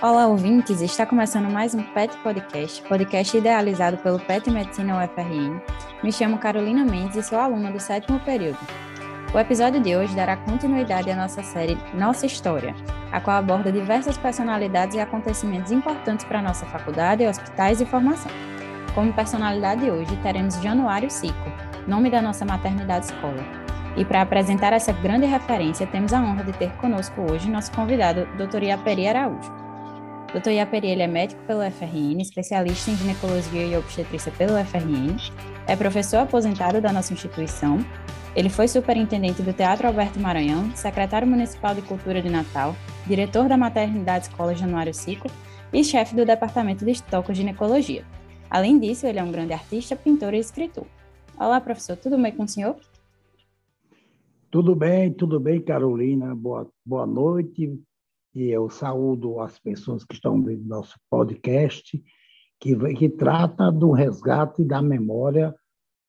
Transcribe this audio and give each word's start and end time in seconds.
Olá, 0.00 0.28
ouvintes! 0.28 0.80
Está 0.80 1.04
começando 1.04 1.50
mais 1.50 1.74
um 1.74 1.82
PET 1.82 2.16
Podcast, 2.18 2.82
podcast 2.82 3.36
idealizado 3.36 3.96
pelo 3.96 4.20
PET 4.20 4.48
Medicina 4.48 4.96
UFRN. 4.96 5.60
Me 6.04 6.12
chamo 6.12 6.38
Carolina 6.38 6.84
Mendes 6.84 7.16
e 7.16 7.22
sou 7.24 7.36
aluna 7.36 7.72
do 7.72 7.80
sétimo 7.80 8.20
período. 8.20 8.60
O 9.34 9.38
episódio 9.40 9.80
de 9.80 9.96
hoje 9.96 10.14
dará 10.14 10.36
continuidade 10.36 11.10
à 11.10 11.16
nossa 11.16 11.42
série 11.42 11.76
Nossa 11.94 12.26
História, 12.26 12.76
a 13.10 13.20
qual 13.20 13.38
aborda 13.38 13.72
diversas 13.72 14.16
personalidades 14.16 14.94
e 14.94 15.00
acontecimentos 15.00 15.72
importantes 15.72 16.24
para 16.24 16.38
a 16.38 16.42
nossa 16.42 16.64
faculdade, 16.66 17.26
hospitais 17.26 17.80
e 17.80 17.84
formação. 17.84 18.30
Como 18.94 19.12
personalidade 19.12 19.80
de 19.80 19.90
hoje, 19.90 20.16
teremos 20.18 20.62
Januário 20.62 21.10
Cico, 21.10 21.52
nome 21.88 22.08
da 22.08 22.22
nossa 22.22 22.44
maternidade 22.44 23.06
escola. 23.06 23.44
E 23.96 24.04
para 24.04 24.22
apresentar 24.22 24.72
essa 24.72 24.92
grande 24.92 25.26
referência, 25.26 25.88
temos 25.88 26.12
a 26.12 26.20
honra 26.20 26.44
de 26.44 26.52
ter 26.52 26.70
conosco 26.76 27.20
hoje 27.32 27.50
nosso 27.50 27.72
convidado, 27.72 28.28
Dr. 28.36 28.62
Iaperi 28.62 29.08
Araújo. 29.08 29.67
Dr. 30.32 30.50
Iaperi 30.50 30.88
ele 30.88 31.02
é 31.02 31.06
médico 31.06 31.42
pelo 31.46 31.62
FRN, 31.70 32.20
especialista 32.20 32.90
em 32.90 32.96
ginecologia 32.96 33.64
e 33.64 33.76
obstetrícia 33.76 34.30
pelo 34.32 34.62
FRN, 34.62 35.16
é 35.66 35.74
professor 35.74 36.18
aposentado 36.18 36.82
da 36.82 36.92
nossa 36.92 37.14
instituição, 37.14 37.78
ele 38.36 38.50
foi 38.50 38.68
superintendente 38.68 39.42
do 39.42 39.54
Teatro 39.54 39.86
Alberto 39.86 40.20
Maranhão, 40.20 40.70
secretário 40.76 41.26
municipal 41.26 41.74
de 41.74 41.80
Cultura 41.80 42.20
de 42.20 42.28
Natal, 42.28 42.76
diretor 43.06 43.48
da 43.48 43.56
Maternidade 43.56 44.26
Escola 44.26 44.54
Januário 44.54 44.92
Cico 44.92 45.28
e 45.72 45.82
chefe 45.82 46.14
do 46.14 46.26
Departamento 46.26 46.84
de 46.84 46.92
Ginecologia. 47.32 48.04
Além 48.50 48.78
disso, 48.78 49.06
ele 49.06 49.18
é 49.18 49.22
um 49.22 49.32
grande 49.32 49.54
artista, 49.54 49.96
pintor 49.96 50.34
e 50.34 50.38
escritor. 50.38 50.86
Olá, 51.38 51.58
professor, 51.58 51.96
tudo 51.96 52.18
bem 52.18 52.32
com 52.32 52.44
o 52.44 52.48
senhor? 52.48 52.76
Tudo 54.50 54.76
bem, 54.76 55.10
tudo 55.12 55.40
bem, 55.40 55.60
Carolina. 55.60 56.34
Boa, 56.34 56.68
boa 56.84 57.06
noite 57.06 57.78
e 58.38 58.50
eu 58.52 58.70
saúdo 58.70 59.40
as 59.40 59.58
pessoas 59.58 60.04
que 60.04 60.14
estão 60.14 60.38
no 60.38 60.56
nosso 60.58 60.96
podcast, 61.10 62.00
que, 62.60 62.76
que 62.94 63.08
trata 63.08 63.68
do 63.72 63.90
resgate 63.90 64.64
da 64.64 64.80
memória 64.80 65.52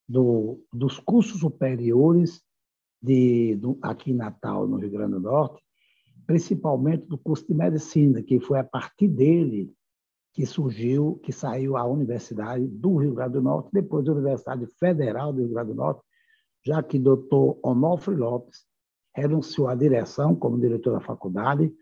do, 0.07 0.63
dos 0.71 0.99
cursos 0.99 1.39
superiores 1.39 2.43
de, 3.01 3.55
do, 3.55 3.79
aqui 3.81 4.11
em 4.11 4.15
Natal, 4.15 4.67
no 4.67 4.77
Rio 4.77 4.91
Grande 4.91 5.13
do 5.13 5.21
Norte, 5.21 5.59
principalmente 6.27 7.07
do 7.07 7.17
curso 7.17 7.47
de 7.47 7.55
medicina, 7.55 8.21
que 8.21 8.39
foi 8.39 8.59
a 8.59 8.63
partir 8.63 9.07
dele 9.07 9.73
que 10.31 10.45
surgiu, 10.45 11.19
que 11.23 11.31
saiu 11.31 11.75
a 11.77 11.83
Universidade 11.83 12.67
do 12.67 12.97
Rio 12.97 13.15
Grande 13.15 13.33
do 13.33 13.41
Norte, 13.41 13.71
depois 13.73 14.07
a 14.07 14.11
Universidade 14.11 14.67
Federal 14.79 15.33
do 15.33 15.39
Rio 15.41 15.49
Grande 15.49 15.71
do 15.71 15.77
Norte, 15.77 16.03
já 16.63 16.83
que 16.83 16.97
o 16.97 17.01
doutor 17.01 17.59
Onofre 17.63 18.15
Lopes 18.15 18.67
renunciou 19.15 19.67
à 19.67 19.73
direção 19.73 20.35
como 20.35 20.59
diretor 20.59 20.93
da 20.93 20.99
faculdade, 20.99 21.73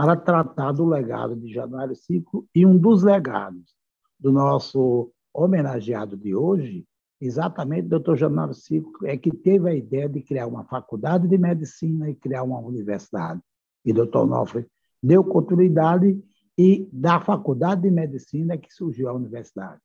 para 0.00 0.16
tratar 0.16 0.72
do 0.72 0.86
legado 0.86 1.36
de 1.36 1.52
Januário 1.52 1.94
Ciclo 1.94 2.48
e 2.54 2.64
um 2.64 2.74
dos 2.78 3.02
legados 3.02 3.74
do 4.18 4.32
nosso 4.32 5.12
homenageado 5.30 6.16
de 6.16 6.34
hoje, 6.34 6.86
exatamente 7.20 7.94
o 7.94 7.98
Dr. 8.00 8.16
Januário 8.16 8.54
Ciclo, 8.54 9.06
é 9.06 9.14
que 9.18 9.30
teve 9.30 9.68
a 9.68 9.74
ideia 9.74 10.08
de 10.08 10.22
criar 10.22 10.46
uma 10.46 10.64
faculdade 10.64 11.28
de 11.28 11.36
medicina 11.36 12.08
e 12.08 12.14
criar 12.14 12.44
uma 12.44 12.58
universidade. 12.60 13.42
E 13.84 13.92
o 13.92 14.06
Dr. 14.06 14.20
Onofre 14.20 14.66
deu 15.02 15.22
continuidade 15.22 16.18
e 16.56 16.88
da 16.90 17.20
faculdade 17.20 17.82
de 17.82 17.90
medicina 17.90 18.56
que 18.56 18.72
surgiu 18.72 19.06
a 19.06 19.12
universidade. 19.12 19.82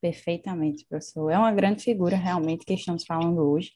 Perfeitamente, 0.00 0.86
professor. 0.88 1.30
É 1.30 1.36
uma 1.36 1.52
grande 1.52 1.82
figura 1.82 2.16
realmente 2.16 2.64
que 2.64 2.74
estamos 2.74 3.04
falando 3.04 3.40
hoje. 3.40 3.72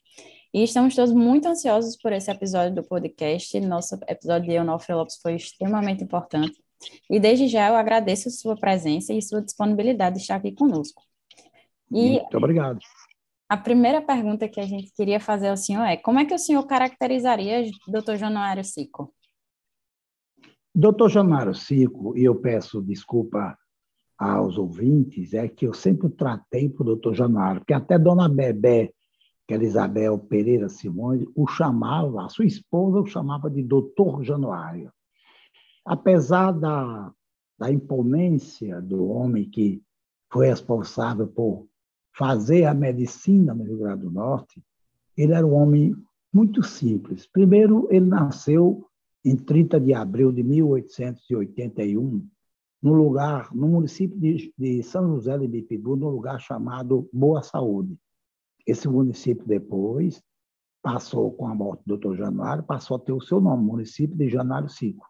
E 0.55 0.63
estamos 0.63 0.95
todos 0.95 1.13
muito 1.13 1.49
ansiosos 1.49 1.97
por 1.97 2.13
esse 2.13 2.31
episódio 2.31 2.75
do 2.75 2.81
podcast. 2.81 3.59
Nosso 3.59 3.99
episódio 4.07 4.49
de 4.49 4.57
Onofre 4.57 4.95
Lopes 4.95 5.19
foi 5.21 5.35
extremamente 5.35 6.01
importante. 6.01 6.57
E 7.09 7.19
desde 7.19 7.49
já 7.49 7.67
eu 7.67 7.75
agradeço 7.75 8.29
a 8.29 8.31
sua 8.31 8.55
presença 8.55 9.13
e 9.13 9.21
sua 9.21 9.41
disponibilidade 9.41 10.15
de 10.15 10.21
estar 10.21 10.37
aqui 10.37 10.53
conosco. 10.53 11.03
E 11.91 12.21
muito 12.21 12.37
obrigado. 12.37 12.79
A 13.49 13.57
primeira 13.57 14.01
pergunta 14.01 14.47
que 14.47 14.61
a 14.61 14.65
gente 14.65 14.93
queria 14.95 15.19
fazer 15.19 15.49
ao 15.49 15.57
senhor 15.57 15.83
é: 15.83 15.97
como 15.97 16.19
é 16.19 16.25
que 16.25 16.33
o 16.33 16.39
senhor 16.39 16.65
caracterizaria 16.65 17.69
Dr. 17.85 18.15
Januário 18.15 18.63
Cico? 18.63 19.13
Dr. 20.73 21.09
Januário 21.09 21.53
Cico, 21.53 22.17
e 22.17 22.23
eu 22.23 22.33
peço 22.33 22.81
desculpa 22.81 23.57
aos 24.17 24.57
ouvintes, 24.57 25.33
é 25.33 25.49
que 25.49 25.67
eu 25.67 25.73
sempre 25.73 26.07
tratei 26.11 26.69
para 26.69 26.89
o 26.89 26.95
Dr. 26.95 27.13
Januário, 27.13 27.59
porque 27.59 27.73
até 27.73 27.99
Dona 27.99 28.29
Bebé 28.29 28.93
que 29.47 29.53
era 29.53 29.63
Isabel 29.63 30.17
Pereira 30.17 30.67
Simões, 30.69 31.23
o 31.35 31.47
chamava, 31.47 32.25
a 32.25 32.29
sua 32.29 32.45
esposa 32.45 32.99
o 32.99 33.05
chamava 33.05 33.49
de 33.49 33.61
doutor 33.61 34.23
Januário. 34.23 34.91
Apesar 35.85 36.51
da, 36.51 37.11
da 37.57 37.71
imponência 37.71 38.81
do 38.81 39.07
homem 39.07 39.49
que 39.49 39.83
foi 40.31 40.47
responsável 40.47 41.27
por 41.27 41.67
fazer 42.11 42.65
a 42.65 42.73
medicina 42.73 43.53
no 43.53 43.63
Rio 43.63 43.77
Grande 43.77 44.01
do 44.01 44.11
Norte, 44.11 44.63
ele 45.15 45.33
era 45.33 45.45
um 45.45 45.53
homem 45.53 45.95
muito 46.33 46.63
simples. 46.63 47.27
Primeiro, 47.27 47.87
ele 47.91 48.07
nasceu 48.07 48.85
em 49.23 49.35
30 49.35 49.79
de 49.79 49.93
abril 49.93 50.31
de 50.31 50.43
1881, 50.43 52.27
no 52.81 52.93
lugar, 52.93 53.53
no 53.55 53.67
município 53.67 54.19
de, 54.19 54.53
de 54.57 54.83
São 54.83 55.15
José 55.15 55.37
de 55.37 55.47
Bipibu, 55.47 55.95
num 55.95 56.09
lugar 56.09 56.39
chamado 56.39 57.09
Boa 57.11 57.41
Saúde. 57.41 57.97
Esse 58.65 58.87
município 58.87 59.45
depois 59.45 60.23
passou, 60.81 61.31
com 61.31 61.47
a 61.47 61.55
morte 61.55 61.81
do 61.85 61.97
doutor 61.97 62.15
Januário, 62.15 62.63
passou 62.63 62.97
a 62.97 62.99
ter 62.99 63.11
o 63.11 63.21
seu 63.21 63.41
nome, 63.41 63.63
município 63.63 64.15
de 64.15 64.29
Januário 64.29 64.69
5. 64.69 65.05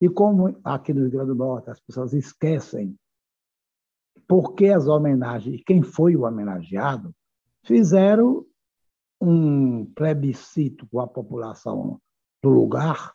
E 0.00 0.08
como 0.08 0.58
aqui 0.64 0.94
no 0.94 1.02
Rio 1.02 1.10
Grande 1.10 1.28
do 1.28 1.34
Norte 1.34 1.70
as 1.70 1.80
pessoas 1.80 2.12
esquecem 2.12 2.96
por 4.26 4.54
que 4.54 4.66
as 4.68 4.86
homenagens, 4.86 5.62
quem 5.66 5.82
foi 5.82 6.14
o 6.14 6.22
homenageado, 6.22 7.14
fizeram 7.64 8.46
um 9.20 9.84
plebiscito 9.84 10.86
com 10.86 11.00
a 11.00 11.06
população 11.06 12.00
do 12.42 12.48
lugar 12.48 13.12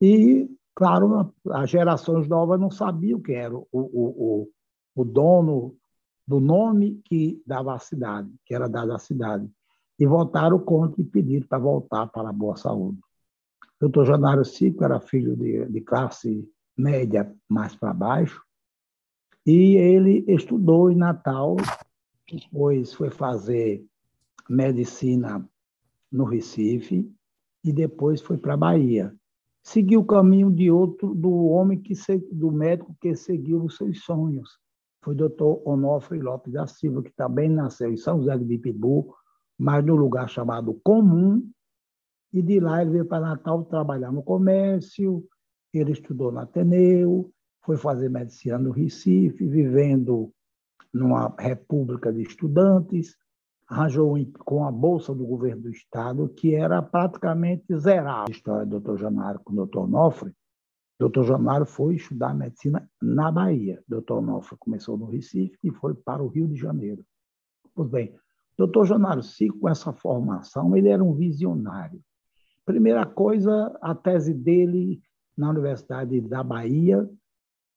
e, 0.00 0.50
claro, 0.74 1.32
as 1.50 1.70
gerações 1.70 2.26
novas 2.26 2.58
não 2.58 2.70
sabiam 2.70 3.20
quem 3.20 3.36
era 3.36 3.56
o, 3.56 3.66
o, 3.70 3.80
o, 3.82 4.50
o 4.96 5.04
dono 5.04 5.76
do 6.28 6.40
nome 6.40 7.00
que 7.06 7.42
dava 7.46 7.74
à 7.74 7.78
cidade, 7.78 8.30
que 8.44 8.54
era 8.54 8.68
dado 8.68 8.92
à 8.92 8.98
cidade, 8.98 9.50
e 9.98 10.06
votaram 10.06 10.58
contra 10.58 11.00
e 11.00 11.04
pediram 11.04 11.46
para 11.48 11.58
voltar 11.58 12.06
para 12.08 12.28
a 12.28 12.32
boa 12.32 12.54
saúde. 12.54 12.98
O 13.62 13.88
doutor 13.88 14.04
Janário 14.04 14.44
Cico 14.44 14.84
era 14.84 15.00
filho 15.00 15.34
de, 15.34 15.64
de 15.64 15.80
classe 15.80 16.46
média 16.76 17.34
mais 17.48 17.74
para 17.74 17.94
baixo, 17.94 18.42
e 19.46 19.76
ele 19.76 20.22
estudou 20.28 20.90
em 20.90 20.96
Natal, 20.96 21.56
depois 22.30 22.92
foi 22.92 23.08
fazer 23.08 23.82
medicina 24.50 25.48
no 26.12 26.24
Recife, 26.24 27.10
e 27.64 27.72
depois 27.72 28.20
foi 28.20 28.36
para 28.36 28.52
a 28.52 28.58
Bahia. 28.58 29.16
Seguiu 29.62 30.00
o 30.00 30.06
caminho 30.06 30.50
de 30.50 30.70
outro, 30.70 31.14
do 31.14 31.46
homem 31.46 31.80
que 31.80 31.94
do 32.30 32.52
médico 32.52 32.94
que 33.00 33.16
seguiu 33.16 33.64
os 33.64 33.76
seus 33.76 34.04
sonhos 34.04 34.58
foi 35.02 35.14
doutor 35.14 35.62
Onofre 35.64 36.18
Lopes 36.18 36.52
da 36.52 36.66
Silva, 36.66 37.02
que 37.02 37.12
também 37.12 37.48
nasceu 37.48 37.92
em 37.92 37.96
São 37.96 38.18
José 38.18 38.36
de 38.36 38.44
Bipibu, 38.44 39.14
mas 39.58 39.84
no 39.84 39.94
lugar 39.94 40.28
chamado 40.28 40.74
Comum, 40.82 41.48
e 42.32 42.42
de 42.42 42.60
lá 42.60 42.82
ele 42.82 42.90
veio 42.90 43.06
para 43.06 43.20
Natal 43.20 43.64
trabalhar 43.64 44.12
no 44.12 44.22
comércio, 44.22 45.24
ele 45.72 45.92
estudou 45.92 46.30
no 46.30 46.40
Ateneu, 46.40 47.30
foi 47.62 47.76
fazer 47.76 48.08
medicina 48.08 48.58
no 48.58 48.70
Recife, 48.70 49.46
vivendo 49.46 50.32
numa 50.92 51.34
república 51.38 52.12
de 52.12 52.22
estudantes, 52.22 53.16
arranjou 53.66 54.16
com 54.38 54.64
a 54.64 54.72
bolsa 54.72 55.14
do 55.14 55.26
governo 55.26 55.62
do 55.62 55.70
estado, 55.70 56.28
que 56.30 56.54
era 56.54 56.80
praticamente 56.80 57.76
zerada. 57.76 58.30
História 58.30 58.64
do 58.64 58.80
Dr. 58.80 58.96
Januário 58.96 59.40
com 59.44 59.52
o 59.52 59.66
Dr. 59.66 59.86
Dr. 60.98 61.22
Jamário 61.22 61.64
foi 61.64 61.94
estudar 61.94 62.34
medicina 62.34 62.90
na 63.00 63.30
Bahia. 63.30 63.80
Dr. 63.86 64.14
Onofre 64.14 64.56
começou 64.58 64.98
no 64.98 65.06
Recife 65.06 65.56
e 65.62 65.70
foi 65.70 65.94
para 65.94 66.20
o 66.22 66.26
Rio 66.26 66.48
de 66.48 66.56
Janeiro. 66.56 67.04
Pois 67.74 67.88
bem, 67.88 68.12
Dr. 68.58 68.84
Janário 68.84 69.22
Cico, 69.22 69.60
com 69.60 69.68
essa 69.68 69.92
formação, 69.92 70.74
ele 70.76 70.88
era 70.88 71.04
um 71.04 71.14
visionário. 71.14 72.00
Primeira 72.66 73.06
coisa, 73.06 73.78
a 73.80 73.94
tese 73.94 74.34
dele 74.34 75.00
na 75.36 75.50
Universidade 75.50 76.20
da 76.20 76.42
Bahia, 76.42 77.08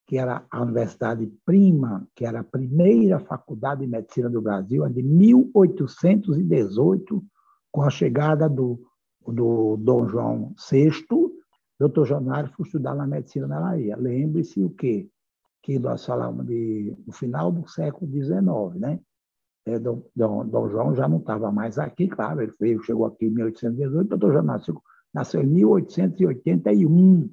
que 0.08 0.18
era 0.18 0.44
a 0.50 0.64
Universidade 0.64 1.32
Prima, 1.46 2.08
que 2.16 2.26
era 2.26 2.40
a 2.40 2.44
primeira 2.44 3.20
faculdade 3.20 3.82
de 3.82 3.88
medicina 3.88 4.28
do 4.30 4.42
Brasil, 4.42 4.84
a 4.84 4.90
de 4.90 5.04
1818, 5.04 7.24
com 7.72 7.84
a 7.84 7.92
chegada 7.92 8.50
do, 8.50 8.82
do 9.26 9.78
Dom 9.78 10.08
João 10.08 10.56
VI, 10.70 10.92
doutor 11.82 12.06
Janário 12.06 12.52
foi 12.54 12.66
estudar 12.66 12.94
na 12.94 13.08
medicina 13.08 13.48
na 13.48 13.60
Bahia. 13.60 13.98
Lembre-se 13.98 14.64
o 14.64 14.70
quê? 14.70 15.10
Que 15.64 15.80
nós 15.80 16.06
falamos 16.06 16.46
de, 16.46 16.96
no 17.08 17.12
final 17.12 17.52
do 17.52 17.68
século 17.68 18.12
XIX, 18.12 18.80
né? 18.80 19.00
É, 19.66 19.80
Dom, 19.80 20.04
Dom, 20.16 20.46
Dom, 20.48 20.70
João 20.70 20.96
já 20.96 21.08
não 21.08 21.18
estava 21.18 21.52
mais 21.52 21.80
aqui, 21.80 22.08
claro, 22.08 22.42
ele 22.42 22.54
veio, 22.60 22.84
chegou 22.84 23.06
aqui 23.06 23.26
em 23.26 23.32
1818, 23.32 24.10
doutor 24.10 24.34
Janário 24.34 24.82
nasceu 25.14 25.42
em 25.42 25.48
1881. 25.48 27.30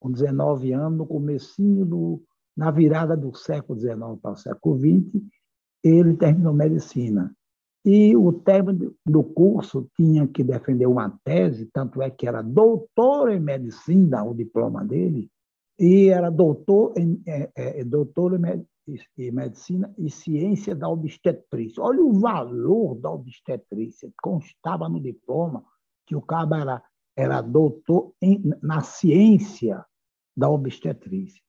com 0.00 0.10
19 0.10 0.72
anos, 0.72 0.98
no 0.98 1.06
comecinho 1.06 1.84
do, 1.84 2.22
na 2.56 2.70
virada 2.70 3.16
do 3.16 3.34
século 3.34 3.78
XIX 3.78 4.18
para 4.20 4.32
o 4.32 4.36
século 4.36 4.78
XX, 4.78 5.22
ele 5.84 6.16
terminou 6.16 6.54
medicina. 6.54 7.34
E 7.84 8.16
o 8.16 8.32
término 8.32 8.94
do 9.04 9.24
curso 9.24 9.88
tinha 9.96 10.26
que 10.26 10.44
defender 10.44 10.86
uma 10.86 11.18
tese, 11.24 11.68
tanto 11.72 12.00
é 12.00 12.10
que 12.10 12.28
era 12.28 12.40
doutor 12.40 13.30
em 13.30 13.40
medicina, 13.40 14.22
o 14.22 14.34
diploma 14.34 14.84
dele, 14.84 15.28
e 15.78 16.08
era 16.08 16.30
doutor 16.30 16.94
em, 16.96 17.20
é, 17.26 17.50
é, 17.56 17.84
doutor 17.84 18.34
em 18.34 19.32
medicina 19.32 19.92
e 19.98 20.08
ciência 20.08 20.76
da 20.76 20.88
obstetrícia. 20.88 21.82
Olha 21.82 22.04
o 22.04 22.12
valor 22.12 22.94
da 23.00 23.10
obstetrícia, 23.10 24.12
constava 24.22 24.88
no 24.88 25.00
diploma 25.00 25.64
que 26.06 26.14
o 26.14 26.22
cabo 26.22 26.54
era, 26.54 26.82
era 27.16 27.40
doutor 27.40 28.12
em, 28.22 28.40
na 28.62 28.80
ciência 28.80 29.84
da 30.36 30.48
obstetrícia. 30.48 31.42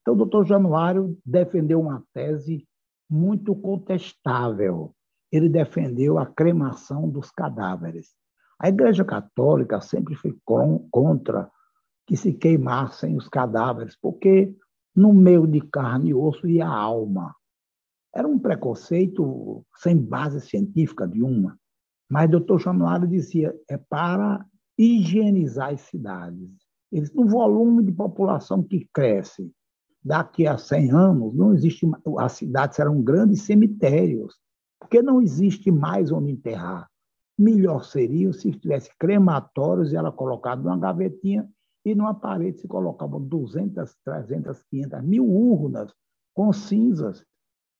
Então, 0.00 0.14
o 0.14 0.18
doutor 0.18 0.46
Januário 0.46 1.18
defendeu 1.24 1.80
uma 1.80 2.02
tese 2.12 2.66
muito 3.10 3.54
contestável. 3.54 4.94
Ele 5.34 5.48
defendeu 5.48 6.16
a 6.16 6.24
cremação 6.24 7.10
dos 7.10 7.28
cadáveres. 7.32 8.14
A 8.56 8.68
Igreja 8.68 9.04
Católica 9.04 9.80
sempre 9.80 10.14
foi 10.14 10.32
contra 10.44 11.50
que 12.06 12.16
se 12.16 12.32
queimassem 12.32 13.16
os 13.16 13.28
cadáveres, 13.28 13.96
porque 14.00 14.54
no 14.94 15.12
meio 15.12 15.44
de 15.44 15.60
carne 15.60 16.10
e 16.10 16.14
osso 16.14 16.46
ia 16.46 16.68
a 16.68 16.72
alma. 16.72 17.34
Era 18.14 18.28
um 18.28 18.38
preconceito 18.38 19.66
sem 19.78 19.96
base 19.96 20.40
científica 20.40 21.04
de 21.08 21.20
uma. 21.20 21.58
Mas 22.08 22.28
o 22.28 22.32
doutor 22.32 22.60
Januário 22.60 23.08
dizia, 23.08 23.52
é 23.68 23.76
para 23.76 24.46
higienizar 24.78 25.72
as 25.72 25.80
cidades. 25.80 26.48
Eles, 26.92 27.12
no 27.12 27.26
volume 27.26 27.82
de 27.82 27.90
população 27.90 28.62
que 28.62 28.88
cresce, 28.94 29.50
daqui 30.00 30.46
a 30.46 30.56
100 30.56 30.92
anos, 30.92 31.34
não 31.34 31.52
existe 31.52 31.90
as 32.20 32.32
cidades 32.34 32.76
serão 32.76 33.02
grandes 33.02 33.42
cemitérios, 33.42 34.43
porque 34.84 35.00
não 35.00 35.22
existe 35.22 35.70
mais 35.70 36.12
onde 36.12 36.30
enterrar. 36.30 36.88
Melhor 37.38 37.84
seria 37.84 38.32
se 38.34 38.52
tivesse 38.52 38.90
crematórios 38.98 39.92
e 39.92 39.96
ela 39.96 40.12
colocada 40.12 40.62
numa 40.62 40.78
gavetinha 40.78 41.48
e 41.84 41.94
numa 41.94 42.14
parede 42.14 42.60
se 42.60 42.68
colocavam 42.68 43.20
200, 43.20 43.94
300, 44.04 44.62
500 44.70 45.02
mil 45.02 45.26
urnas 45.26 45.92
com 46.34 46.52
cinzas 46.52 47.24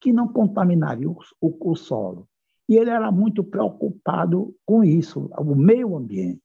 que 0.00 0.12
não 0.12 0.28
contaminariam 0.28 1.16
o, 1.40 1.70
o 1.70 1.76
solo. 1.76 2.26
E 2.68 2.76
ele 2.76 2.90
era 2.90 3.12
muito 3.12 3.44
preocupado 3.44 4.54
com 4.64 4.82
isso, 4.82 5.30
o 5.38 5.54
meio 5.54 5.96
ambiente. 5.96 6.42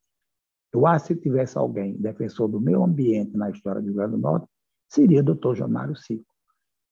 Eu 0.73 0.85
acho 0.85 1.07
que 1.07 1.13
se 1.15 1.21
tivesse 1.21 1.57
alguém 1.57 1.95
defensor 1.95 2.49
do 2.49 2.59
meio 2.59 2.83
ambiente 2.83 3.35
na 3.35 3.49
história 3.49 3.81
do 3.81 3.85
Rio 3.85 3.95
Grande 3.95 4.11
do 4.11 4.17
Norte, 4.17 4.47
seria 4.89 5.21
o 5.21 5.23
doutor 5.23 5.55
Janário 5.55 5.95
Cico. 5.95 6.28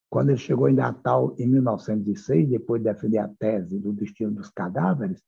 Quando 0.10 0.30
ele 0.30 0.38
chegou 0.38 0.70
em 0.70 0.74
Natal, 0.74 1.36
em 1.38 1.48
1906, 1.48 2.50
depois 2.50 2.82
de 2.82 2.92
defender 2.92 3.18
a 3.18 3.28
tese 3.28 3.78
do 3.78 3.92
destino 3.92 4.32
dos 4.32 4.50
cadáveres, 4.50 5.22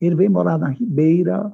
ele 0.00 0.16
veio 0.16 0.30
morar 0.30 0.58
na 0.58 0.68
Ribeira, 0.68 1.52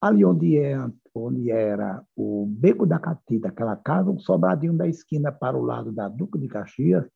ali 0.00 0.24
onde, 0.24 0.56
é, 0.56 0.78
onde 1.14 1.50
era 1.50 2.02
o 2.16 2.46
Beco 2.46 2.86
da 2.86 2.98
Catita, 2.98 3.48
aquela 3.48 3.76
casa, 3.76 4.10
um 4.10 4.18
sobradinho 4.18 4.72
da 4.72 4.88
esquina 4.88 5.30
para 5.30 5.58
o 5.58 5.62
lado 5.62 5.92
da 5.92 6.08
Duca 6.08 6.38
de 6.38 6.48
Caxias, 6.48 7.06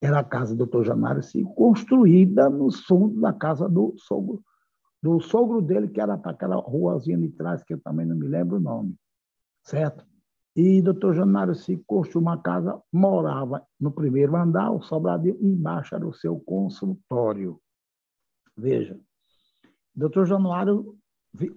era 0.00 0.20
a 0.20 0.24
casa 0.24 0.54
do 0.54 0.58
doutor 0.58 0.84
Janário 0.84 1.22
Cico, 1.22 1.52
construída 1.54 2.48
no 2.48 2.70
fundo 2.70 3.20
da 3.20 3.32
casa 3.32 3.68
do 3.68 3.94
sogro, 3.96 4.40
do 5.02 5.20
sogro 5.20 5.60
dele, 5.60 5.88
que 5.88 6.00
era 6.00 6.16
para 6.16 6.30
aquela 6.30 6.56
ruazinha 6.56 7.18
de 7.18 7.30
trás, 7.30 7.64
que 7.64 7.74
eu 7.74 7.80
também 7.80 8.06
não 8.06 8.16
me 8.16 8.28
lembro 8.28 8.58
o 8.58 8.60
nome, 8.60 8.94
certo? 9.64 10.06
E 10.60 10.82
doutor 10.82 11.14
Janário 11.14 11.54
se 11.54 11.76
construiu 11.86 12.22
uma 12.22 12.36
casa, 12.36 12.82
morava 12.92 13.64
no 13.78 13.92
primeiro 13.92 14.34
andar, 14.34 14.72
o 14.72 14.82
sobradinho, 14.82 15.38
embaixo 15.40 15.94
era 15.94 16.04
o 16.04 16.12
seu 16.12 16.40
consultório. 16.40 17.60
Veja, 18.56 18.98
doutor 19.94 20.26
Januário 20.26 20.96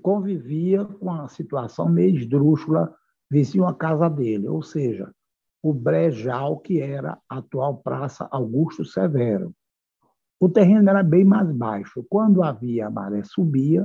convivia 0.04 0.86
com 0.86 1.12
a 1.12 1.28
situação 1.28 1.90
meio 1.90 2.16
esdrúxula, 2.16 2.96
vizinho 3.28 3.66
a 3.66 3.74
casa 3.74 4.08
dele, 4.08 4.48
ou 4.48 4.62
seja, 4.62 5.12
o 5.64 5.74
brejal 5.74 6.60
que 6.60 6.80
era 6.80 7.18
a 7.28 7.40
atual 7.40 7.78
Praça 7.78 8.28
Augusto 8.30 8.86
Severo. 8.86 9.52
O 10.40 10.48
terreno 10.48 10.88
era 10.92 11.02
bem 11.02 11.26
mais 11.26 11.52
baixo. 11.52 12.06
Quando 12.08 12.44
havia 12.44 12.86
a 12.86 12.92
maré 12.92 13.24
subia, 13.24 13.84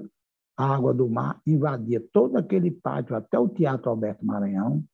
a 0.59 0.75
água 0.75 0.93
do 0.93 1.09
mar 1.09 1.41
invadia 1.47 2.05
todo 2.13 2.37
aquele 2.37 2.71
pátio 2.71 3.17
até 3.17 3.39
o 3.39 3.49
Teatro 3.49 3.89
Alberto 3.89 4.23
Maranhão, 4.23 4.85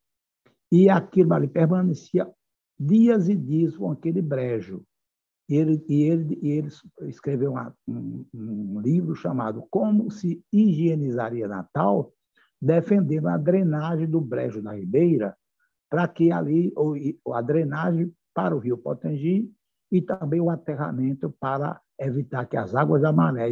e 0.73 0.89
aquilo 0.89 1.35
ali 1.35 1.47
permanecia 1.47 2.27
dias 2.81 3.29
e 3.29 3.37
dias 3.37 3.77
com 3.77 3.91
aquele 3.91 4.23
brejo. 4.23 4.83
E 5.47 5.57
ele, 5.57 5.85
e 5.87 6.03
ele, 6.05 6.39
e 6.41 6.51
ele 6.51 6.69
escreveu 7.03 7.51
uma, 7.51 7.75
um, 7.87 8.25
um, 8.33 8.81
livro 8.81 9.15
chamado 9.15 9.67
Como 9.71 10.11
se 10.11 10.43
higienizaria 10.51 11.47
Natal, 11.47 12.11
defendendo 12.59 13.29
a 13.29 13.37
drenagem 13.37 14.09
do 14.09 14.19
brejo 14.19 14.63
da 14.63 14.73
Ribeira, 14.73 15.37
para 15.91 16.09
que 16.09 16.33
ali, 16.33 16.73
ou, 16.75 16.95
a 17.35 17.43
drenagem 17.43 18.11
para 18.33 18.57
o 18.57 18.59
rio 18.59 18.79
Potengi 18.79 19.53
e 19.91 20.01
também 20.01 20.41
o 20.41 20.49
aterramento 20.49 21.31
para 21.39 21.79
evitar 22.01 22.47
que 22.47 22.57
as 22.57 22.75
águas 22.75 23.03
da 23.03 23.13
maré 23.13 23.51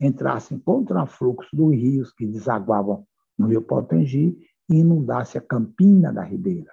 entrassem 0.00 0.58
contra 0.58 1.06
fluxo 1.06 1.54
dos 1.54 1.70
rios 1.70 2.12
que 2.12 2.26
desaguavam 2.26 3.06
no 3.38 3.46
rio 3.46 3.62
Potengi 3.62 4.36
e 4.68 4.76
inundasse 4.76 5.38
a 5.38 5.40
campina 5.40 6.12
da 6.12 6.22
Ribeira. 6.22 6.72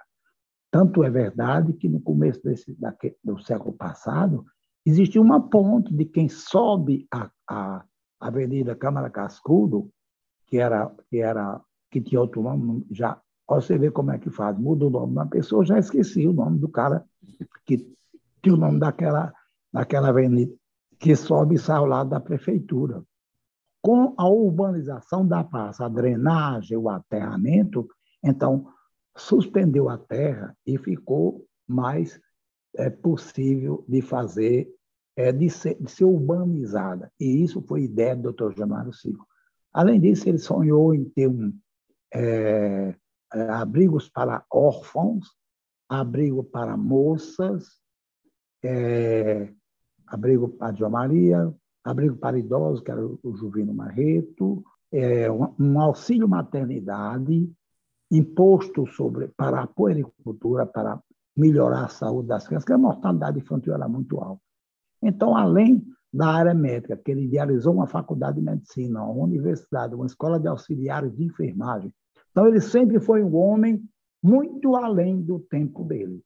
Tanto 0.70 1.02
é 1.02 1.10
verdade 1.10 1.72
que 1.72 1.88
no 1.88 2.00
começo 2.00 2.42
desse, 2.42 2.76
do 3.24 3.38
século 3.38 3.72
passado, 3.72 4.44
existia 4.84 5.20
uma 5.20 5.40
ponte 5.40 5.94
de 5.94 6.04
quem 6.04 6.28
sobe 6.28 7.06
a, 7.10 7.30
a 7.48 7.84
Avenida 8.20 8.74
Câmara 8.74 9.08
Cascudo, 9.08 9.90
que 10.46 10.58
era, 10.58 10.94
que 11.08 11.18
era 11.18 11.60
que 11.90 12.00
tinha 12.00 12.20
outro 12.20 12.42
nome, 12.42 12.86
já 12.90 13.20
você 13.48 13.78
vê 13.78 13.90
como 13.90 14.10
é 14.10 14.18
que 14.18 14.28
faz, 14.28 14.58
muda 14.58 14.86
o 14.86 14.90
nome 14.90 15.14
da 15.14 15.24
pessoa, 15.24 15.64
já 15.64 15.78
esqueci 15.78 16.26
o 16.26 16.32
nome 16.32 16.58
do 16.58 16.68
cara 16.68 17.04
que 17.64 17.78
tinha 18.42 18.54
o 18.54 18.58
nome 18.58 18.80
daquela, 18.80 19.32
daquela 19.72 20.08
avenida 20.08 20.52
que 20.98 21.14
sobe 21.14 21.54
e 21.54 21.58
sai 21.58 21.76
ao 21.76 21.86
lado 21.86 22.10
da 22.10 22.20
prefeitura 22.20 23.04
com 23.86 24.12
a 24.16 24.28
urbanização 24.28 25.24
da 25.24 25.44
praça, 25.44 25.84
a 25.84 25.88
drenagem, 25.88 26.76
o 26.76 26.88
aterramento, 26.88 27.88
então 28.20 28.66
suspendeu 29.16 29.88
a 29.88 29.96
terra 29.96 30.56
e 30.66 30.76
ficou 30.76 31.46
mais 31.68 32.20
é, 32.74 32.90
possível 32.90 33.84
de 33.86 34.02
fazer, 34.02 34.68
é, 35.14 35.30
de, 35.30 35.48
ser, 35.48 35.80
de 35.80 35.88
ser 35.88 36.04
urbanizada. 36.04 37.12
E 37.20 37.44
isso 37.44 37.62
foi 37.62 37.84
ideia 37.84 38.16
do 38.16 38.32
Dr. 38.32 38.58
Jamário 38.58 38.92
Cico. 38.92 39.24
Além 39.72 40.00
disso, 40.00 40.28
ele 40.28 40.38
sonhou 40.38 40.92
em 40.92 41.04
ter 41.04 41.28
um, 41.28 41.56
é, 42.12 42.92
é, 43.34 43.40
abrigos 43.50 44.08
para 44.08 44.44
órfãos, 44.52 45.28
abrigo 45.88 46.42
para 46.42 46.76
moças, 46.76 47.68
é, 48.64 49.54
abrigo 50.08 50.48
para 50.48 50.74
João 50.74 50.90
Maria, 50.90 51.54
abrigo 51.86 52.16
para 52.16 52.38
idosos, 52.38 52.82
que 52.82 52.90
era 52.90 53.04
o 53.06 53.36
Juvino 53.36 53.72
Marreto, 53.72 54.62
é, 54.92 55.30
um, 55.30 55.80
auxílio 55.80 56.28
maternidade 56.28 57.48
imposto 58.10 58.86
sobre, 58.88 59.28
para 59.28 59.62
a 59.62 59.66
puericultura, 59.66 60.66
para 60.66 61.00
melhorar 61.36 61.84
a 61.84 61.88
saúde 61.88 62.28
das 62.28 62.46
crianças, 62.46 62.66
que 62.66 62.72
a 62.72 62.78
mortalidade 62.78 63.38
infantil 63.38 63.74
era 63.74 63.88
muito 63.88 64.18
alta. 64.18 64.42
Então, 65.00 65.36
além 65.36 65.86
da 66.12 66.28
área 66.28 66.54
médica, 66.54 66.96
que 66.96 67.10
ele 67.10 67.24
idealizou 67.24 67.74
uma 67.74 67.86
faculdade 67.86 68.38
de 68.38 68.44
medicina, 68.44 69.04
uma 69.04 69.24
universidade, 69.24 69.94
uma 69.94 70.06
escola 70.06 70.40
de 70.40 70.48
auxiliares 70.48 71.14
de 71.14 71.24
enfermagem. 71.24 71.92
Então, 72.30 72.48
ele 72.48 72.60
sempre 72.60 72.98
foi 72.98 73.22
um 73.22 73.34
homem 73.36 73.82
muito 74.22 74.74
além 74.74 75.20
do 75.20 75.38
tempo 75.38 75.84
dele. 75.84 76.20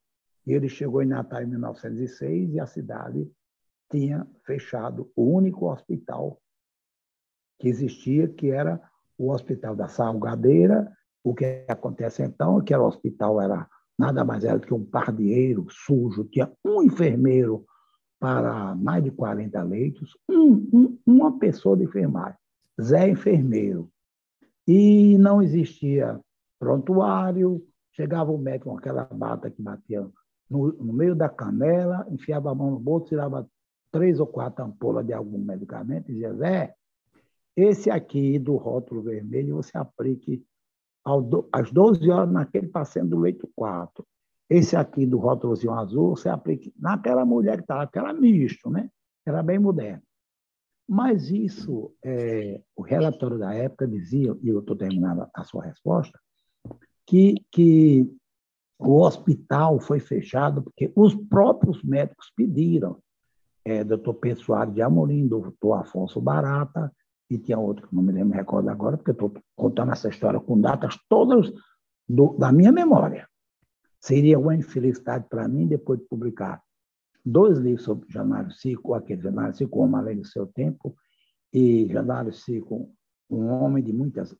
E 0.46 0.52
ele 0.52 0.68
chegou 0.68 1.02
em 1.02 1.06
Natal 1.06 1.42
em 1.42 1.46
1906 1.46 2.54
e 2.54 2.60
a 2.60 2.66
cidade 2.66 3.30
tinha 3.90 4.26
fechado 4.44 5.10
o 5.16 5.24
único 5.24 5.70
hospital 5.70 6.40
que 7.58 7.68
existia, 7.68 8.28
que 8.28 8.50
era 8.50 8.80
o 9.18 9.30
Hospital 9.30 9.76
da 9.76 9.88
Salgadeira. 9.88 10.90
O 11.22 11.34
que 11.34 11.64
acontece 11.68 12.22
então 12.22 12.60
é 12.60 12.64
que 12.64 12.74
o 12.74 12.86
hospital 12.86 13.40
era 13.40 13.68
nada 13.98 14.24
mais 14.24 14.44
era 14.44 14.58
do 14.58 14.66
que 14.66 14.72
um 14.72 14.84
pardieiro 14.84 15.66
sujo, 15.68 16.24
tinha 16.24 16.50
um 16.64 16.82
enfermeiro 16.82 17.66
para 18.18 18.74
mais 18.74 19.04
de 19.04 19.10
40 19.10 19.62
leitos, 19.62 20.16
um, 20.28 20.68
um, 20.72 20.98
uma 21.06 21.38
pessoa 21.38 21.76
de 21.76 21.84
enfermagem, 21.84 22.38
Zé 22.80 23.10
Enfermeiro. 23.10 23.90
E 24.66 25.18
não 25.18 25.42
existia 25.42 26.18
prontuário, 26.58 27.66
chegava 27.92 28.30
o 28.30 28.38
médico 28.38 28.70
com 28.70 28.78
aquela 28.78 29.04
bata 29.04 29.50
que 29.50 29.60
batia 29.60 30.06
no, 30.48 30.72
no 30.72 30.92
meio 30.92 31.14
da 31.14 31.28
canela, 31.28 32.06
enfiava 32.10 32.50
a 32.50 32.54
mão 32.54 32.70
no 32.70 32.78
bolso, 32.78 33.08
tirava 33.08 33.48
três 33.90 34.20
ou 34.20 34.26
quatro 34.26 34.64
ampolas 34.64 35.06
de 35.06 35.12
algum 35.12 35.38
medicamento 35.38 36.10
e 36.10 36.14
dizia, 36.14 36.34
Zé, 36.34 36.74
esse 37.56 37.90
aqui 37.90 38.38
do 38.38 38.56
rótulo 38.56 39.02
vermelho 39.02 39.56
você 39.56 39.76
aplique 39.76 40.44
às 41.52 41.70
12 41.70 42.10
horas 42.10 42.32
naquele 42.32 42.68
paciente 42.68 43.08
do 43.08 43.18
leito 43.18 43.48
4. 43.54 44.06
Esse 44.48 44.76
aqui 44.76 45.06
do 45.06 45.18
rótulozinho 45.18 45.72
azul, 45.72 46.16
você 46.16 46.28
aplica 46.28 46.70
naquela 46.78 47.24
mulher 47.24 47.56
que 47.56 47.62
estava, 47.62 47.82
aquela 47.82 48.12
misto, 48.12 48.68
né? 48.68 48.90
Era 49.24 49.42
bem 49.42 49.58
moderno. 49.58 50.02
Mas 50.88 51.30
isso, 51.30 51.94
é, 52.04 52.60
o 52.74 52.82
relatório 52.82 53.38
da 53.38 53.54
época 53.54 53.86
dizia, 53.86 54.36
e 54.42 54.48
eu 54.48 54.58
estou 54.58 54.74
terminando 54.74 55.28
a 55.32 55.44
sua 55.44 55.64
resposta, 55.64 56.18
que, 57.06 57.36
que 57.52 58.12
o 58.76 59.00
hospital 59.02 59.78
foi 59.78 60.00
fechado 60.00 60.62
porque 60.62 60.90
os 60.96 61.14
próprios 61.14 61.82
médicos 61.84 62.32
pediram. 62.34 63.00
É, 63.64 63.84
doutor 63.84 64.18
Soares 64.36 64.74
de 64.74 64.82
Amorim, 64.82 65.28
doutor 65.28 65.74
Afonso 65.74 66.20
Barata, 66.20 66.92
e 67.28 67.38
tinha 67.38 67.58
outro 67.58 67.86
que 67.86 67.94
não 67.94 68.02
me 68.02 68.12
lembro, 68.12 68.36
recordo 68.36 68.68
agora, 68.68 68.96
porque 68.96 69.12
estou 69.12 69.32
contando 69.54 69.92
essa 69.92 70.08
história 70.08 70.40
com 70.40 70.60
datas 70.60 70.96
todas 71.08 71.52
do, 72.08 72.36
da 72.36 72.50
minha 72.50 72.72
memória. 72.72 73.28
Seria 74.00 74.38
uma 74.38 74.56
infelicidade 74.56 75.26
para 75.28 75.46
mim, 75.46 75.68
depois 75.68 76.00
de 76.00 76.06
publicar 76.06 76.60
dois 77.24 77.58
livros 77.58 77.84
sobre 77.84 78.10
Januário 78.10 78.50
Cico, 78.50 78.94
aquele 78.94 79.22
Januário 79.22 79.54
Cico, 79.54 79.84
Uma 79.84 79.98
Além 79.98 80.16
do 80.16 80.26
Seu 80.26 80.46
Tempo, 80.46 80.96
e 81.52 81.86
Januário 81.88 82.32
Cico, 82.32 82.92
um 83.28 83.46
homem 83.46 83.84
de 83.84 83.92
muitas, 83.92 84.34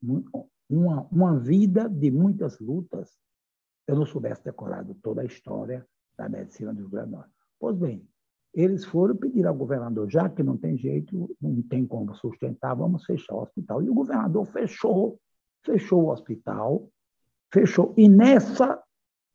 uma, 0.68 1.06
uma 1.10 1.38
vida 1.38 1.88
de 1.88 2.10
muitas 2.10 2.58
lutas, 2.58 3.16
eu 3.86 3.96
não 3.96 4.06
soubesse 4.06 4.42
decorar 4.42 4.84
toda 5.02 5.22
a 5.22 5.24
história 5.24 5.86
da 6.16 6.28
medicina 6.28 6.72
do 6.72 6.80
Rio 6.80 6.88
Grande 6.88 7.10
do 7.10 7.16
Norte. 7.16 7.32
Pois 7.58 7.76
bem, 7.76 8.08
eles 8.52 8.84
foram 8.84 9.16
pedir 9.16 9.46
ao 9.46 9.54
governador, 9.54 10.10
já 10.10 10.28
que 10.28 10.42
não 10.42 10.56
tem 10.56 10.76
jeito, 10.76 11.30
não 11.40 11.62
tem 11.62 11.86
como 11.86 12.14
sustentar, 12.14 12.74
vamos 12.74 13.04
fechar 13.04 13.34
o 13.34 13.42
hospital. 13.42 13.82
E 13.82 13.88
o 13.88 13.94
governador 13.94 14.44
fechou, 14.46 15.18
fechou 15.64 16.04
o 16.04 16.10
hospital, 16.10 16.88
fechou. 17.52 17.94
E 17.96 18.08
nessa 18.08 18.82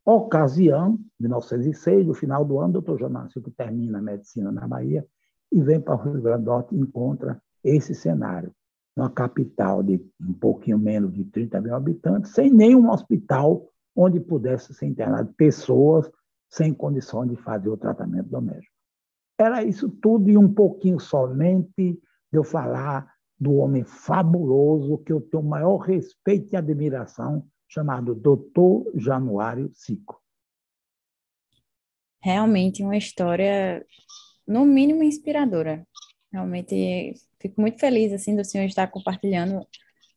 ocasião, 0.05 0.99
1906, 1.19 2.05
no 2.05 2.13
final 2.13 2.43
do 2.43 2.59
ano, 2.59 2.69
o 2.69 2.73
doutor 2.73 2.99
Jonásio, 2.99 3.41
que 3.41 3.51
termina 3.51 3.99
a 3.99 4.01
medicina 4.01 4.51
na 4.51 4.67
Bahia, 4.67 5.05
e 5.51 5.61
vem 5.61 5.79
para 5.79 5.95
o 5.95 5.97
Rio 5.97 6.21
Grande 6.21 6.43
do 6.43 6.51
Norte 6.51 6.75
e 6.75 6.79
encontra 6.79 7.41
esse 7.63 7.95
cenário. 7.95 8.51
Uma 8.95 9.09
capital 9.09 9.81
de 9.81 9.99
um 10.21 10.33
pouquinho 10.33 10.77
menos 10.77 11.13
de 11.13 11.23
30 11.25 11.61
mil 11.61 11.75
habitantes, 11.75 12.31
sem 12.31 12.49
nenhum 12.49 12.89
hospital 12.89 13.67
onde 13.95 14.19
pudesse 14.19 14.73
ser 14.73 14.85
internado 14.85 15.33
pessoas 15.37 16.09
sem 16.49 16.73
condições 16.73 17.29
de 17.29 17.35
fazer 17.35 17.69
o 17.69 17.77
tratamento 17.77 18.29
doméstico. 18.29 18.74
Era 19.37 19.63
isso 19.63 19.89
tudo 19.89 20.29
e 20.29 20.37
um 20.37 20.51
pouquinho 20.51 20.99
somente 20.99 21.73
de 21.75 21.99
eu 22.37 22.43
falar 22.43 23.13
do 23.39 23.55
homem 23.55 23.83
fabuloso 23.83 24.97
que 24.99 25.11
eu 25.11 25.19
tenho 25.19 25.43
o 25.43 25.47
maior 25.47 25.77
respeito 25.77 26.53
e 26.53 26.57
admiração, 26.57 27.45
chamado 27.67 28.15
Doutor 28.15 28.89
Januário 28.95 29.69
Cico. 29.73 30.21
Realmente 32.21 32.81
uma 32.81 32.97
história, 32.97 33.85
no 34.47 34.65
mínimo, 34.65 35.03
inspiradora. 35.03 35.85
Realmente 36.31 37.13
fico 37.39 37.61
muito 37.61 37.79
feliz 37.79 38.11
assim 38.13 38.35
do 38.35 38.43
senhor 38.43 38.65
estar 38.65 38.87
compartilhando 38.87 39.65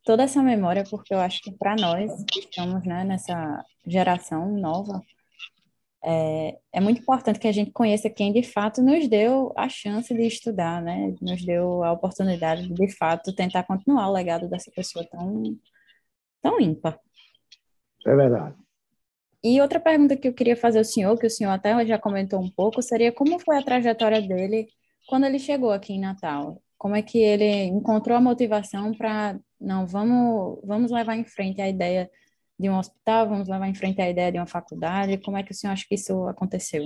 toda 0.05 0.23
essa 0.23 0.43
memória, 0.43 0.85
porque 0.89 1.13
eu 1.13 1.19
acho 1.19 1.43
que 1.43 1.53
para 1.53 1.77
nós 1.77 2.25
que 2.25 2.41
estamos 2.41 2.85
né, 2.87 3.05
nessa 3.05 3.63
geração 3.87 4.57
nova, 4.57 5.03
é, 6.05 6.59
é 6.73 6.81
muito 6.81 7.00
importante 7.00 7.38
que 7.38 7.49
a 7.49 7.52
gente 7.52 7.71
conheça 7.73 8.09
quem 8.09 8.33
de 8.33 8.43
fato 8.43 8.83
nos 8.83 9.09
deu 9.09 9.52
a 9.57 9.69
chance 9.69 10.12
de 10.14 10.26
estudar, 10.26 10.81
né? 10.81 11.14
Nos 11.21 11.45
deu 11.45 11.83
a 11.83 11.93
oportunidade 11.93 12.69
de, 12.69 12.75
de 12.75 12.97
fato, 12.97 13.35
tentar 13.35 13.64
continuar 13.64 14.09
o 14.09 14.12
legado 14.12 14.49
dessa 14.49 14.71
pessoa 14.71 15.05
tão, 15.11 15.57
tão 16.40 16.61
ímpar. 16.61 16.99
É 18.07 18.14
verdade. 18.14 18.57
E 19.43 19.61
outra 19.61 19.81
pergunta 19.81 20.17
que 20.17 20.28
eu 20.28 20.35
queria 20.35 20.57
fazer 20.57 20.78
ao 20.78 20.85
senhor, 20.85 21.19
que 21.19 21.26
o 21.26 21.31
senhor 21.31 21.50
até 21.50 21.85
já 21.87 21.99
comentou 21.99 22.40
um 22.40 22.50
pouco, 22.50 22.83
seria 22.83 23.12
como 23.12 23.38
foi 23.38 23.57
a 23.57 23.62
trajetória 23.62 24.21
dele 24.21 24.69
quando 25.09 25.26
ele 25.26 25.38
chegou 25.38 25.71
aqui 25.71 25.95
em 25.95 26.00
Natal? 26.00 26.61
Como 26.76 26.95
é 26.95 27.02
que 27.02 27.19
ele 27.19 27.64
encontrou 27.64 28.17
a 28.17 28.21
motivação 28.21 28.93
para, 28.95 29.38
não, 29.61 29.87
vamos, 29.87 30.61
vamos 30.64 30.90
levar 30.90 31.17
em 31.17 31.25
frente 31.25 31.61
a 31.61 31.69
ideia 31.69 32.11
de 32.59 32.69
um 32.69 32.79
hospital, 32.79 33.29
vamos 33.29 33.49
levar 33.49 33.69
em 33.69 33.75
frente 33.75 34.00
a 34.00 34.11
ideia 34.11 34.33
de 34.33 34.38
uma 34.38 34.47
faculdade? 34.47 35.19
Como 35.19 35.37
é 35.37 35.43
que 35.43 35.53
o 35.53 35.55
senhor 35.55 35.73
acha 35.73 35.87
que 35.88 35.95
isso 35.95 36.27
aconteceu? 36.27 36.85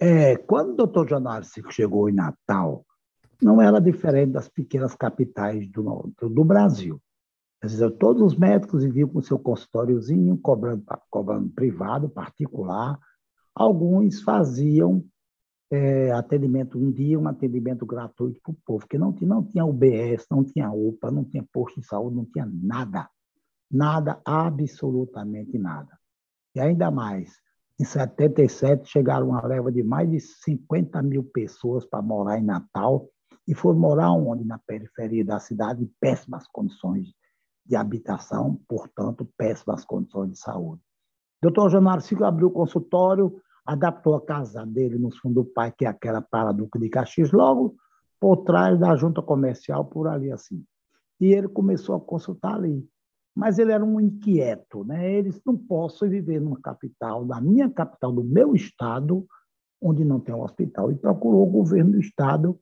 É, 0.00 0.36
quando 0.36 0.70
o 0.70 0.76
doutor 0.76 1.08
Janário 1.08 1.46
chegou 1.70 2.08
em 2.08 2.12
Natal, 2.12 2.84
não 3.40 3.60
era 3.60 3.80
diferente 3.80 4.32
das 4.32 4.48
pequenas 4.48 4.94
capitais 4.94 5.68
do, 5.68 6.12
do 6.20 6.44
Brasil. 6.44 7.00
Quer 7.60 7.68
dizer, 7.68 7.90
todos 7.92 8.20
os 8.22 8.36
médicos 8.36 8.82
viviam 8.82 9.08
com 9.08 9.20
seu 9.20 9.38
consultóriozinho, 9.38 10.36
cobrando, 10.38 10.84
cobrando 11.08 11.48
privado, 11.50 12.08
particular. 12.08 12.98
Alguns 13.54 14.22
faziam 14.22 15.04
é, 15.70 16.10
atendimento 16.10 16.76
um 16.76 16.90
dia, 16.90 17.18
um 17.18 17.28
atendimento 17.28 17.86
gratuito 17.86 18.40
para 18.42 18.52
o 18.52 18.56
povo, 18.66 18.80
porque 18.80 18.98
não 18.98 19.14
não 19.22 19.44
tinha 19.44 19.64
UBS, 19.64 20.26
não 20.28 20.42
tinha 20.42 20.70
UPA, 20.70 21.10
não 21.12 21.24
tinha 21.24 21.46
posto 21.52 21.80
de 21.80 21.86
saúde, 21.86 22.16
não 22.16 22.24
tinha 22.24 22.46
nada. 22.52 23.08
Nada, 23.72 24.20
absolutamente 24.24 25.56
nada. 25.58 25.98
E 26.54 26.60
ainda 26.60 26.90
mais, 26.90 27.40
em 27.80 27.84
77 27.84 28.88
chegaram 28.88 29.30
uma 29.30 29.46
leva 29.46 29.72
de 29.72 29.82
mais 29.82 30.10
de 30.10 30.20
50 30.20 31.02
mil 31.02 31.24
pessoas 31.24 31.86
para 31.86 32.02
morar 32.02 32.38
em 32.38 32.44
Natal 32.44 33.08
e 33.48 33.54
foram 33.54 33.78
morar 33.78 34.12
onde? 34.12 34.44
Na 34.44 34.58
periferia 34.58 35.24
da 35.24 35.40
cidade, 35.40 35.82
em 35.82 35.90
péssimas 35.98 36.46
condições 36.48 37.14
de 37.64 37.74
habitação, 37.74 38.60
portanto, 38.68 39.28
péssimas 39.36 39.84
condições 39.84 40.32
de 40.32 40.38
saúde. 40.38 40.82
Doutor 41.40 41.70
Januário 41.70 42.02
Silva 42.02 42.28
abriu 42.28 42.48
o 42.48 42.52
consultório, 42.52 43.40
adaptou 43.64 44.14
a 44.14 44.24
casa 44.24 44.66
dele 44.66 44.98
no 44.98 45.10
fundo 45.10 45.42
do 45.42 45.44
pai, 45.44 45.72
que 45.72 45.84
é 45.84 45.88
aquela 45.88 46.20
para 46.20 46.52
Duque 46.52 46.78
de 46.78 46.88
Caxias, 46.88 47.32
logo 47.32 47.76
por 48.20 48.44
trás 48.44 48.78
da 48.78 48.94
junta 48.94 49.22
comercial, 49.22 49.84
por 49.84 50.06
ali 50.06 50.30
assim. 50.30 50.64
E 51.20 51.32
ele 51.32 51.48
começou 51.48 51.96
a 51.96 52.00
consultar 52.00 52.54
ali. 52.54 52.86
Mas 53.34 53.58
ele 53.58 53.72
era 53.72 53.84
um 53.84 53.98
inquieto, 54.00 54.84
né? 54.84 55.10
Eles 55.10 55.40
não 55.44 55.56
posso 55.56 56.08
viver 56.08 56.40
numa 56.40 56.60
capital, 56.60 57.24
na 57.24 57.40
minha 57.40 57.70
capital, 57.70 58.12
do 58.12 58.22
meu 58.22 58.54
estado, 58.54 59.26
onde 59.80 60.04
não 60.04 60.20
tem 60.20 60.34
um 60.34 60.42
hospital. 60.42 60.92
E 60.92 60.94
procurou 60.94 61.42
o 61.42 61.50
governo 61.50 61.92
do 61.92 62.00
estado 62.00 62.58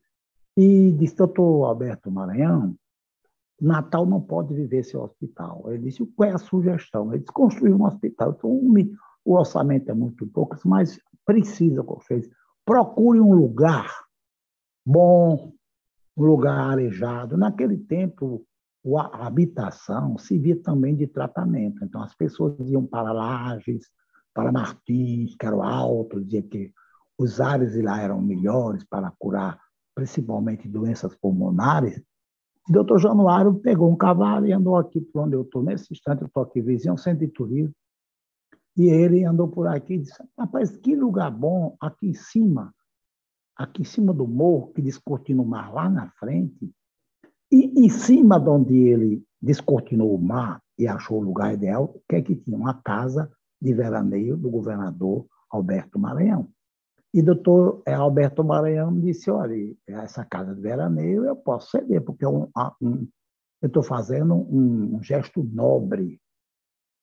e 0.57 0.93
disse, 0.93 1.17
doutor 1.17 1.65
Alberto 1.65 2.11
Maranhão, 2.11 2.75
Natal 3.61 4.07
não 4.07 4.21
pode 4.21 4.55
viver 4.55 4.83
sem 4.85 4.99
hospital. 4.99 5.65
Ele 5.67 5.85
disse, 5.85 6.07
qual 6.17 6.31
é 6.31 6.33
a 6.33 6.39
sugestão? 6.39 7.13
Ele 7.13 7.21
disse, 7.21 7.33
construir 7.33 7.75
um 7.75 7.85
hospital. 7.85 8.35
Então, 8.37 8.51
o 9.25 9.35
orçamento 9.35 9.91
é 9.91 9.95
muito 9.95 10.27
pouco, 10.27 10.57
mas 10.65 10.99
precisa 11.27 11.83
construir. 11.83 12.31
Procure 12.65 13.21
um 13.21 13.35
lugar 13.35 13.91
bom, 14.87 15.53
um 16.17 16.25
lugar 16.25 16.71
arejado. 16.71 17.37
Naquele 17.37 17.77
tempo, 17.77 18.47
a 18.99 19.27
habitação 19.27 20.17
se 20.19 20.39
via 20.39 20.57
também 20.57 20.97
de 20.97 21.07
tratamento. 21.07 21.85
Então, 21.85 22.03
as 22.03 22.15
pessoas 22.15 22.71
iam 22.71 22.87
para 22.87 23.13
Lages, 23.13 23.91
para 24.33 24.53
Martins, 24.53 25.35
que 25.37 25.47
era 25.47 25.57
o 25.57 25.63
alto, 25.63 26.21
dizia 26.21 26.43
que 26.43 26.73
os 27.19 27.41
ares 27.41 27.81
lá 27.83 28.01
eram 28.01 28.21
melhores 28.23 28.85
para 28.85 29.13
curar 29.19 29.61
principalmente 29.95 30.69
doenças 30.69 31.15
pulmonares, 31.15 32.03
o 32.71 32.73
doutor 32.73 33.01
Januário 33.01 33.55
pegou 33.55 33.91
um 33.91 33.97
cavalo 33.97 34.47
e 34.47 34.53
andou 34.53 34.77
aqui 34.77 35.01
por 35.01 35.23
onde 35.23 35.35
eu 35.35 35.43
estou. 35.43 35.63
Nesse 35.63 35.93
instante, 35.93 36.23
eu 36.23 36.29
estou 36.29 36.43
aqui 36.43 36.61
vizinho, 36.61 36.97
centro 36.97 37.27
de 37.27 37.33
turismo. 37.33 37.75
E 38.77 38.89
ele 38.89 39.25
andou 39.25 39.49
por 39.49 39.67
aqui 39.67 39.95
e 39.95 39.99
disse: 39.99 40.23
Rapaz, 40.39 40.77
que 40.77 40.95
lugar 40.95 41.31
bom 41.31 41.77
aqui 41.81 42.09
em 42.09 42.15
cima, 42.15 42.73
aqui 43.57 43.83
em 43.83 43.85
cima 43.85 44.15
do 44.15 44.27
morro, 44.27 44.73
que 44.73 44.81
descortina 44.81 45.43
o 45.43 45.45
mar 45.45 45.73
lá 45.73 45.89
na 45.89 46.11
frente. 46.13 46.73
E 47.51 47.85
em 47.85 47.89
cima 47.89 48.39
de 48.39 48.49
onde 48.49 48.77
ele 48.77 49.25
descortinou 49.41 50.15
o 50.15 50.19
mar 50.19 50.63
e 50.79 50.87
achou 50.87 51.19
o 51.19 51.25
lugar 51.25 51.53
ideal, 51.53 51.85
o 51.85 52.03
que 52.09 52.17
é 52.17 52.23
que 52.23 52.37
tinha? 52.37 52.57
Uma 52.57 52.75
casa 52.75 53.31
de 53.61 53.75
veraneio 53.75 54.37
do 54.37 54.51
governador 54.51 55.27
Alberto 55.51 55.99
Maranhão. 55.99 56.49
E 57.13 57.21
doutor 57.21 57.83
é, 57.85 57.93
Alberto 57.93 58.45
Maranhão 58.45 58.99
disse, 58.99 59.31
olha, 59.31 59.55
essa 59.87 60.25
casa 60.25 60.55
de 60.55 60.61
veraneio 60.61 61.25
eu 61.25 61.35
posso 61.35 61.71
ceder, 61.71 62.01
porque 62.03 62.25
é 62.25 62.29
eu 62.29 62.49
estou 63.63 63.83
fazendo 63.83 64.35
um, 64.35 64.97
um, 64.97 65.03
gesto 65.03 65.43
nobre. 65.43 66.21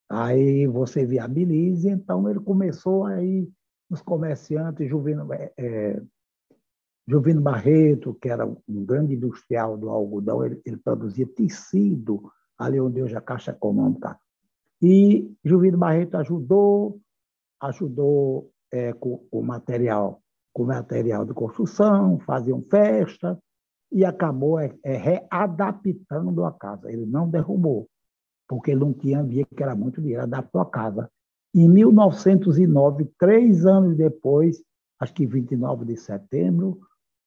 Aí 0.10 0.66
você 0.66 1.06
viabilize, 1.06 1.90
então 1.90 2.30
ele 2.30 2.40
começou 2.40 3.06
aí 3.06 3.50
os 3.90 4.02
comerciantes, 4.02 4.90
Juvino, 4.90 5.32
é, 5.34 5.52
é, 5.58 6.02
Juvino 7.08 7.42
Barreto, 7.42 8.14
que 8.22 8.28
era 8.28 8.46
um 8.46 8.86
grande 8.86 9.16
industrial 9.16 9.78
do 9.78 9.90
algodão, 9.90 10.46
ele, 10.46 10.62
ele 10.66 10.78
produzia 10.78 11.26
tecido 11.26 12.30
ali 12.58 12.80
onde 12.80 13.02
hoje 13.02 13.16
a 13.16 13.22
Caixa 13.22 13.52
Econômica. 13.52 14.20
E 14.82 15.34
Juvino 15.44 15.78
Barreto 15.78 16.16
ajudou, 16.18 17.00
ajudou 17.62 18.52
é, 18.72 18.92
com 18.94 19.26
o 19.32 19.42
material, 19.42 20.22
com 20.54 20.66
material 20.66 21.26
de 21.26 21.34
construção, 21.34 22.20
faziam 22.20 22.62
festa 22.62 23.40
e 23.92 24.04
acabou 24.04 24.60
é, 24.60 24.76
é, 24.84 24.98
readaptando 24.98 26.44
a 26.44 26.52
casa. 26.52 26.92
Ele 26.92 27.06
não 27.06 27.30
derrubou. 27.30 27.88
porque 28.50 28.72
ele 28.72 28.80
não 28.80 28.94
tinha, 28.94 29.24
via 29.24 29.46
que 29.46 29.62
era 29.62 29.76
muito 29.76 30.02
dinheiro, 30.02 30.24
adaptou 30.24 30.62
a 30.62 30.66
casa. 30.66 31.10
Em 31.54 31.68
1909, 31.68 33.06
três 33.18 33.66
anos 33.66 33.98
depois, 33.98 34.62
acho 35.00 35.14
que 35.14 35.26
29 35.26 35.86
de 35.86 35.98
setembro, 35.98 36.80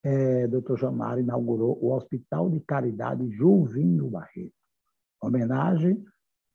é, 0.02 0.46
Dr. 0.46 0.76
Jamário 0.76 1.22
inaugurou 1.22 1.78
o 1.80 1.92
Hospital 1.92 2.48
de 2.50 2.60
Caridade 2.60 3.28
Juvinho 3.30 4.08
Barreto, 4.08 4.52
homenagem 5.22 6.02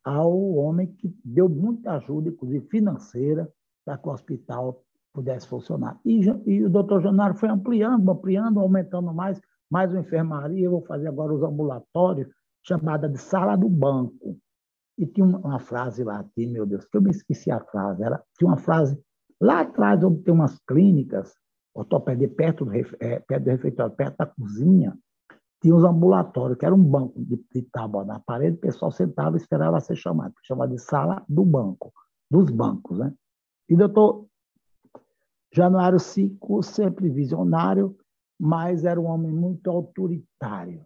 ao 0.03 0.55
homem 0.55 0.87
que 0.87 1.15
deu 1.23 1.49
muita 1.49 1.93
ajuda, 1.93 2.29
inclusive 2.29 2.67
financeira, 2.67 3.51
para 3.83 3.97
que 3.97 4.07
o 4.07 4.11
hospital 4.11 4.83
pudesse 5.13 5.47
funcionar. 5.47 5.99
E, 6.05 6.21
e 6.45 6.63
o 6.63 6.69
doutor 6.69 7.01
Janário 7.01 7.35
foi 7.35 7.49
ampliando, 7.49 8.11
ampliando, 8.11 8.59
aumentando 8.59 9.13
mais, 9.13 9.41
mais 9.69 9.91
uma 9.91 10.01
enfermaria, 10.01 10.65
eu 10.65 10.71
vou 10.71 10.85
fazer 10.85 11.07
agora 11.07 11.33
os 11.33 11.41
ambulatórios, 11.41 12.27
chamada 12.63 13.07
de 13.07 13.17
sala 13.17 13.55
do 13.55 13.69
banco. 13.69 14.37
E 14.97 15.05
tinha 15.05 15.25
uma 15.25 15.59
frase 15.59 16.03
lá, 16.03 16.19
aqui, 16.19 16.45
meu 16.47 16.65
Deus, 16.65 16.85
que 16.85 16.97
eu 16.97 17.01
me 17.01 17.11
esqueci 17.11 17.51
a 17.51 17.59
frase, 17.59 18.03
era, 18.03 18.21
tinha 18.37 18.49
uma 18.49 18.57
frase 18.57 18.97
lá 19.41 19.61
atrás, 19.61 20.03
onde 20.03 20.21
tem 20.21 20.33
umas 20.33 20.57
clínicas, 20.67 21.33
ortopedia 21.75 22.29
perto 22.29 22.65
do, 22.65 22.73
é, 22.73 23.19
perto 23.19 23.43
do 23.43 23.49
refeitório, 23.51 23.95
perto 23.95 24.17
da 24.17 24.25
cozinha, 24.25 24.97
tinha 25.61 25.75
os 25.75 25.83
ambulatórios, 25.83 26.57
que 26.57 26.65
era 26.65 26.73
um 26.73 26.83
banco 26.83 27.19
de, 27.23 27.43
de 27.53 27.61
tábua 27.63 28.05
na 28.05 28.19
parede, 28.19 28.55
o 28.55 28.59
pessoal 28.59 28.91
sentava 28.91 29.35
e 29.35 29.39
esperava 29.39 29.79
ser 29.79 29.95
chamado, 29.95 30.33
chamava 30.43 30.71
de 30.71 30.79
sala 30.79 31.23
do 31.27 31.43
banco, 31.43 31.91
dos 32.31 32.49
bancos, 32.49 32.97
né? 32.97 33.13
E 33.67 33.75
doutor 33.75 34.25
Januário 35.51 35.99
Cico, 35.99 36.61
sempre 36.63 37.09
visionário, 37.09 37.97
mas 38.39 38.85
era 38.85 38.99
um 38.99 39.05
homem 39.05 39.31
muito 39.31 39.69
autoritário. 39.69 40.85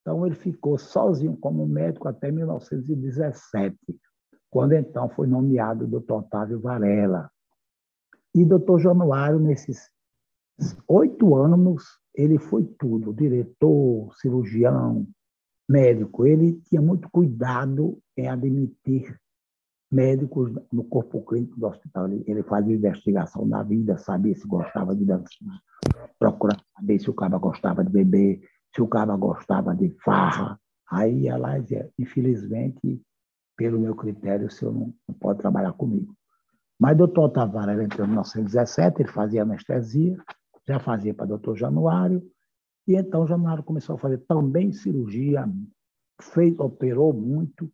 Então, 0.00 0.26
ele 0.26 0.34
ficou 0.34 0.78
sozinho 0.78 1.36
como 1.36 1.66
médico 1.66 2.08
até 2.08 2.30
1917, 2.30 3.76
quando 4.50 4.72
então 4.72 5.08
foi 5.08 5.26
nomeado 5.26 5.86
doutor 5.86 6.20
Otávio 6.20 6.60
Varela. 6.60 7.30
E 8.34 8.44
doutor 8.44 8.78
Januário, 8.78 9.38
nesses 9.38 9.90
oito 10.88 11.34
anos, 11.34 11.84
ele 12.14 12.38
foi 12.38 12.64
tudo: 12.78 13.12
diretor, 13.12 14.14
cirurgião, 14.16 15.06
médico. 15.68 16.26
Ele 16.26 16.60
tinha 16.68 16.82
muito 16.82 17.08
cuidado 17.10 17.98
em 18.16 18.28
admitir 18.28 19.18
médicos 19.90 20.52
no 20.72 20.84
corpo 20.84 21.24
clínico 21.24 21.58
do 21.58 21.66
hospital. 21.66 22.08
Ele, 22.08 22.42
fazia 22.42 22.74
investigação 22.74 23.48
da 23.48 23.62
vida, 23.62 23.96
sabia 23.98 24.34
se 24.34 24.46
gostava 24.46 24.94
de 24.94 25.04
dançar, 25.04 25.60
procurava 26.18 26.62
saber 26.76 26.98
se 26.98 27.08
o 27.08 27.14
cara 27.14 27.38
gostava 27.38 27.84
de 27.84 27.90
beber, 27.90 28.40
se 28.74 28.82
o 28.82 28.88
cara 28.88 29.16
gostava 29.16 29.74
de 29.74 29.90
farra. 30.04 30.58
Aí 30.90 31.28
ela 31.28 31.58
dizia, 31.58 31.88
infelizmente, 31.98 33.00
pelo 33.56 33.78
meu 33.78 33.94
critério, 33.94 34.46
o 34.46 34.50
senhor 34.50 34.72
não, 34.72 34.92
não 35.08 35.14
pode 35.14 35.38
trabalhar 35.38 35.72
comigo. 35.72 36.14
Mas 36.78 36.94
o 36.94 36.98
doutor 36.98 37.28
Tavares 37.28 37.78
entrou 37.78 38.06
em 38.06 38.10
1917, 38.10 39.02
ele 39.02 39.12
fazia 39.12 39.42
anestesia, 39.42 40.16
já 40.70 40.78
fazia 40.78 41.12
para 41.12 41.24
o 41.24 41.28
doutor 41.28 41.56
Januário, 41.56 42.22
e 42.86 42.94
então 42.94 43.26
Januário 43.26 43.62
começou 43.62 43.96
a 43.96 43.98
fazer 43.98 44.18
também 44.18 44.72
cirurgia, 44.72 45.48
fez, 46.20 46.58
operou 46.58 47.12
muito, 47.12 47.70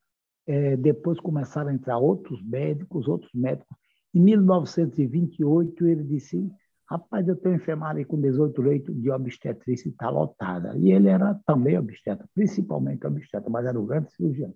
é, 0.47 0.77
depois 0.77 1.21
começaram 1.21 1.71
a 1.71 1.75
entrar 1.75 1.99
outros 1.99 2.43
médicos, 2.43 3.09
outros 3.09 3.33
médicos. 3.35 3.77
Em 4.15 4.21
1928, 4.21 5.87
ele 5.87 6.05
disse: 6.05 6.51
Rapaz, 6.89 7.27
eu 7.27 7.37
tenho 7.37 7.57
enfermaria 7.57 8.07
com 8.07 8.21
18 8.21 8.63
leitos 8.63 8.95
de 9.03 9.11
obstetrícia 9.11 9.89
e 9.89 9.91
está 9.91 10.09
lotada. 10.09 10.77
E 10.79 10.93
ele 10.93 11.09
era 11.09 11.35
também 11.45 11.77
obstetra, 11.77 12.27
principalmente 12.33 13.07
obstetra, 13.07 13.51
mas 13.51 13.67
era 13.67 13.79
um 13.79 13.87
grande 13.87 14.13
cirurgião. 14.13 14.55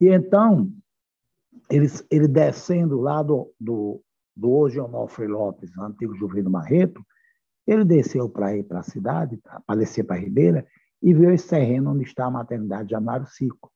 E 0.00 0.08
então, 0.08 0.72
ele, 1.70 1.86
ele 2.10 2.26
descendo 2.26 3.00
lá 3.00 3.22
do, 3.22 3.52
do, 3.58 4.02
do 4.36 4.50
hoje 4.50 4.80
Onofre 4.80 5.28
Lopes, 5.28 5.76
antigo 5.78 6.16
Juvenil 6.16 6.50
Marreto, 6.50 7.04
ele 7.66 7.84
desceu 7.84 8.28
para 8.28 8.56
ir 8.56 8.64
para 8.64 8.80
a 8.80 8.84
cidade, 8.84 9.38
para 9.66 9.78
descer 9.78 10.04
para 10.04 10.16
a 10.16 10.18
Ribeira, 10.18 10.66
e 11.02 11.12
viu 11.12 11.32
esse 11.32 11.48
terreno 11.48 11.92
onde 11.92 12.04
está 12.04 12.26
a 12.26 12.30
maternidade 12.30 12.88
de 12.88 12.94
Amaro 12.94 13.26
Cico. 13.26 13.70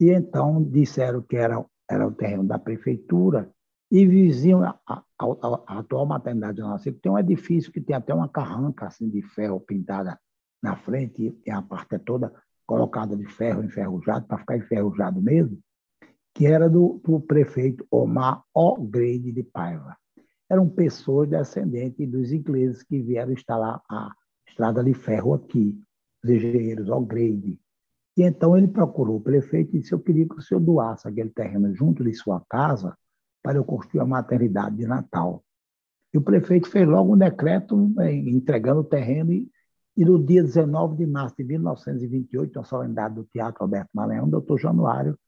E 0.00 0.10
então 0.10 0.62
disseram 0.62 1.22
que 1.22 1.36
era, 1.36 1.64
era 1.90 2.06
o 2.06 2.12
terreno 2.12 2.44
da 2.44 2.58
prefeitura 2.58 3.50
e 3.90 4.04
vizinho 4.06 4.62
a, 4.64 4.78
a, 4.86 5.04
a 5.18 5.78
atual 5.78 6.06
maternidade 6.06 6.56
de 6.56 6.62
Nossa 6.62 6.92
tem 6.92 7.12
um 7.12 7.18
edifício 7.18 7.72
que 7.72 7.80
tem 7.80 7.94
até 7.94 8.12
uma 8.12 8.28
carranca 8.28 8.86
assim, 8.86 9.08
de 9.08 9.22
ferro 9.22 9.60
pintada 9.60 10.18
na 10.62 10.76
frente 10.76 11.38
e 11.46 11.50
a 11.50 11.62
parte 11.62 11.94
é 11.94 11.98
toda 11.98 12.32
colocada 12.66 13.16
de 13.16 13.26
ferro 13.26 13.62
enferrujado, 13.62 14.26
para 14.26 14.38
ficar 14.38 14.56
enferrujado 14.56 15.22
mesmo, 15.22 15.58
que 16.34 16.46
era 16.46 16.68
do, 16.68 17.00
do 17.04 17.20
prefeito 17.20 17.86
Omar 17.90 18.42
O'Grady 18.52 19.30
de 19.30 19.44
Paiva. 19.44 19.96
Eram 20.48 20.68
pessoas 20.68 21.28
descendentes 21.28 22.08
dos 22.08 22.32
ingleses 22.32 22.82
que 22.82 23.00
vieram 23.02 23.32
instalar 23.32 23.82
a 23.90 24.12
estrada 24.48 24.82
de 24.82 24.94
ferro 24.94 25.34
aqui, 25.34 25.78
os 26.22 26.30
engenheiros 26.30 26.88
O'Grady. 26.88 27.60
E 28.16 28.22
então 28.22 28.56
ele 28.56 28.68
procurou 28.68 29.16
o 29.16 29.20
prefeito 29.20 29.76
e 29.76 29.80
disse: 29.80 29.92
Eu 29.92 30.00
queria 30.00 30.26
que 30.26 30.36
o 30.36 30.40
senhor 30.40 30.60
doasse 30.60 31.06
aquele 31.06 31.30
terreno 31.30 31.74
junto 31.74 32.02
de 32.02 32.14
sua 32.14 32.42
casa 32.48 32.96
para 33.42 33.58
eu 33.58 33.64
construir 33.64 34.00
a 34.00 34.06
maternidade 34.06 34.76
de 34.76 34.86
Natal. 34.86 35.44
E 36.12 36.18
o 36.18 36.22
prefeito 36.22 36.68
fez 36.68 36.88
logo 36.88 37.14
um 37.14 37.18
decreto 37.18 37.92
eh, 38.00 38.14
entregando 38.14 38.80
o 38.80 38.84
terreno 38.84 39.32
e, 39.32 39.50
e 39.96 40.04
no 40.04 40.24
dia 40.24 40.42
19 40.42 40.96
de 40.96 41.06
março 41.06 41.36
de 41.36 41.44
1928, 41.44 42.54
na 42.54 42.64
solenidade 42.64 43.14
do 43.16 43.24
Teatro 43.24 43.62
Alberto 43.62 43.90
Maranhão, 43.92 44.26
o 44.26 44.30
doutor 44.30 44.58
Januário 44.58 45.18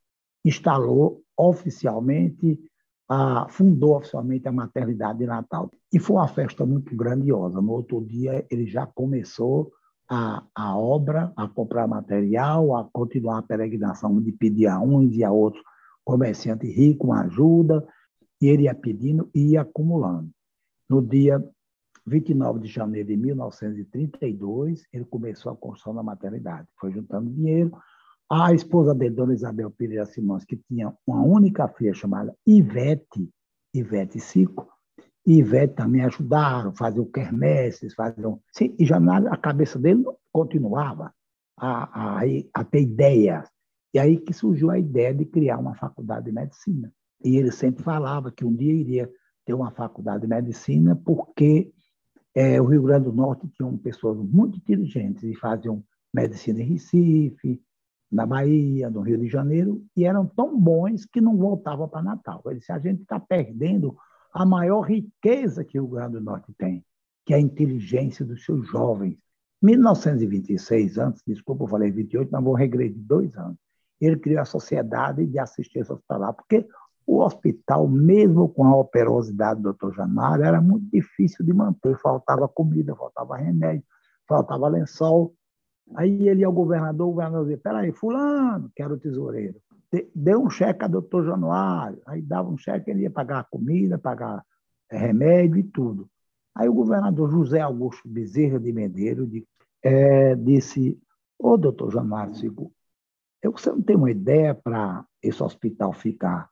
instalou 0.44 1.22
oficialmente, 1.36 2.58
a, 3.08 3.46
fundou 3.48 3.96
oficialmente 3.96 4.46
a 4.46 4.52
maternidade 4.52 5.20
de 5.20 5.26
Natal. 5.26 5.70
E 5.92 5.98
foi 5.98 6.16
uma 6.16 6.28
festa 6.28 6.66
muito 6.66 6.94
grandiosa. 6.94 7.60
No 7.60 7.72
outro 7.72 8.04
dia, 8.04 8.46
ele 8.50 8.66
já 8.66 8.86
começou 8.86 9.72
a, 10.08 10.42
a 10.54 10.76
obra, 10.76 11.32
a 11.36 11.48
comprar 11.48 11.86
material, 11.86 12.76
a 12.76 12.84
continuar 12.84 13.38
a 13.38 13.42
peregrinação 13.42 14.20
de 14.20 14.32
pedir 14.32 14.66
a 14.66 14.80
uns 14.80 15.14
e 15.14 15.24
a 15.24 15.30
outros 15.30 15.62
comerciante 16.04 16.66
rico 16.66 17.08
uma 17.08 17.24
ajuda, 17.24 17.86
e 18.40 18.46
ele 18.46 18.62
ia 18.62 18.74
pedindo 18.74 19.28
e 19.34 19.52
ia 19.52 19.60
acumulando. 19.60 20.30
No 20.88 21.02
dia 21.02 21.42
29 22.06 22.60
de 22.60 22.68
janeiro 22.68 23.08
de 23.08 23.16
1932, 23.16 24.86
ele 24.90 25.04
começou 25.04 25.52
a 25.52 25.56
construção 25.56 25.94
da 25.94 26.02
maternidade. 26.02 26.66
Foi 26.80 26.90
juntando 26.90 27.30
dinheiro. 27.30 27.76
A 28.30 28.52
esposa 28.52 28.94
dele, 28.94 29.14
Dona 29.14 29.32
Isabel 29.32 29.70
Pereira 29.70 30.04
Simões, 30.04 30.44
que 30.44 30.56
tinha 30.56 30.92
uma 31.06 31.22
única 31.22 31.66
filha 31.68 31.94
chamada 31.94 32.34
Ivete, 32.46 33.30
Ivete 33.74 34.20
Cico, 34.20 34.68
e 35.26 35.38
Ivete 35.38 35.74
também 35.74 36.02
ajudaram, 36.04 36.74
faziam 36.74 37.06
quermesses, 37.06 37.94
faziam... 37.94 38.40
Sim, 38.52 38.74
e 38.78 38.84
já 38.84 39.00
na 39.00 39.18
a 39.32 39.36
cabeça 39.36 39.78
dele 39.78 40.04
continuava 40.30 41.12
a, 41.56 42.18
a, 42.18 42.22
a 42.54 42.64
ter 42.64 42.82
ideias. 42.82 43.48
E 43.94 43.98
aí 43.98 44.18
que 44.18 44.34
surgiu 44.34 44.70
a 44.70 44.78
ideia 44.78 45.14
de 45.14 45.24
criar 45.24 45.58
uma 45.58 45.74
faculdade 45.74 46.26
de 46.26 46.32
medicina. 46.32 46.92
E 47.24 47.36
ele 47.36 47.50
sempre 47.50 47.82
falava 47.82 48.30
que 48.30 48.44
um 48.44 48.54
dia 48.54 48.72
iria 48.72 49.10
ter 49.44 49.54
uma 49.54 49.70
faculdade 49.70 50.22
de 50.22 50.28
medicina, 50.28 50.94
porque 50.94 51.72
é, 52.34 52.60
o 52.60 52.66
Rio 52.66 52.82
Grande 52.82 53.06
do 53.06 53.12
Norte 53.12 53.48
tinha 53.48 53.70
pessoas 53.78 54.18
muito 54.18 54.58
inteligentes 54.58 55.22
e 55.24 55.34
faziam 55.34 55.82
medicina 56.14 56.60
em 56.60 56.72
Recife, 56.72 57.60
na 58.10 58.24
Bahia, 58.24 58.88
no 58.90 59.00
Rio 59.00 59.18
de 59.18 59.28
Janeiro, 59.28 59.84
e 59.96 60.04
eram 60.04 60.26
tão 60.26 60.58
bons 60.58 61.04
que 61.04 61.20
não 61.20 61.36
voltavam 61.36 61.88
para 61.88 62.02
Natal. 62.02 62.42
Ele 62.46 62.58
disse: 62.58 62.72
a 62.72 62.78
gente 62.78 63.02
está 63.02 63.20
perdendo 63.20 63.96
a 64.32 64.44
maior 64.44 64.82
riqueza 64.82 65.64
que 65.64 65.78
o 65.78 65.82
Rio 65.82 65.90
Grande 65.92 66.12
do 66.14 66.20
Norte 66.20 66.52
tem, 66.56 66.84
que 67.24 67.34
é 67.34 67.36
a 67.36 67.40
inteligência 67.40 68.24
dos 68.24 68.44
seus 68.44 68.66
jovens. 68.68 69.18
1926, 69.60 70.98
antes, 70.98 71.22
desculpa, 71.26 71.64
eu 71.64 71.68
falei 71.68 71.90
28, 71.90 72.30
mas 72.30 72.44
vou 72.44 72.54
regredir 72.54 73.02
dois 73.02 73.36
anos. 73.36 73.58
Ele 74.00 74.16
criou 74.16 74.40
a 74.40 74.44
Sociedade 74.44 75.26
de 75.26 75.38
Assistência 75.38 75.92
Hospitalar, 75.92 76.32
porque 76.32 76.66
o 77.08 77.20
hospital, 77.20 77.88
mesmo 77.88 78.48
com 78.50 78.64
a 78.64 78.76
operosidade 78.76 79.62
do 79.62 79.72
Dr. 79.72 79.94
Jamário, 79.94 80.44
era 80.44 80.60
muito 80.60 80.88
difícil 80.92 81.44
de 81.44 81.52
manter. 81.52 81.98
Faltava 81.98 82.46
comida, 82.46 82.94
faltava 82.94 83.36
remédio, 83.36 83.82
faltava 84.28 84.68
lençol. 84.68 85.34
Aí 85.94 86.28
ele 86.28 86.40
ia 86.40 86.46
ao 86.46 86.52
governador, 86.52 87.08
o 87.08 87.12
governador 87.12 87.44
dizia, 87.44 87.58
peraí, 87.58 87.92
fulano, 87.92 88.70
que 88.74 88.82
era 88.82 88.92
o 88.92 88.98
tesoureiro, 88.98 89.56
deu 90.14 90.42
um 90.42 90.50
cheque 90.50 90.84
a 90.84 90.88
doutor 90.88 91.24
Januário. 91.24 92.00
Aí 92.06 92.20
dava 92.22 92.48
um 92.48 92.58
cheque, 92.58 92.90
ele 92.90 93.02
ia 93.02 93.10
pagar 93.10 93.46
comida, 93.50 93.98
pagar 93.98 94.44
é, 94.90 94.96
remédio 94.98 95.58
e 95.58 95.62
tudo. 95.62 96.08
Aí 96.54 96.68
o 96.68 96.74
governador 96.74 97.30
José 97.30 97.60
Augusto 97.60 98.08
Bezerra 98.08 98.58
de 98.58 98.72
Medeiros 98.72 99.30
de, 99.30 99.46
é, 99.82 100.34
disse, 100.34 100.98
ô 101.38 101.56
doutor 101.56 101.92
Januário, 101.92 102.34
eu, 103.42 103.52
você 103.52 103.70
não 103.70 103.80
tem 103.80 103.96
uma 103.96 104.10
ideia 104.10 104.54
para 104.54 105.04
esse 105.22 105.42
hospital 105.42 105.92
ficar 105.92 106.50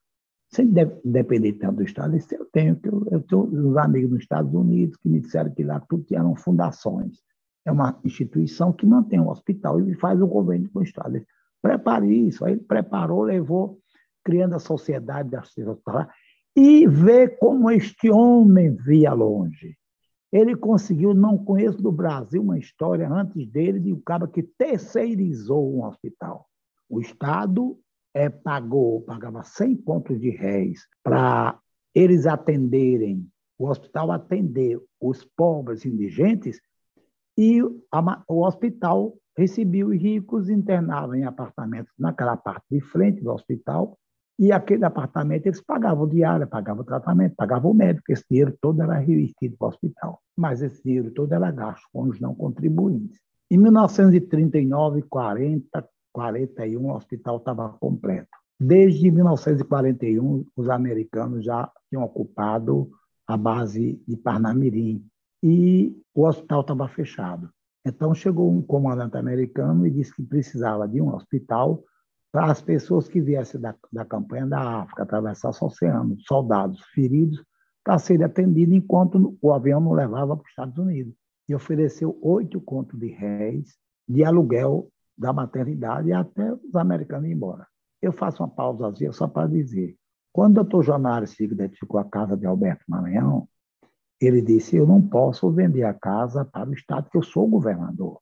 sem 0.49 0.73
depender 1.05 1.55
tanto 1.55 1.79
do 1.79 1.83
Estado, 1.83 2.17
isso 2.17 2.33
eu 2.33 2.47
tenho, 2.47 2.77
que 2.77 2.89
eu, 2.89 3.05
eu 3.11 3.21
tenho 3.21 3.43
uns 3.43 3.77
amigos 3.77 4.11
nos 4.13 4.23
Estados 4.23 4.55
Unidos 4.55 4.97
que 4.97 5.09
me 5.09 5.21
disseram 5.21 5.53
que 5.53 5.65
lá 5.65 5.81
tudo 5.81 6.07
eram 6.13 6.37
fundações. 6.37 7.21
É 7.67 7.73
uma 7.73 7.99
instituição 8.05 8.73
que 8.73 8.87
mantém 8.87 9.21
um 9.21 9.29
hospital 9.29 9.81
e 9.81 9.95
faz 9.97 10.23
o 10.23 10.27
governo 10.27 10.71
com 10.71 10.79
o 10.79 10.83
Estado. 10.85 11.21
Prepare 11.61 12.07
isso. 12.07 12.45
Aí 12.45 12.53
ele 12.53 12.63
preparou, 12.63 13.25
levou, 13.25 13.81
criando 14.25 14.55
a 14.55 14.61
sociedade 14.61 15.31
da 15.31 15.41
hospitalar, 15.41 16.09
e 16.55 16.87
vê 16.87 17.29
como 17.29 17.71
este 17.71 18.09
homem 18.09 18.75
via 18.77 19.13
longe. 19.13 19.77
Ele 20.33 20.55
conseguiu, 20.57 21.13
não 21.13 21.37
conheço 21.37 21.83
do 21.83 21.91
Brasil 21.91 22.41
uma 22.41 22.59
história 22.59 23.09
antes 23.11 23.47
dele 23.49 23.81
de 23.81 23.93
um 23.93 24.01
cara 24.01 24.27
que 24.27 24.43
terceirizou 24.43 25.77
um 25.77 25.85
hospital. 25.85 26.47
O 26.89 27.01
Estado 27.01 27.79
é, 28.15 28.29
pagou, 28.29 29.03
pagava 29.03 29.43
100 29.43 29.77
pontos 29.77 30.21
de 30.21 30.31
réis 30.31 30.87
para 31.03 31.59
eles 31.95 32.27
atenderem, 32.27 33.27
o 33.59 33.69
hospital 33.69 34.13
atender 34.13 34.81
os 35.01 35.25
pobres 35.25 35.85
indigentes, 35.85 36.61
e 37.37 37.61
a, 37.93 38.23
o 38.29 38.45
hospital 38.47 39.15
recebia 39.37 39.87
os 39.87 39.97
ricos, 39.97 40.49
internava 40.49 41.17
em 41.17 41.25
apartamentos 41.25 41.93
naquela 41.99 42.37
parte 42.37 42.65
de 42.71 42.81
frente 42.81 43.23
do 43.23 43.31
hospital, 43.31 43.99
e 44.39 44.53
aquele 44.53 44.85
apartamento 44.85 45.47
eles 45.47 45.63
pagavam 45.63 46.07
diária, 46.07 46.47
pagavam 46.47 46.85
tratamento, 46.85 47.35
pagavam 47.37 47.71
o 47.71 47.75
médico. 47.75 48.13
Esse 48.13 48.25
dinheiro 48.31 48.57
todo 48.61 48.83
era 48.83 48.99
reinvestido 48.99 49.57
para 49.57 49.67
o 49.67 49.69
hospital. 49.69 50.21
Mas 50.37 50.61
esse 50.61 50.83
dinheiro 50.83 51.11
todo 51.11 51.33
era 51.33 51.51
gasto 51.51 51.87
com 51.91 52.03
os 52.03 52.21
não 52.21 52.35
contribuintes. 52.35 53.19
Em 53.51 53.57
1939, 53.57 55.03
40, 55.03 55.89
41, 56.13 56.85
o 56.85 56.95
hospital 56.95 57.39
estava 57.39 57.69
completo. 57.81 58.29
Desde 58.61 59.11
1941, 59.11 60.45
os 60.55 60.69
americanos 60.69 61.45
já 61.45 61.71
tinham 61.89 62.05
ocupado 62.05 62.91
a 63.27 63.37
base 63.37 64.03
de 64.07 64.17
Parnamirim 64.17 65.03
e 65.49 65.97
o 66.13 66.27
hospital 66.27 66.63
estava 66.63 66.89
fechado. 66.89 67.49
Então 67.85 68.13
chegou 68.13 68.51
um 68.51 68.61
comandante 68.61 69.17
americano 69.17 69.87
e 69.87 69.91
disse 69.93 70.13
que 70.13 70.25
precisava 70.25 70.89
de 70.89 71.01
um 71.01 71.15
hospital 71.15 71.85
para 72.33 72.51
as 72.51 72.61
pessoas 72.61 73.07
que 73.07 73.21
viessem 73.21 73.61
da, 73.61 73.73
da 73.93 74.05
campanha 74.05 74.45
da 74.45 74.81
África, 74.81 75.05
atravessar 75.05 75.51
o 75.51 75.65
oceano, 75.65 76.17
soldados 76.19 76.81
feridos, 76.87 77.41
para 77.85 77.97
serem 77.97 78.27
atendidos 78.27 78.75
enquanto 78.75 79.39
o 79.41 79.53
avião 79.53 79.81
não 79.81 79.93
levava 79.93 80.37
para 80.37 80.43
os 80.43 80.51
Estados 80.51 80.79
Unidos. 80.79 81.15
E 81.49 81.55
ofereceu 81.55 82.19
oito 82.21 82.61
contos 82.61 82.99
de 82.99 83.07
réis 83.07 83.79
de 84.09 84.25
aluguel 84.25 84.91
da 85.17 85.33
maternidade 85.33 86.13
até 86.13 86.53
os 86.55 86.75
americanos 86.75 87.29
ir 87.29 87.35
embora. 87.35 87.69
Eu 88.03 88.11
faço 88.13 88.43
uma 88.43 88.49
pausazinha 88.49 89.13
só 89.13 89.29
para 89.29 89.47
dizer. 89.47 89.97
Quando 90.33 90.59
o 90.59 90.65
doutor 90.65 90.83
Jonário 90.83 91.29
Sigo 91.29 91.55
identificou 91.55 92.01
a 92.01 92.05
casa 92.05 92.37
de 92.37 92.45
Alberto 92.47 92.85
Maranhão, 92.89 93.49
ele 94.21 94.41
disse, 94.41 94.77
eu 94.77 94.87
não 94.87 95.01
posso 95.01 95.51
vender 95.51 95.85
a 95.85 95.95
casa 95.95 96.45
para 96.45 96.69
o 96.69 96.75
Estado, 96.75 97.11
que 97.11 97.19
eu 97.19 97.23
sou 97.23 97.47
governador. 97.47 98.21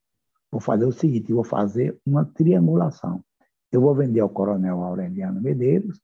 Vou 0.51 0.61
fazer 0.61 0.85
o 0.85 0.93
seguinte, 0.93 1.33
vou 1.33 1.45
fazer 1.45 1.99
uma 2.07 2.25
triangulação. 2.25 3.25
Eu 3.71 3.81
vou 3.81 3.95
vender 3.95 4.21
ao 4.21 4.29
coronel 4.29 4.83
Aureliano 4.83 5.41
Medeiros 5.41 6.01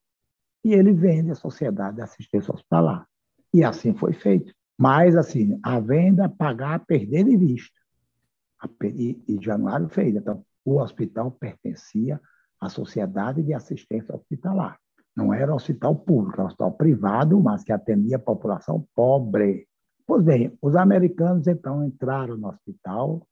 e 0.64 0.72
ele 0.72 0.92
vende 0.92 1.31
à 1.31 1.35
Sociedade 1.35 1.96
de 1.96 2.03
Assistência 2.03 2.53
Hospitalar. 2.53 3.07
E 3.53 3.64
assim 3.64 3.94
foi 3.94 4.12
feito. 4.12 4.53
Mas, 4.79 5.14
assim, 5.14 5.59
a 5.62 5.79
venda, 5.79 6.29
pagar, 6.29 6.85
perder 6.87 7.24
de 7.24 7.37
vista. 7.37 7.79
E, 8.85 9.22
e 9.29 9.38
Januário 9.42 9.88
fez. 9.88 10.14
Então, 10.14 10.44
o 10.64 10.81
hospital 10.81 11.31
pertencia 11.31 12.20
à 12.61 12.68
Sociedade 12.68 13.42
de 13.42 13.55
Assistência 13.55 14.14
Hospitalar. 14.14 14.79
Não 15.16 15.35
era 15.35 15.53
um 15.53 15.57
hospital 15.57 15.94
público, 15.96 16.35
era 16.35 16.44
um 16.44 16.46
hospital 16.46 16.72
privado, 16.72 17.40
mas 17.40 17.64
que 17.64 17.72
atendia 17.72 18.16
a 18.16 18.20
população 18.20 18.87
pobre. 18.94 19.66
Pois 20.11 20.25
bem, 20.25 20.59
os 20.61 20.75
americanos 20.75 21.46
então 21.46 21.85
entraram 21.85 22.37
no 22.37 22.49
hospital, 22.49 23.25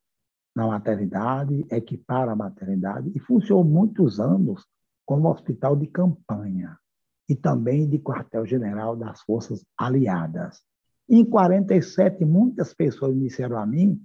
na 0.55 0.65
maternidade, 0.65 1.65
equiparam 1.69 2.31
a 2.31 2.35
maternidade 2.37 3.11
e 3.13 3.19
funcionou 3.19 3.65
muitos 3.65 4.17
anos 4.17 4.65
como 5.05 5.29
hospital 5.29 5.75
de 5.75 5.87
campanha 5.87 6.79
e 7.27 7.35
também 7.35 7.85
de 7.85 7.99
quartel-general 7.99 8.95
das 8.95 9.19
Forças 9.23 9.65
Aliadas. 9.77 10.61
Em 11.09 11.25
47, 11.25 12.23
muitas 12.23 12.73
pessoas 12.73 13.13
me 13.13 13.27
disseram 13.27 13.57
a 13.57 13.65
mim 13.65 14.01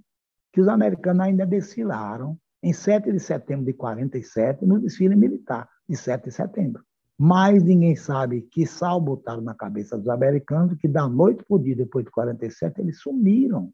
que 0.51 0.59
os 0.59 0.67
americanos 0.67 1.27
ainda 1.27 1.45
desfilaram 1.45 2.37
em 2.61 2.73
7 2.73 3.09
de 3.09 3.21
setembro 3.21 3.67
de 3.67 3.71
47 3.71 4.65
no 4.65 4.81
desfile 4.81 5.15
militar 5.15 5.69
de 5.87 5.95
7 5.95 6.25
de 6.25 6.31
setembro. 6.31 6.83
Mas 7.17 7.63
ninguém 7.63 7.95
sabe 7.95 8.41
que 8.41 8.65
sal 8.65 8.99
botaram 8.99 9.41
na 9.41 9.53
cabeça 9.53 9.97
dos 9.97 10.09
americanos 10.09 10.77
que 10.77 10.87
da 10.87 11.07
noite 11.07 11.43
para 11.43 11.55
o 11.55 11.59
dia, 11.59 11.75
depois 11.75 12.03
de 12.03 12.11
47, 12.11 12.81
eles 12.81 12.99
sumiram 12.99 13.71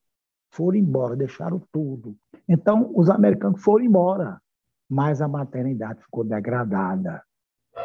foram 0.52 0.78
embora, 0.78 1.16
deixaram 1.16 1.62
tudo. 1.72 2.16
Então, 2.48 2.92
os 2.94 3.10
americanos 3.10 3.64
foram 3.64 3.86
embora, 3.86 4.40
mas 4.90 5.22
a 5.22 5.28
maternidade 5.28 6.04
ficou 6.04 6.24
degradada. 6.24 7.24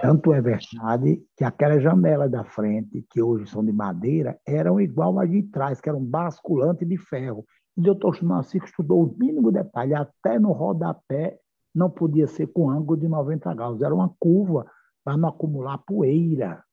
Tanto 0.02 0.34
é 0.34 0.40
verdade 0.40 1.22
que 1.36 1.44
aquelas 1.44 1.82
janelas 1.82 2.30
da 2.30 2.44
frente, 2.44 3.06
que 3.08 3.22
hoje 3.22 3.48
são 3.48 3.64
de 3.64 3.72
madeira, 3.72 4.38
eram 4.44 4.80
igual 4.80 5.18
às 5.20 5.30
de 5.30 5.44
trás, 5.44 5.80
que 5.80 5.88
eram 5.88 6.04
basculante 6.04 6.84
de 6.84 6.98
ferro. 6.98 7.44
E 7.76 7.80
o 7.80 7.84
doutor 7.84 8.16
Chunacico 8.16 8.66
estudou 8.66 9.04
o 9.04 9.16
mínimo 9.16 9.52
detalhe, 9.52 9.94
até 9.94 10.38
no 10.38 10.50
rodapé 10.50 11.38
não 11.72 11.88
podia 11.88 12.26
ser 12.26 12.48
com 12.48 12.70
ângulo 12.70 12.98
de 12.98 13.06
90 13.06 13.54
graus, 13.54 13.82
era 13.82 13.94
uma 13.94 14.12
curva 14.18 14.66
para 15.06 15.16
não 15.16 15.28
acumular 15.28 15.78
poeira. 15.78 16.64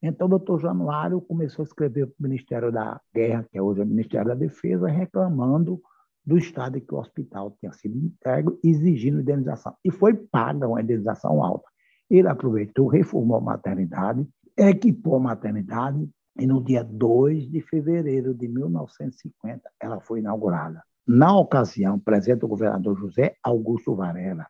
Então, 0.00 0.28
o 0.28 0.30
doutor 0.30 0.60
Januário 0.60 1.20
começou 1.20 1.64
a 1.64 1.66
escrever 1.66 2.06
para 2.06 2.14
o 2.20 2.22
Ministério 2.22 2.70
da 2.70 3.00
Guerra, 3.12 3.44
que 3.50 3.58
é 3.58 3.62
hoje 3.62 3.80
o 3.80 3.86
Ministério 3.86 4.28
da 4.28 4.36
Defesa, 4.36 4.86
reclamando 4.86 5.82
do 6.24 6.38
estado 6.38 6.78
em 6.78 6.80
que 6.80 6.94
o 6.94 6.98
hospital 6.98 7.56
tinha 7.58 7.72
sido 7.72 7.98
entregue, 7.98 8.56
exigindo 8.62 9.20
indenização. 9.20 9.74
E 9.84 9.90
foi 9.90 10.14
paga 10.14 10.68
uma 10.68 10.80
indenização 10.80 11.42
alta. 11.42 11.68
Ele 12.08 12.28
aproveitou, 12.28 12.86
reformou 12.86 13.38
a 13.38 13.40
maternidade, 13.40 14.24
equipou 14.56 15.16
a 15.16 15.20
maternidade, 15.20 16.08
e 16.38 16.46
no 16.46 16.62
dia 16.62 16.84
2 16.84 17.50
de 17.50 17.60
fevereiro 17.62 18.32
de 18.32 18.46
1950 18.46 19.68
ela 19.80 20.00
foi 20.00 20.20
inaugurada. 20.20 20.84
Na 21.04 21.36
ocasião, 21.36 21.98
presente 21.98 22.44
o 22.44 22.48
governador 22.48 22.96
José 22.96 23.34
Augusto 23.42 23.96
Varela, 23.96 24.46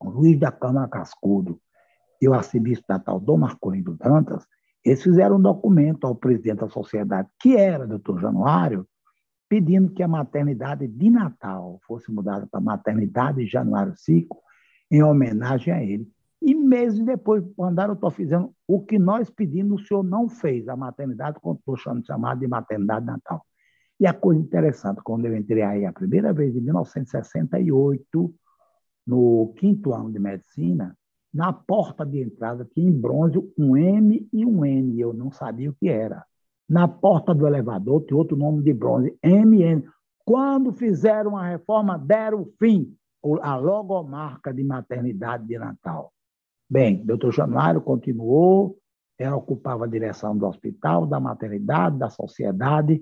Luiz 0.00 0.38
da 0.38 0.52
Câmara 0.52 0.86
Cascudo 0.86 1.58
e 2.20 2.28
o 2.28 2.34
arcebispo 2.34 2.86
da 2.88 2.98
tal 2.98 3.20
Dom 3.20 3.38
Marcolino 3.38 3.96
Dantas 3.96 4.46
eles 4.86 5.02
fizeram 5.02 5.36
um 5.36 5.42
documento 5.42 6.06
ao 6.06 6.14
presidente 6.14 6.60
da 6.60 6.68
sociedade, 6.68 7.28
que 7.40 7.56
era 7.56 7.88
doutor 7.88 8.20
Januário, 8.20 8.86
pedindo 9.48 9.90
que 9.90 10.00
a 10.00 10.06
maternidade 10.06 10.86
de 10.86 11.10
Natal 11.10 11.80
fosse 11.84 12.12
mudada 12.12 12.46
para 12.46 12.60
maternidade 12.60 13.44
de 13.44 13.50
Januário 13.50 13.94
5, 13.96 14.40
em 14.88 15.02
homenagem 15.02 15.74
a 15.74 15.82
ele. 15.82 16.08
E 16.40 16.54
meses 16.54 17.04
depois 17.04 17.42
mandaram, 17.58 17.94
estou 17.94 18.12
fazendo 18.12 18.54
o 18.64 18.80
que 18.80 18.96
nós 18.96 19.28
pedimos, 19.28 19.82
o 19.82 19.86
senhor 19.86 20.04
não 20.04 20.28
fez. 20.28 20.68
A 20.68 20.76
maternidade 20.76 21.40
continuou 21.40 21.76
sendo 21.76 22.06
chamada 22.06 22.38
de 22.38 22.46
maternidade 22.46 23.00
de 23.00 23.10
Natal. 23.10 23.44
E 23.98 24.06
a 24.06 24.14
coisa 24.14 24.40
interessante, 24.40 25.00
quando 25.02 25.26
eu 25.26 25.36
entrei 25.36 25.62
aí 25.62 25.84
a 25.84 25.92
primeira 25.92 26.32
vez, 26.32 26.54
em 26.54 26.60
1968, 26.60 28.34
no 29.04 29.52
quinto 29.56 29.92
ano 29.92 30.12
de 30.12 30.20
medicina, 30.20 30.96
na 31.36 31.52
porta 31.52 32.02
de 32.02 32.22
entrada 32.22 32.66
tinha 32.74 32.88
em 32.88 32.98
bronze 32.98 33.38
um 33.58 33.76
M 33.76 34.26
e 34.32 34.46
um 34.46 34.64
N, 34.64 34.98
eu 34.98 35.12
não 35.12 35.30
sabia 35.30 35.68
o 35.68 35.74
que 35.74 35.86
era. 35.86 36.24
Na 36.66 36.88
porta 36.88 37.34
do 37.34 37.46
elevador 37.46 38.06
tinha 38.06 38.16
outro 38.16 38.38
nome 38.38 38.62
de 38.62 38.72
bronze, 38.72 39.14
MN. 39.22 39.82
Quando 40.24 40.72
fizeram 40.72 41.36
a 41.36 41.46
reforma, 41.46 41.98
deram 41.98 42.48
fim 42.58 42.90
à 43.42 43.54
logomarca 43.54 44.50
de 44.50 44.64
maternidade 44.64 45.46
de 45.46 45.58
Natal. 45.58 46.10
Bem, 46.70 47.04
doutor 47.04 47.34
Januário 47.34 47.82
continuou, 47.82 48.78
ela 49.18 49.36
ocupava 49.36 49.84
a 49.84 49.88
direção 49.88 50.34
do 50.34 50.46
hospital, 50.46 51.04
da 51.04 51.20
maternidade, 51.20 51.98
da 51.98 52.08
sociedade. 52.08 52.98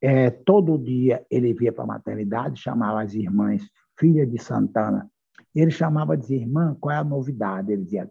É, 0.00 0.30
todo 0.30 0.78
dia 0.78 1.26
ele 1.28 1.52
via 1.52 1.72
para 1.72 1.82
a 1.82 1.88
maternidade, 1.88 2.60
chamava 2.60 3.02
as 3.02 3.14
irmãs, 3.14 3.68
filha 3.98 4.24
de 4.24 4.40
Santana, 4.40 5.10
ele 5.60 5.70
chamava 5.70 6.16
de 6.16 6.34
irmã, 6.34 6.76
qual 6.80 6.94
é 6.94 6.98
a 6.98 7.04
novidade? 7.04 7.72
Ele 7.72 7.84
dizia, 7.84 8.10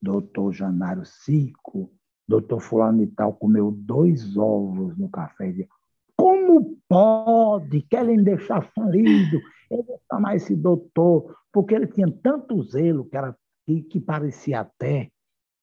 doutor 0.00 0.52
Janário 0.52 1.04
Cico, 1.04 1.90
doutor 2.26 2.60
fulano 2.60 3.02
e 3.02 3.06
tal, 3.06 3.34
comeu 3.34 3.70
dois 3.70 4.36
ovos 4.36 4.96
no 4.96 5.08
café. 5.08 5.50
Dizia, 5.50 5.68
como 6.16 6.78
pode? 6.88 7.82
Querem 7.82 8.22
deixar 8.22 8.62
falido? 8.74 9.40
Ele 9.70 9.82
chamar 10.10 10.36
esse 10.36 10.54
doutor, 10.54 11.36
porque 11.52 11.74
ele 11.74 11.86
tinha 11.86 12.10
tanto 12.22 12.62
zelo 12.62 13.04
que, 13.06 13.16
era, 13.16 13.36
que, 13.66 13.82
que 13.82 14.00
parecia 14.00 14.60
até 14.60 15.10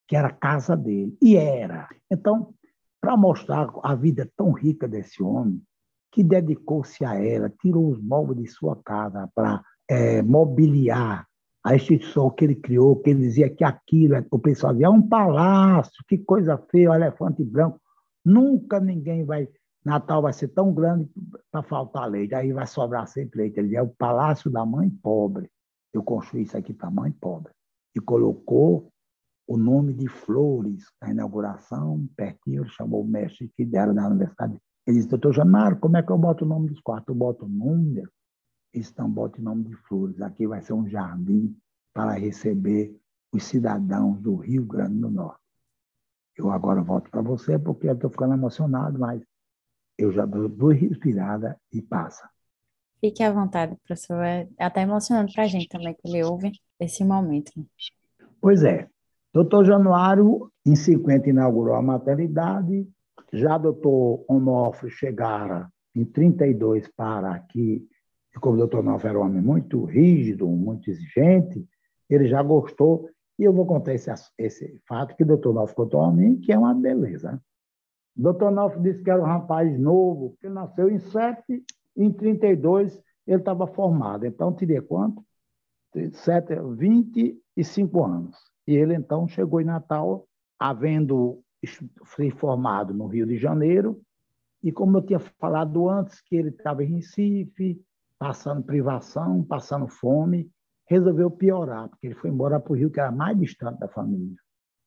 que 0.07 0.15
era 0.17 0.27
a 0.27 0.33
casa 0.33 0.75
dele. 0.75 1.17
E 1.21 1.37
era. 1.37 1.87
Então, 2.11 2.53
para 2.99 3.15
mostrar 3.15 3.69
a 3.81 3.95
vida 3.95 4.29
tão 4.35 4.51
rica 4.51 4.85
desse 4.85 5.23
homem, 5.23 5.63
que 6.11 6.21
dedicou-se 6.21 7.05
a 7.05 7.15
ela, 7.15 7.49
tirou 7.49 7.89
os 7.89 8.01
móveis 8.01 8.39
de 8.39 8.47
sua 8.47 8.75
casa 8.83 9.31
para 9.33 9.63
é, 9.91 10.21
mobiliar 10.21 11.27
a 11.61 11.75
instituição 11.75 12.29
que 12.29 12.45
ele 12.45 12.55
criou, 12.55 12.95
que 12.95 13.09
ele 13.09 13.19
dizia 13.19 13.49
que 13.49 13.61
aquilo, 13.61 14.25
o 14.31 14.39
pessoal 14.39 14.71
dizia, 14.71 14.87
é 14.87 14.89
um 14.89 15.01
palácio, 15.01 16.01
que 16.07 16.17
coisa 16.17 16.57
feia, 16.57 16.91
o 16.91 16.93
elefante 16.93 17.43
branco. 17.43 17.79
Nunca 18.23 18.79
ninguém 18.79 19.25
vai, 19.25 19.49
Natal 19.83 20.21
vai 20.21 20.31
ser 20.31 20.47
tão 20.47 20.73
grande 20.73 21.09
para 21.51 21.61
faltar 21.61 22.09
leite, 22.09 22.33
aí 22.33 22.53
vai 22.53 22.65
sobrar 22.65 23.05
sempre 23.05 23.41
leite. 23.41 23.59
Ele 23.59 23.67
dizia, 23.67 23.79
é 23.79 23.83
o 23.83 23.89
palácio 23.89 24.49
da 24.49 24.65
mãe 24.65 24.89
pobre. 24.89 25.51
Eu 25.93 26.01
construí 26.01 26.43
isso 26.43 26.57
aqui 26.57 26.73
para 26.73 26.87
a 26.87 26.91
mãe 26.91 27.11
pobre. 27.11 27.51
e 27.93 27.99
colocou 27.99 28.89
o 29.45 29.57
nome 29.57 29.93
de 29.93 30.07
Flores 30.07 30.85
na 31.01 31.11
inauguração, 31.11 32.07
pertinho, 32.15 32.63
ele 32.63 32.69
chamou 32.69 33.01
o 33.01 33.07
mestre 33.07 33.51
que 33.57 33.65
deram 33.65 33.93
na 33.93 34.07
universidade. 34.07 34.57
Ele 34.87 34.95
disse, 34.95 35.09
doutor 35.09 35.33
Jamar, 35.33 35.77
como 35.81 35.97
é 35.97 36.01
que 36.01 36.11
eu 36.11 36.17
boto 36.17 36.45
o 36.45 36.47
nome 36.47 36.69
dos 36.69 36.79
quartos? 36.79 37.09
Eu 37.09 37.15
boto 37.15 37.45
o 37.45 37.49
número? 37.49 38.09
Botam 39.09 39.41
o 39.41 39.43
nome 39.43 39.63
de 39.65 39.75
Flores. 39.75 40.21
Aqui 40.21 40.47
vai 40.47 40.61
ser 40.61 40.73
um 40.73 40.87
jardim 40.87 41.55
para 41.93 42.13
receber 42.13 42.97
os 43.31 43.43
cidadãos 43.43 44.19
do 44.19 44.35
Rio 44.35 44.65
Grande 44.65 44.99
do 44.99 45.09
Norte. 45.09 45.41
Eu 46.37 46.49
agora 46.49 46.81
volto 46.81 47.09
para 47.09 47.21
você 47.21 47.59
porque 47.59 47.87
eu 47.87 47.93
estou 47.93 48.09
ficando 48.09 48.33
emocionado, 48.33 48.97
mas 48.97 49.21
eu 49.97 50.11
já 50.11 50.25
dou 50.25 50.69
respirada 50.69 51.59
e 51.71 51.81
passa. 51.81 52.29
Fique 52.99 53.23
à 53.23 53.31
vontade, 53.31 53.75
professor. 53.85 54.23
É 54.23 54.47
até 54.59 54.81
emocionante 54.81 55.33
para 55.33 55.43
a 55.43 55.47
gente 55.47 55.67
também 55.67 55.93
que 55.93 56.07
ele 56.07 56.23
ouve 56.23 56.51
esse 56.79 57.03
momento. 57.03 57.51
Pois 58.39 58.63
é. 58.63 58.87
Doutor 59.33 59.65
Januário, 59.65 60.51
em 60.65 60.75
50, 60.75 61.29
inaugurou 61.29 61.75
a 61.75 61.81
maternidade. 61.81 62.87
Já 63.33 63.57
doutor 63.57 64.23
Onofre 64.27 64.89
chegara 64.89 65.71
em 65.95 66.03
32 66.05 66.87
para 66.95 67.33
aqui. 67.33 67.87
E 68.35 68.39
como 68.39 68.55
o 68.55 68.57
doutor 68.57 68.79
Onofre 68.79 69.09
era 69.09 69.19
um 69.19 69.23
homem 69.23 69.41
muito 69.41 69.83
rígido, 69.83 70.47
muito 70.47 70.89
exigente, 70.89 71.65
ele 72.09 72.27
já 72.27 72.41
gostou. 72.41 73.09
E 73.37 73.43
eu 73.43 73.53
vou 73.53 73.65
contar 73.65 73.93
esse, 73.93 74.11
esse 74.37 74.79
fato 74.87 75.15
que 75.15 75.23
o 75.23 75.27
doutor 75.27 75.51
Onofre 75.51 75.75
contou 75.75 76.01
a 76.01 76.11
mim, 76.11 76.39
que 76.39 76.51
é 76.51 76.57
uma 76.57 76.73
beleza. 76.73 77.41
O 78.17 78.21
doutor 78.21 78.47
Onofre 78.51 78.81
disse 78.81 79.03
que 79.03 79.09
era 79.09 79.21
um 79.21 79.25
rapaz 79.25 79.79
novo, 79.79 80.35
que 80.39 80.47
nasceu 80.49 80.89
em 80.89 80.99
7, 80.99 81.63
em 81.97 82.11
32 82.11 83.01
ele 83.27 83.39
estava 83.39 83.67
formado. 83.67 84.25
Então, 84.25 84.51
teria 84.53 84.81
quanto? 84.81 85.23
7, 86.13 86.55
25 86.77 88.03
anos. 88.03 88.37
E 88.67 88.75
ele, 88.75 88.93
então, 88.93 89.27
chegou 89.27 89.61
em 89.61 89.65
Natal, 89.65 90.27
havendo 90.59 91.41
se 91.63 92.31
formado 92.31 92.93
no 92.93 93.07
Rio 93.07 93.25
de 93.25 93.37
Janeiro, 93.37 94.01
e 94.63 94.71
como 94.71 94.97
eu 94.97 95.01
tinha 95.01 95.19
falado 95.19 95.89
antes, 95.89 96.21
que 96.21 96.35
ele 96.35 96.49
estava 96.49 96.83
em 96.83 96.95
Recife, 96.95 97.81
passando 98.21 98.61
privação, 98.61 99.43
passando 99.43 99.87
fome, 99.87 100.47
resolveu 100.87 101.31
piorar, 101.31 101.89
porque 101.89 102.05
ele 102.05 102.13
foi 102.13 102.29
embora 102.29 102.59
para 102.59 102.71
o 102.71 102.75
Rio, 102.75 102.91
que 102.91 102.99
era 102.99 103.11
mais 103.11 103.35
distante 103.35 103.79
da 103.79 103.87
família. 103.87 104.37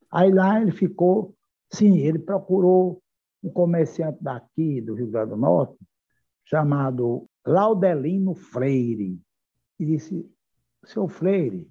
Aí 0.09 0.33
lá 0.33 0.62
ele 0.62 0.70
ficou, 0.70 1.35
sim, 1.68 1.99
ele 1.99 2.20
procurou 2.20 3.03
um 3.42 3.51
comerciante 3.51 4.23
daqui, 4.23 4.81
do 4.81 4.94
Rio 4.94 5.11
Grande 5.11 5.31
do 5.31 5.37
Norte, 5.37 5.77
chamado 6.44 7.29
Laudelino 7.44 8.37
Freire, 8.37 9.20
e 9.81 9.85
disse, 9.85 10.25
seu 10.85 11.09
Freire, 11.09 11.68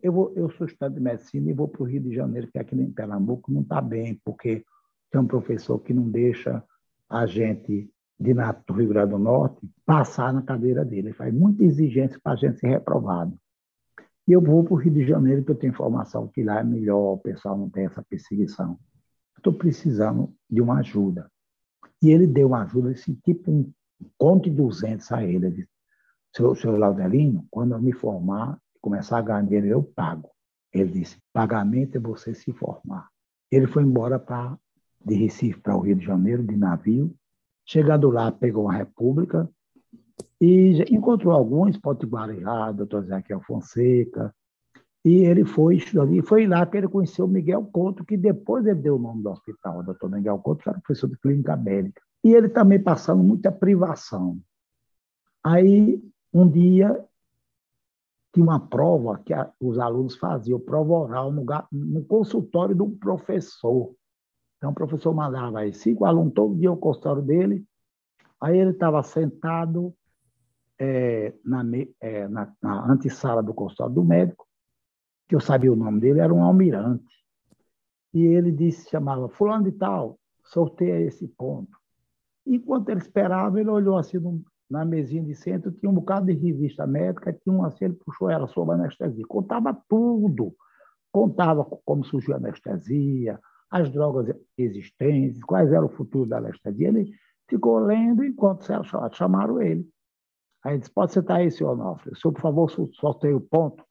eu, 0.00 0.12
vou, 0.12 0.32
eu 0.36 0.48
sou 0.50 0.64
estudante 0.64 0.94
de 0.94 1.00
medicina 1.00 1.50
e 1.50 1.52
vou 1.52 1.66
para 1.66 1.82
o 1.82 1.86
Rio 1.86 2.02
de 2.02 2.14
Janeiro, 2.14 2.48
que 2.52 2.58
aqui 2.60 2.76
em 2.76 2.92
Pernambuco 2.92 3.50
não 3.50 3.62
está 3.62 3.80
bem, 3.80 4.20
porque 4.24 4.64
tem 5.10 5.20
um 5.20 5.26
professor 5.26 5.80
que 5.80 5.92
não 5.92 6.08
deixa 6.08 6.62
a 7.08 7.26
gente 7.26 7.90
de 8.20 8.34
do 8.34 8.74
Rio 8.74 8.88
Grande 8.88 9.10
do 9.10 9.18
Norte 9.18 9.66
passar 9.86 10.32
na 10.32 10.42
cadeira 10.42 10.84
dele. 10.84 11.08
Ele 11.08 11.12
faz 11.14 11.32
muita 11.32 11.64
exigência 11.64 12.20
para 12.22 12.32
a 12.32 12.36
gente 12.36 12.58
ser 12.58 12.68
reprovado. 12.68 13.36
E 14.28 14.32
eu 14.32 14.42
vou 14.42 14.62
para 14.62 14.74
o 14.74 14.76
Rio 14.76 14.92
de 14.92 15.06
Janeiro, 15.06 15.40
porque 15.40 15.52
eu 15.52 15.56
tenho 15.56 15.72
informação 15.72 16.28
que 16.28 16.42
lá 16.42 16.60
é 16.60 16.62
melhor, 16.62 17.14
o 17.14 17.18
pessoal 17.18 17.56
não 17.56 17.70
tem 17.70 17.86
essa 17.86 18.02
perseguição. 18.02 18.78
Estou 19.36 19.54
precisando 19.54 20.32
de 20.48 20.60
uma 20.60 20.80
ajuda. 20.80 21.30
E 22.02 22.10
ele 22.10 22.26
deu 22.26 22.48
uma 22.48 22.62
ajuda, 22.62 22.92
esse 22.92 23.14
tipo 23.14 23.50
um 23.50 23.72
conto 24.18 24.50
de 24.50 24.56
200 24.56 25.10
a 25.12 25.24
ele. 25.24 25.46
Ele 25.46 25.50
disse, 25.56 26.60
seu, 26.60 26.76
Laudelino, 26.76 27.46
quando 27.50 27.72
eu 27.72 27.80
me 27.80 27.92
formar, 27.92 28.58
começar 28.80 29.18
a 29.18 29.22
ganhar 29.22 29.42
dinheiro, 29.42 29.66
eu 29.66 29.82
pago. 29.82 30.30
Ele 30.72 30.90
disse: 30.90 31.18
pagamento 31.32 31.96
é 31.96 32.00
você 32.00 32.34
se 32.34 32.52
formar. 32.52 33.08
Ele 33.50 33.66
foi 33.66 33.82
embora 33.82 34.18
pra, 34.18 34.56
de 35.04 35.14
Recife 35.14 35.58
para 35.58 35.76
o 35.76 35.80
Rio 35.80 35.96
de 35.96 36.04
Janeiro, 36.04 36.42
de 36.42 36.56
navio. 36.56 37.14
Chegando 37.70 38.10
lá, 38.10 38.32
pegou 38.32 38.64
uma 38.64 38.72
república 38.72 39.48
e 40.40 40.82
encontrou 40.90 41.32
alguns, 41.32 41.78
Potiguará, 41.78 42.72
doutor 42.72 43.04
Zequiel 43.04 43.40
Fonseca, 43.42 44.34
e 45.04 45.18
ele 45.18 45.44
foi 45.44 45.76
estudando. 45.76 46.12
E 46.12 46.20
foi 46.20 46.48
lá 46.48 46.66
que 46.66 46.76
ele 46.76 46.88
conheceu 46.88 47.28
Miguel 47.28 47.64
Couto, 47.66 48.04
que 48.04 48.16
depois 48.16 48.66
ele 48.66 48.80
deu 48.80 48.96
o 48.96 48.98
nome 48.98 49.22
do 49.22 49.30
hospital, 49.30 49.78
o 49.78 49.82
doutor 49.84 50.10
Miguel 50.10 50.40
Couto, 50.40 50.64
que 50.64 50.68
era 50.68 50.80
professor 50.80 51.08
de 51.08 51.16
clínica 51.18 51.56
médica. 51.56 52.02
E 52.24 52.34
ele 52.34 52.48
também 52.48 52.82
passando 52.82 53.22
muita 53.22 53.52
privação. 53.52 54.40
Aí, 55.44 56.02
um 56.34 56.48
dia, 56.48 57.06
tinha 58.34 58.42
uma 58.42 58.58
prova 58.58 59.22
que 59.24 59.32
a, 59.32 59.48
os 59.60 59.78
alunos 59.78 60.16
faziam, 60.16 60.58
prova 60.58 60.92
oral 60.92 61.30
no, 61.30 61.46
no 61.70 62.04
consultório 62.04 62.74
de 62.74 62.82
um 62.82 62.90
professor. 62.90 63.94
Então, 64.60 64.72
o 64.72 64.74
professor 64.74 65.14
mandava 65.14 65.60
aí 65.60 65.72
cinco 65.72 66.04
alunos 66.04 66.34
todo 66.34 66.54
dia 66.54 66.68
ao 66.68 66.76
consultório 66.76 67.22
dele, 67.22 67.64
aí 68.38 68.58
ele 68.58 68.72
estava 68.72 69.02
sentado 69.02 69.94
é, 70.78 71.32
na, 71.42 71.62
é, 71.98 72.28
na, 72.28 72.52
na 72.60 72.92
antessala 72.92 73.42
do 73.42 73.54
consultório 73.54 73.94
do 73.94 74.04
médico, 74.04 74.46
que 75.26 75.34
eu 75.34 75.40
sabia 75.40 75.72
o 75.72 75.76
nome 75.76 75.98
dele, 75.98 76.20
era 76.20 76.34
um 76.34 76.44
almirante. 76.44 77.08
E 78.12 78.20
ele 78.20 78.52
disse, 78.52 78.90
chamava, 78.90 79.30
fulano 79.30 79.64
de 79.64 79.72
tal, 79.72 80.20
sorteia 80.44 81.06
esse 81.06 81.26
ponto. 81.26 81.74
Enquanto 82.46 82.90
ele 82.90 83.00
esperava, 83.00 83.58
ele 83.58 83.70
olhou 83.70 83.96
assim 83.96 84.18
na 84.68 84.84
mesinha 84.84 85.22
de 85.22 85.34
centro, 85.34 85.72
tinha 85.72 85.88
um 85.88 85.94
bocado 85.94 86.26
de 86.26 86.32
revista 86.34 86.86
médica, 86.86 87.32
tinha 87.32 87.54
uma 87.54 87.68
assim, 87.68 87.86
ele 87.86 87.94
puxou 87.94 88.28
ela 88.28 88.46
sobre 88.46 88.74
anestesia. 88.74 89.24
Contava 89.26 89.74
tudo. 89.88 90.54
Contava 91.10 91.64
como 91.64 92.04
surgiu 92.04 92.34
a 92.34 92.36
anestesia, 92.36 93.40
as 93.70 93.90
drogas 93.90 94.34
existentes, 94.58 95.42
quais 95.44 95.72
era 95.72 95.84
o 95.84 95.88
futuro 95.88 96.28
da 96.28 96.38
anestesia. 96.38 96.88
Ele 96.88 97.12
ficou 97.48 97.78
lendo 97.78 98.24
enquanto 98.24 98.66
chamaram 99.12 99.62
ele. 99.62 99.88
Aí 100.62 100.78
disse, 100.78 100.90
pode 100.90 101.12
sentar 101.12 101.38
aí, 101.38 101.50
senhor 101.50 101.72
Onofre. 101.72 102.14
Senhor, 102.16 102.32
por 102.32 102.40
favor, 102.40 102.70
soltei 102.92 103.32
o 103.32 103.40
ponto. 103.40 103.84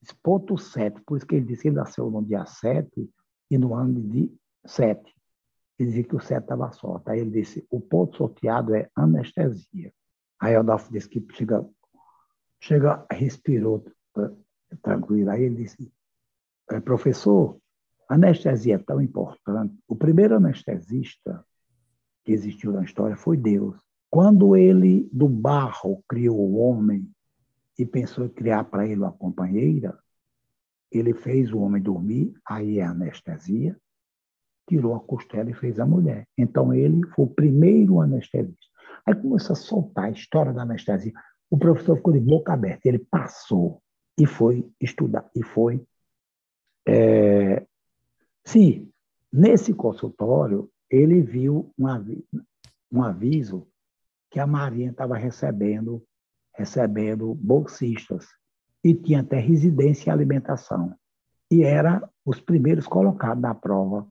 Disse, 0.00 0.14
ponto 0.22 0.56
7, 0.56 1.02
por 1.02 1.18
isso 1.18 1.26
que 1.26 1.36
ele 1.36 1.44
disse 1.44 1.62
que 1.62 1.70
nasceu 1.70 2.10
no 2.10 2.24
dia 2.24 2.44
7 2.46 3.08
e 3.50 3.58
no 3.58 3.74
ano 3.74 4.00
de 4.00 4.32
7. 4.64 5.14
Ele 5.78 5.88
dizia 5.88 6.04
que 6.04 6.16
o 6.16 6.20
7 6.20 6.42
estava 6.42 6.72
solto. 6.72 7.08
Aí 7.08 7.20
ele 7.20 7.30
disse, 7.30 7.66
o 7.70 7.80
ponto 7.80 8.16
sorteado 8.16 8.74
é 8.74 8.90
anestesia. 8.96 9.92
Aí 10.40 10.56
o 10.56 10.60
Adolfo 10.60 10.90
disse 10.90 11.08
que 11.08 11.24
chega, 11.32 11.68
chega 12.58 13.06
respirou 13.10 13.84
tranquilo. 14.82 15.30
Aí 15.30 15.44
ele 15.44 15.56
disse, 15.56 15.92
é, 16.70 16.80
professor, 18.10 18.14
anestesia 18.14 18.74
é 18.74 18.78
tão 18.78 19.00
importante. 19.00 19.74
O 19.86 19.94
primeiro 19.94 20.36
anestesista 20.36 21.44
que 22.24 22.32
existiu 22.32 22.72
na 22.72 22.82
história 22.82 23.16
foi 23.16 23.36
Deus. 23.36 23.76
Quando 24.10 24.56
ele, 24.56 25.08
do 25.12 25.28
barro, 25.28 26.02
criou 26.08 26.38
o 26.38 26.56
homem 26.56 27.08
e 27.78 27.86
pensou 27.86 28.26
em 28.26 28.28
criar 28.28 28.64
para 28.64 28.86
ele 28.86 29.00
uma 29.00 29.12
companheira, 29.12 29.98
ele 30.90 31.14
fez 31.14 31.52
o 31.52 31.60
homem 31.60 31.80
dormir, 31.80 32.34
aí 32.44 32.80
é 32.80 32.84
anestesia, 32.84 33.76
tirou 34.68 34.94
a 34.94 35.00
costela 35.00 35.50
e 35.50 35.54
fez 35.54 35.78
a 35.78 35.86
mulher. 35.86 36.26
Então 36.36 36.74
ele 36.74 37.06
foi 37.08 37.24
o 37.24 37.30
primeiro 37.30 38.00
anestesista. 38.00 38.66
Aí 39.06 39.14
começou 39.14 39.52
a 39.52 39.56
soltar 39.56 40.04
a 40.06 40.10
história 40.10 40.52
da 40.52 40.62
anestesia. 40.62 41.12
O 41.48 41.56
professor 41.56 41.96
ficou 41.96 42.12
de 42.12 42.20
boca 42.20 42.52
aberta. 42.52 42.88
Ele 42.88 42.98
passou 42.98 43.80
e 44.18 44.26
foi 44.26 44.68
estudar. 44.80 45.30
E 45.34 45.44
foi. 45.44 45.84
É... 46.86 47.66
Sim, 48.44 48.90
nesse 49.32 49.72
consultório, 49.72 50.70
ele 50.90 51.20
viu 51.20 51.72
um 51.78 51.86
aviso, 51.86 52.24
um 52.90 53.02
aviso 53.02 53.66
que 54.30 54.38
a 54.40 54.46
Marinha 54.46 54.90
estava 54.90 55.16
recebendo, 55.16 56.02
recebendo 56.54 57.34
bolsistas. 57.34 58.26
E 58.82 58.94
tinha 58.94 59.20
até 59.20 59.38
residência 59.38 60.08
e 60.08 60.12
alimentação. 60.12 60.94
E 61.50 61.62
era 61.62 62.08
os 62.24 62.40
primeiros 62.40 62.86
colocados 62.86 63.42
na 63.42 63.54
prova. 63.54 64.06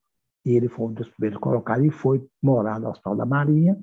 E 0.45 0.51
ele 0.51 0.69
foi 0.69 0.87
um 0.87 0.93
dos 0.93 1.09
primeiros 1.09 1.39
colocados 1.39 1.85
e 1.85 1.89
foi 1.89 2.25
morar 2.41 2.79
no 2.79 2.89
Hospital 2.89 3.15
da 3.15 3.25
Marinha 3.25 3.77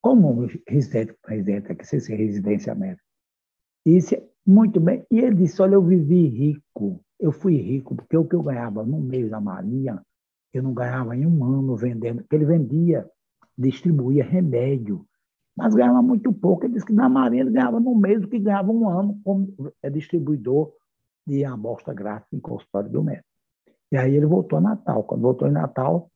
como 0.00 0.48
residente, 0.66 1.14
residente 1.26 1.72
aqui, 1.72 1.86
sem 1.86 2.00
ser 2.00 2.16
residência 2.16 2.74
médica. 2.74 3.04
E 3.84 3.94
disse, 3.94 4.29
muito 4.50 4.80
bem. 4.80 5.06
E 5.10 5.20
ele 5.20 5.36
disse, 5.36 5.62
olha, 5.62 5.74
eu 5.74 5.82
vivi 5.82 6.26
rico. 6.26 7.00
Eu 7.18 7.32
fui 7.32 7.56
rico, 7.56 7.94
porque 7.94 8.16
o 8.16 8.24
que 8.24 8.34
eu 8.34 8.42
ganhava 8.42 8.82
no 8.84 9.00
mês 9.00 9.30
da 9.30 9.40
Marinha, 9.40 10.02
eu 10.52 10.62
não 10.62 10.74
ganhava 10.74 11.16
em 11.16 11.26
um 11.26 11.44
ano 11.44 11.76
vendendo, 11.76 12.22
porque 12.22 12.34
ele 12.34 12.46
vendia, 12.46 13.08
distribuía 13.56 14.24
remédio, 14.24 15.06
mas 15.56 15.74
ganhava 15.74 16.02
muito 16.02 16.32
pouco. 16.32 16.64
Ele 16.64 16.74
disse 16.74 16.86
que 16.86 16.92
na 16.92 17.08
Marinha 17.08 17.42
ele 17.42 17.52
ganhava 17.52 17.78
no 17.78 17.94
mês 17.94 18.24
o 18.24 18.28
que 18.28 18.38
ganhava 18.38 18.72
um 18.72 18.88
ano 18.88 19.20
como 19.22 19.54
distribuidor 19.92 20.72
de 21.26 21.44
amostra 21.44 21.92
grátis 21.92 22.32
em 22.32 22.40
consultório 22.40 22.90
do 22.90 23.02
médico. 23.02 23.28
E 23.92 23.96
aí 23.96 24.16
ele 24.16 24.26
voltou 24.26 24.58
a 24.58 24.62
Natal. 24.62 25.04
Quando 25.04 25.22
voltou 25.22 25.46
em 25.46 25.52
Natal, 25.52 26.10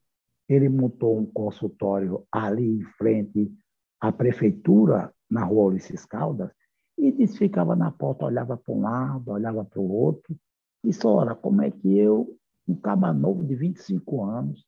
ele 0.49 0.69
montou 0.69 1.19
um 1.19 1.27
consultório 1.27 2.25
ali 2.33 2.79
em 2.79 2.83
frente 2.97 3.53
a 4.01 4.11
prefeitura 4.11 5.13
na 5.31 5.45
rua 5.45 5.67
Ulisses 5.67 6.07
Caldas 6.07 6.51
e 6.97 7.13
disse, 7.13 7.39
ficava 7.39 7.77
na 7.77 7.91
porta, 7.91 8.25
olhava 8.25 8.57
para 8.57 8.75
um 8.75 8.81
lado, 8.81 9.31
olhava 9.31 9.65
para 9.65 9.81
o 9.81 9.91
outro, 9.91 10.37
Disse, 10.85 11.07
ora, 11.07 11.35
como 11.35 11.63
é 11.63 11.71
que 11.71 11.97
eu, 11.97 12.37
um 12.69 12.77
caba 12.77 13.11
novo 13.11 13.43
de 13.43 13.55
25 13.55 14.23
anos, 14.23 14.67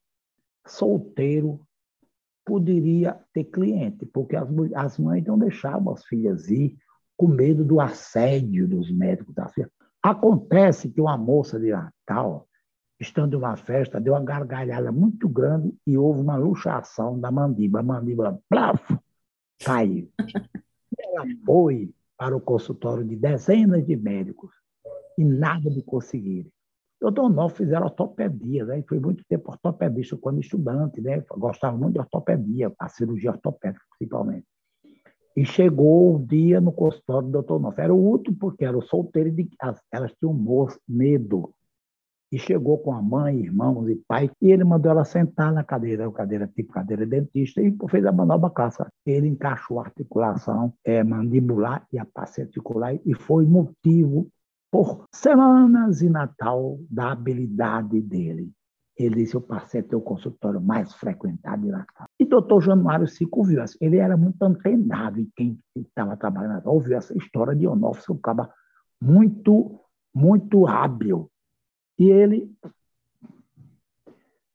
solteiro, 0.66 1.60
poderia 2.42 3.20
ter 3.34 3.44
cliente? 3.44 4.06
Porque 4.06 4.34
as, 4.34 4.48
as 4.74 4.98
mães 4.98 5.22
não 5.26 5.38
deixavam 5.38 5.92
as 5.92 6.06
filhas 6.06 6.48
ir 6.48 6.74
com 7.18 7.28
medo 7.28 7.62
do 7.62 7.82
assédio 7.82 8.66
dos 8.66 8.90
médicos 8.90 9.34
das 9.34 9.52
filhas. 9.52 9.70
Acontece 10.02 10.88
que 10.88 11.02
uma 11.02 11.18
moça 11.18 11.60
de 11.60 11.70
Natal, 11.70 12.48
estando 12.98 13.34
em 13.34 13.36
uma 13.36 13.56
festa, 13.58 14.00
deu 14.00 14.14
uma 14.14 14.24
gargalhada 14.24 14.90
muito 14.90 15.28
grande 15.28 15.74
e 15.86 15.98
houve 15.98 16.22
uma 16.22 16.36
luxação 16.36 17.20
da 17.20 17.30
mandíbula. 17.30 17.80
A 17.80 17.84
mandíbula, 17.84 18.40
plaf, 18.48 18.80
caiu. 19.62 20.10
Ela 20.98 21.26
foi 21.44 21.92
para 22.16 22.36
o 22.36 22.40
consultório 22.40 23.04
de 23.04 23.16
dezenas 23.16 23.84
de 23.84 23.96
médicos 23.96 24.50
e 25.18 25.24
nada 25.24 25.70
de 25.70 25.82
conseguir. 25.82 26.50
Doutor 27.00 27.28
Nó 27.28 27.48
fizeram 27.48 27.86
ortopedia, 27.86 28.64
né? 28.64 28.82
Foi 28.88 28.98
muito 28.98 29.22
tempo 29.28 29.50
ortopedista 29.50 30.16
quando 30.16 30.40
estudante, 30.40 31.00
né? 31.00 31.22
Gostava 31.30 31.76
muito 31.76 31.94
de 31.94 32.00
ortopedia, 32.00 32.72
a 32.78 32.88
cirurgia 32.88 33.32
ortopédica 33.32 33.84
principalmente. 33.98 34.46
E 35.36 35.44
chegou 35.44 36.16
o 36.16 36.26
dia 36.26 36.62
no 36.62 36.72
consultório 36.72 37.28
do 37.28 37.32
doutor 37.32 37.60
Noff. 37.60 37.78
Era 37.78 37.92
o 37.92 37.98
último, 37.98 38.36
porque 38.38 38.64
era 38.64 38.80
solteiro, 38.80 39.30
de, 39.30 39.46
elas 39.92 40.10
tinham 40.18 40.32
medo. 40.88 41.52
E 42.32 42.38
chegou 42.38 42.78
com 42.78 42.92
a 42.92 43.00
mãe, 43.00 43.38
irmãos 43.38 43.88
e 43.88 43.94
pai, 44.08 44.30
e 44.42 44.50
ele 44.50 44.64
mandou 44.64 44.90
ela 44.90 45.04
sentar 45.04 45.52
na 45.52 45.62
cadeira, 45.62 46.10
cadeira 46.10 46.46
tipo 46.48 46.72
cadeira 46.72 47.06
dentista, 47.06 47.62
e 47.62 47.76
fez 47.88 48.04
a 48.04 48.12
manobra 48.12 48.50
clássica. 48.50 48.88
Ele 49.04 49.28
encaixou 49.28 49.78
a 49.78 49.84
articulação 49.84 50.74
é, 50.84 51.04
mandibular 51.04 51.86
e 51.92 51.98
a 51.98 52.06
face 52.06 52.42
articular, 52.42 52.94
e 53.04 53.14
foi 53.14 53.46
motivo, 53.46 54.28
por 54.70 55.06
semanas 55.14 56.02
e 56.02 56.10
Natal, 56.10 56.78
da 56.90 57.12
habilidade 57.12 58.00
dele. 58.00 58.52
Ele 58.96 59.16
disse: 59.16 59.34
Eu 59.34 59.40
passei 59.40 59.80
a 59.80 59.84
ter 59.84 59.94
o 59.94 60.00
consultório 60.00 60.60
mais 60.60 60.92
frequentado 60.94 61.62
de 61.62 61.68
Natal. 61.68 62.06
E 62.18 62.24
doutor 62.24 62.62
Januário 62.62 63.06
Cico 63.06 63.44
viu, 63.44 63.62
ele 63.80 63.98
era 63.98 64.16
muito 64.16 64.42
antenado 64.42 65.20
em 65.20 65.30
quem 65.36 65.58
estava 65.76 66.16
trabalhando. 66.16 66.66
Ouviu 66.66 66.96
essa 66.96 67.16
história 67.16 67.54
de 67.54 67.66
Onofre, 67.66 68.12
um 68.12 68.18
cara 68.18 68.50
muito, 69.00 69.80
muito 70.14 70.66
hábil. 70.66 71.30
E 71.98 72.10
ele 72.10 72.50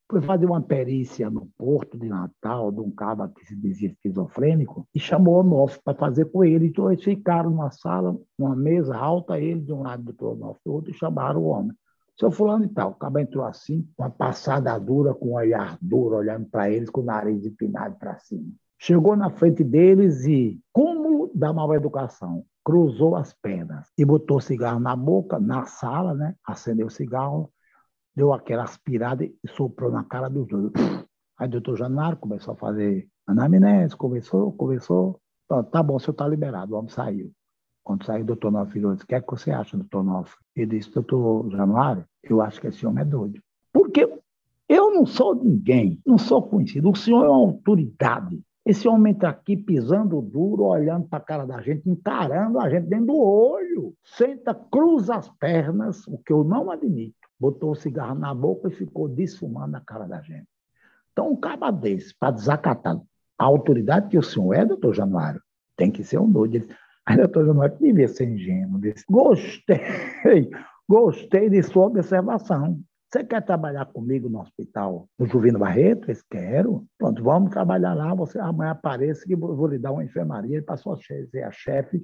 foi 0.10 0.22
fazer 0.22 0.46
uma 0.46 0.62
perícia 0.62 1.30
no 1.30 1.48
Porto 1.58 1.98
de 1.98 2.10
Natal, 2.10 2.70
de 2.70 2.82
um 2.82 2.92
cara 2.92 3.30
que 3.30 3.46
se 3.46 3.56
dizia 3.56 3.90
esquizofrênico, 3.90 4.86
e 4.94 5.00
chamou 5.00 5.40
Onofre 5.40 5.82
para 5.84 5.98
fazer 5.98 6.26
com 6.26 6.44
ele. 6.44 6.68
Então, 6.68 6.92
eles 6.92 7.04
ficaram 7.04 7.50
numa 7.50 7.72
sala, 7.72 8.20
numa 8.38 8.56
mesa 8.56 8.96
alta, 8.98 9.40
ele 9.40 9.62
de 9.62 9.72
um 9.72 9.84
lado 9.84 10.12
do 10.12 10.28
Onofre 10.28 10.62
do 10.66 10.74
outro, 10.74 10.92
e 10.92 10.94
chamaram 10.94 11.42
o 11.42 11.46
homem. 11.46 11.72
Seu 12.20 12.30
fulano 12.30 12.66
e 12.66 12.70
tal, 12.70 12.92
o 12.92 12.96
cabo 12.96 13.20
entrou 13.20 13.46
assim, 13.46 13.88
com 13.96 14.04
a 14.04 14.10
passada 14.10 14.78
dura, 14.78 15.14
com 15.14 15.30
um 15.30 15.36
olhar 15.36 15.78
duro, 15.82 16.18
olhando 16.18 16.46
para 16.46 16.70
eles, 16.70 16.90
com 16.90 17.02
o 17.02 17.06
nariz 17.06 17.46
empinado 17.46 17.96
para 17.96 18.20
cima. 18.20 18.52
Chegou 18.84 19.16
na 19.16 19.30
frente 19.30 19.64
deles 19.64 20.26
e, 20.26 20.60
como 20.74 21.30
da 21.36 21.54
mal 21.54 21.72
educação, 21.76 22.44
cruzou 22.66 23.16
as 23.16 23.32
pernas 23.32 23.88
e 23.96 24.04
botou 24.04 24.42
cigarro 24.42 24.80
na 24.80 24.96
boca, 24.96 25.40
na 25.40 25.68
sala, 25.68 26.16
né? 26.16 26.36
acendeu 26.44 26.88
o 26.88 26.90
cigarro, 26.90 27.54
deu 28.16 28.34
aquela 28.34 28.64
aspirada 28.64 29.24
e 29.24 29.38
soprou 29.50 29.92
na 29.92 30.04
cara 30.04 30.28
dos 30.28 30.48
dois. 30.48 30.72
Aí 31.38 31.48
o 31.48 31.52
doutor 31.52 31.78
Janaro 31.78 32.18
começou 32.18 32.56
a 32.56 32.58
fazer 32.58 33.08
anamnese, 33.28 33.96
conversou, 33.96 34.52
conversou. 34.54 35.22
Tá 35.72 35.84
bom, 35.84 35.98
o 35.98 36.00
senhor 36.00 36.14
está 36.14 36.28
liberado, 36.28 36.74
o 36.74 36.80
homem 36.80 36.90
saiu. 36.90 37.32
Quando 37.84 38.04
saiu 38.04 38.24
o 38.24 38.26
doutor 38.26 38.52
Nofre, 38.52 38.80
ele 38.80 38.94
disse, 38.94 39.04
o 39.04 39.08
que 39.08 39.14
é 39.14 39.22
que 39.22 39.30
você 39.30 39.52
acha, 39.52 39.78
doutor 39.78 40.04
Nofre? 40.04 40.40
Ele 40.56 40.80
disse, 40.80 40.92
doutor 40.92 41.52
Januário, 41.52 42.04
eu 42.24 42.42
acho 42.42 42.60
que 42.60 42.66
esse 42.66 42.84
homem 42.88 43.04
é 43.04 43.06
doido. 43.06 43.40
Porque 43.72 44.12
eu 44.68 44.92
não 44.92 45.06
sou 45.06 45.36
ninguém, 45.36 46.02
não 46.04 46.18
sou 46.18 46.42
conhecido. 46.42 46.90
O 46.90 46.96
senhor 46.96 47.26
é 47.26 47.30
uma 47.30 47.38
autoridade. 47.38 48.44
Esse 48.64 48.88
homem 48.88 49.14
está 49.14 49.30
aqui 49.30 49.58
pisando 49.58 50.22
duro, 50.22 50.66
olhando 50.66 51.08
para 51.08 51.18
a 51.18 51.26
cara 51.26 51.46
da 51.46 51.60
gente, 51.62 51.90
encarando 51.90 52.60
a 52.60 52.70
gente 52.70 52.88
dentro 52.88 53.08
do 53.08 53.18
olho. 53.18 53.96
Senta, 54.04 54.54
cruza 54.54 55.16
as 55.16 55.30
pernas, 55.30 56.06
o 56.08 56.20
que 56.20 56.32
eu 56.32 56.44
não 56.44 56.70
admito. 56.70 57.16
Botou 57.40 57.72
o 57.72 57.76
cigarro 57.76 58.14
na 58.14 58.36
boca 58.36 58.68
e 58.68 58.72
ficou 58.72 59.10
desfumando 59.10 59.78
a 59.78 59.82
cara 59.82 60.06
da 60.06 60.22
gente. 60.22 60.48
Então, 61.12 61.32
um 61.32 61.36
caba 61.36 61.72
desse, 61.72 62.16
para 62.18 62.32
desacatar 62.32 63.02
a 63.38 63.44
autoridade 63.44 64.10
que 64.10 64.18
o 64.18 64.24
senhor 64.24 64.54
é, 64.54 64.64
doutor 64.64 64.94
Januário, 64.94 65.42
tem 65.76 65.90
que 65.90 66.04
ser 66.04 66.20
um 66.20 66.32
doido. 66.32 66.68
Aí 67.04 67.16
a 67.16 67.24
doutora 67.24 67.48
Januário 67.48 67.78
devia 67.80 68.08
ser 68.08 68.30
ingênuo. 68.30 68.80
Disse, 68.80 69.04
gostei, 69.10 69.82
gostei 70.88 71.50
de 71.50 71.64
sua 71.64 71.88
observação. 71.88 72.80
Você 73.12 73.26
quer 73.26 73.42
trabalhar 73.42 73.86
comigo 73.88 74.30
no 74.30 74.40
hospital 74.40 75.06
no 75.20 75.28
Juvino 75.28 75.60
Barreto? 75.60 76.10
Eu 76.10 76.18
quero. 76.30 76.86
Pronto, 76.98 77.22
vamos 77.22 77.52
trabalhar 77.52 77.94
lá. 77.94 78.14
Você 78.16 78.40
amanhã 78.40 78.72
apareça 78.72 79.26
que 79.26 79.36
vou 79.36 79.68
lhe 79.68 79.78
dar 79.78 79.92
uma 79.92 80.04
enfermaria. 80.04 80.56
Ele 80.56 80.66
passou 80.66 80.94
a 80.94 80.98
ser 80.98 81.44
a 81.44 81.52
chefe 81.52 82.02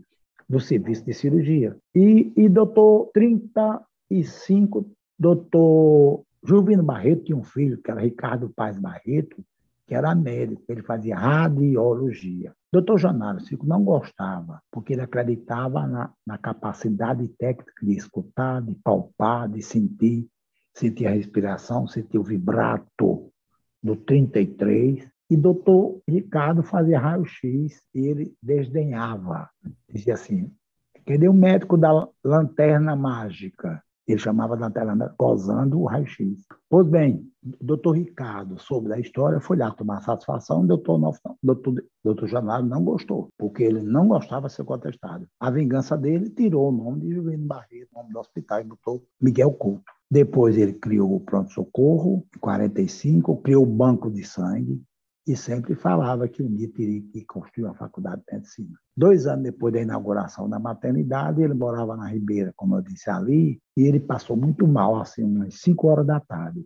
do 0.50 0.60
serviço 0.60 1.06
de 1.06 1.14
cirurgia. 1.14 1.78
E, 1.96 2.34
e 2.36 2.50
doutor 2.50 3.10
35, 3.14 4.86
doutor 5.18 6.24
Juvino 6.44 6.84
Barreto 6.84 7.24
tinha 7.24 7.38
um 7.38 7.44
filho, 7.44 7.82
que 7.82 7.90
era 7.90 8.02
Ricardo 8.02 8.52
Paz 8.54 8.78
Barreto, 8.78 9.42
que 9.88 9.96
era 9.96 10.14
médico, 10.14 10.62
ele 10.68 10.82
fazia 10.84 11.16
radiologia. 11.16 12.54
Doutor 12.72 12.98
Janário 12.98 13.40
Cico 13.40 13.66
não 13.66 13.82
gostava, 13.82 14.62
porque 14.70 14.92
ele 14.92 15.02
acreditava 15.02 15.88
na, 15.88 16.12
na, 16.26 16.38
capacidade 16.38 17.26
técnica 17.40 17.72
de 17.82 17.96
escutar, 17.96 18.62
de 18.62 18.76
palpar, 18.84 19.48
de 19.48 19.62
sentir, 19.62 20.28
sentir 20.78 21.08
a 21.08 21.12
respiração, 21.12 21.88
sentir 21.88 22.18
o 22.18 22.24
vibrato 22.24 23.32
do 23.82 23.96
33. 23.96 25.08
E 25.30 25.36
doutor 25.36 26.00
Ricardo 26.08 26.64
fazia 26.64 27.00
raio-x 27.00 27.82
e 27.94 28.00
ele 28.00 28.34
desdenhava. 28.42 29.50
Dizia 29.92 30.14
assim, 30.14 30.50
cadê 31.06 31.28
o 31.28 31.34
médico 31.34 31.78
da 31.78 32.08
lanterna 32.24 32.96
mágica? 32.96 33.84
Ele 34.08 34.20
chamava 34.20 34.56
da 34.56 34.72
tela 34.72 35.14
gozando 35.20 35.82
o 35.82 35.86
raio-x. 35.86 36.46
Pois 36.70 36.88
bem, 36.88 37.30
doutor 37.44 37.98
Ricardo 37.98 38.58
soube 38.58 38.88
da 38.88 38.98
história, 38.98 39.42
foi 39.42 39.58
lá 39.58 39.70
tomar 39.72 40.02
satisfação, 40.02 40.66
doutor, 40.66 40.98
doutor, 41.44 41.84
doutor 42.02 42.28
Januário 42.30 42.66
não 42.66 42.86
gostou, 42.86 43.28
porque 43.38 43.64
ele 43.64 43.82
não 43.82 44.08
gostava 44.08 44.48
de 44.48 44.54
ser 44.54 44.64
contestado. 44.64 45.28
A 45.38 45.52
vingança 45.52 45.98
dele 45.98 46.30
tirou 46.30 46.70
o 46.70 46.72
nome 46.72 47.02
de 47.02 47.16
Juvenil 47.16 47.48
Barreto, 47.48 47.90
o 47.94 47.98
nome 47.98 48.14
do 48.14 48.20
hospital, 48.20 48.62
e 48.62 48.64
botou 48.64 49.04
Miguel 49.20 49.52
Couto. 49.52 49.97
Depois 50.10 50.58
ele 50.58 50.74
criou 50.74 51.16
o 51.16 51.20
pronto-socorro, 51.20 52.26
em 52.36 52.40
45, 52.40 53.42
criou 53.42 53.64
o 53.64 53.66
banco 53.66 54.10
de 54.10 54.24
sangue, 54.24 54.82
e 55.28 55.36
sempre 55.36 55.76
falava 55.76 56.28
que 56.30 56.42
um 56.42 56.56
dia 56.56 56.72
teria 56.72 57.02
que 57.02 57.26
construir 57.26 57.66
uma 57.66 57.76
faculdade 57.76 58.22
de 58.26 58.34
medicina. 58.34 58.80
Dois 58.96 59.28
anos 59.28 59.44
depois 59.44 59.74
da 59.74 59.82
inauguração 59.82 60.50
da 60.50 60.58
maternidade, 60.58 61.42
ele 61.42 61.54
morava 61.54 61.98
na 61.98 62.08
Ribeira, 62.08 62.54
como 62.56 62.78
eu 62.78 62.82
disse 62.82 63.10
ali, 63.10 63.60
e 63.76 63.82
ele 63.82 64.00
passou 64.00 64.38
muito 64.38 64.66
mal, 64.66 64.96
assim, 64.96 65.24
umas 65.24 65.56
cinco 65.56 65.88
horas 65.88 66.08
da 66.08 66.22
tarde. 66.22 66.64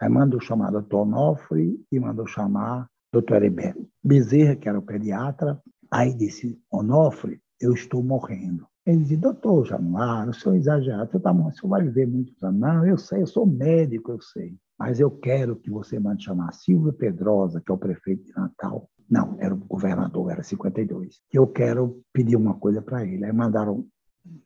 Aí 0.00 0.08
mandou 0.08 0.40
chamar 0.40 0.70
o 0.70 0.72
doutor 0.72 1.02
Onofre 1.02 1.78
e 1.92 2.00
mandou 2.00 2.26
chamar 2.26 2.84
o 2.84 2.86
doutor 3.12 3.36
Heriberto 3.36 3.86
Bezerra, 4.02 4.56
que 4.56 4.66
era 4.66 4.78
o 4.78 4.82
pediatra. 4.82 5.60
Aí 5.90 6.14
disse, 6.14 6.58
Onofre, 6.72 7.38
eu 7.60 7.74
estou 7.74 8.02
morrendo. 8.02 8.66
Ele 8.86 8.98
disse, 8.98 9.16
doutor 9.16 9.66
Januário, 9.66 10.30
o 10.30 10.34
senhor 10.34 10.56
exagerado, 10.56 11.10
você, 11.10 11.20
tá, 11.20 11.32
o 11.32 11.52
senhor 11.52 11.68
vai 11.68 11.82
viver 11.82 12.06
muitos 12.06 12.42
anos. 12.42 12.60
Não, 12.60 12.86
eu 12.86 12.96
sei, 12.96 13.22
eu 13.22 13.26
sou 13.26 13.46
médico, 13.46 14.12
eu 14.12 14.20
sei 14.20 14.58
mas 14.80 14.98
eu 14.98 15.10
quero 15.10 15.56
que 15.56 15.70
você 15.70 15.98
mande 15.98 16.24
chamar 16.24 16.54
Silvio 16.54 16.90
Pedrosa, 16.90 17.60
que 17.60 17.70
é 17.70 17.74
o 17.74 17.76
prefeito 17.76 18.24
de 18.24 18.34
Natal. 18.34 18.88
Não, 19.10 19.36
era 19.38 19.52
o 19.52 19.58
governador, 19.58 20.32
era 20.32 20.42
52. 20.42 21.20
Eu 21.30 21.46
quero 21.46 22.02
pedir 22.14 22.34
uma 22.34 22.54
coisa 22.54 22.80
para 22.80 23.04
ele. 23.04 23.26
Aí 23.26 23.32
mandaram 23.32 23.74
um 23.74 23.88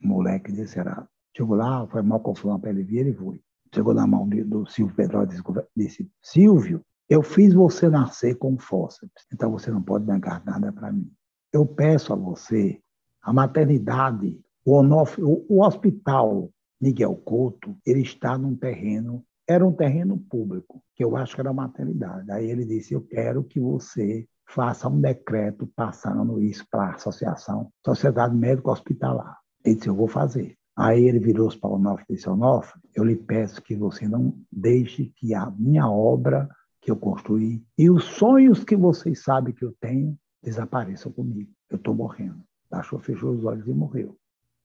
moleque 0.02 0.50
e 0.50 0.56
disseram, 0.56 1.06
chegou 1.36 1.54
lá, 1.54 1.86
foi 1.86 2.02
mal 2.02 2.18
confusão 2.18 2.58
para 2.58 2.70
ele 2.70 2.82
vir, 2.82 2.98
ele 2.98 3.14
foi. 3.14 3.40
Chegou 3.72 3.94
na 3.94 4.08
mão 4.08 4.28
do 4.28 4.66
Silvio 4.66 4.96
Pedrosa 4.96 5.30
e 5.76 5.84
disse, 5.84 6.10
Silvio, 6.20 6.82
eu 7.08 7.22
fiz 7.22 7.54
você 7.54 7.88
nascer 7.88 8.34
com 8.34 8.58
fósseis, 8.58 9.12
então 9.32 9.52
você 9.52 9.70
não 9.70 9.82
pode 9.82 10.04
negar 10.04 10.44
nada 10.44 10.72
para 10.72 10.92
mim. 10.92 11.08
Eu 11.52 11.64
peço 11.64 12.12
a 12.12 12.16
você, 12.16 12.80
a 13.24 13.32
maternidade, 13.32 14.40
o, 14.64 14.78
Onof, 14.78 15.20
o, 15.20 15.44
o 15.48 15.62
hospital 15.62 16.50
Miguel 16.80 17.16
Couto, 17.16 17.76
ele 17.86 18.02
está 18.02 18.36
num 18.36 18.54
terreno 18.54 19.24
era 19.46 19.66
um 19.66 19.72
terreno 19.72 20.18
público, 20.18 20.82
que 20.94 21.04
eu 21.04 21.16
acho 21.16 21.34
que 21.34 21.40
era 21.40 21.52
maternidade. 21.52 22.30
Aí 22.30 22.50
ele 22.50 22.64
disse: 22.64 22.94
Eu 22.94 23.02
quero 23.02 23.44
que 23.44 23.60
você 23.60 24.26
faça 24.46 24.88
um 24.88 25.00
decreto 25.00 25.66
passando 25.76 26.40
isso 26.40 26.66
para 26.70 26.86
a 26.86 26.94
associação, 26.94 27.70
Sociedade 27.84 28.34
Médica 28.34 28.70
Hospitalar. 28.70 29.38
Ele 29.64 29.74
disse: 29.74 29.88
Eu 29.88 29.94
vou 29.94 30.08
fazer. 30.08 30.56
Aí 30.76 31.04
ele 31.04 31.20
virou-se 31.20 31.58
para 31.58 31.70
o 31.70 31.74
Onofre 31.74 32.06
e 32.08 32.14
disse: 32.14 32.28
Onofre, 32.28 32.80
eu 32.94 33.04
lhe 33.04 33.16
peço 33.16 33.62
que 33.62 33.76
você 33.76 34.08
não 34.08 34.34
deixe 34.50 35.12
que 35.16 35.34
a 35.34 35.50
minha 35.50 35.88
obra 35.88 36.48
que 36.80 36.90
eu 36.90 36.96
construí 36.96 37.64
e 37.78 37.90
os 37.90 38.04
sonhos 38.04 38.64
que 38.64 38.76
vocês 38.76 39.22
sabem 39.22 39.54
que 39.54 39.64
eu 39.64 39.74
tenho 39.80 40.18
desapareçam 40.42 41.12
comigo. 41.12 41.50
Eu 41.70 41.76
estou 41.76 41.94
morrendo. 41.94 42.42
Achou, 42.74 42.98
fechou 42.98 43.32
os 43.32 43.44
olhos 43.44 43.66
e 43.66 43.72
morreu. 43.72 44.16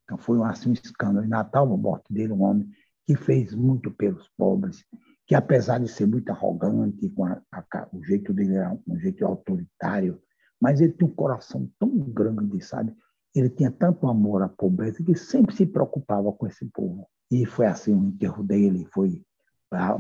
Então 0.04 0.18
foi 0.18 0.42
assim, 0.44 0.70
um 0.70 0.74
escândalo. 0.74 1.26
Em 1.26 1.30
Natal, 1.30 1.72
a 1.72 1.78
morte 1.78 2.12
dele, 2.12 2.34
um 2.34 2.42
homem 2.42 2.70
que 3.06 3.16
fez 3.16 3.54
muito 3.54 3.92
pelos 3.92 4.28
pobres, 4.38 4.86
que 5.26 5.36
apesar 5.36 5.80
de 5.80 5.88
ser 5.88 6.08
muito 6.08 6.30
arrogante, 6.32 7.10
com 7.10 7.26
a, 7.26 7.42
a, 7.52 7.88
o 7.94 8.04
jeito 8.04 8.34
dele 8.34 8.56
era 8.56 8.78
um 8.88 8.98
jeito 9.00 9.26
autoritário, 9.26 10.20
mas 10.60 10.82
ele 10.82 10.94
tinha 10.94 11.10
um 11.10 11.14
coração 11.14 11.70
tão 11.80 11.90
grande, 11.90 12.62
sabe? 12.62 12.94
Ele 13.34 13.50
tinha 13.50 13.72
tanto 13.72 14.08
amor 14.08 14.42
à 14.42 14.50
pobreza 14.50 15.04
que 15.04 15.16
sempre 15.16 15.56
se 15.56 15.66
preocupava 15.66 16.32
com 16.32 16.48
esse 16.48 16.66
povo. 16.66 17.08
E 17.32 17.46
foi 17.46 17.68
assim 17.68 17.94
o 17.94 18.04
enterro 18.06 18.44
dele, 18.44 18.88
foi 18.92 19.24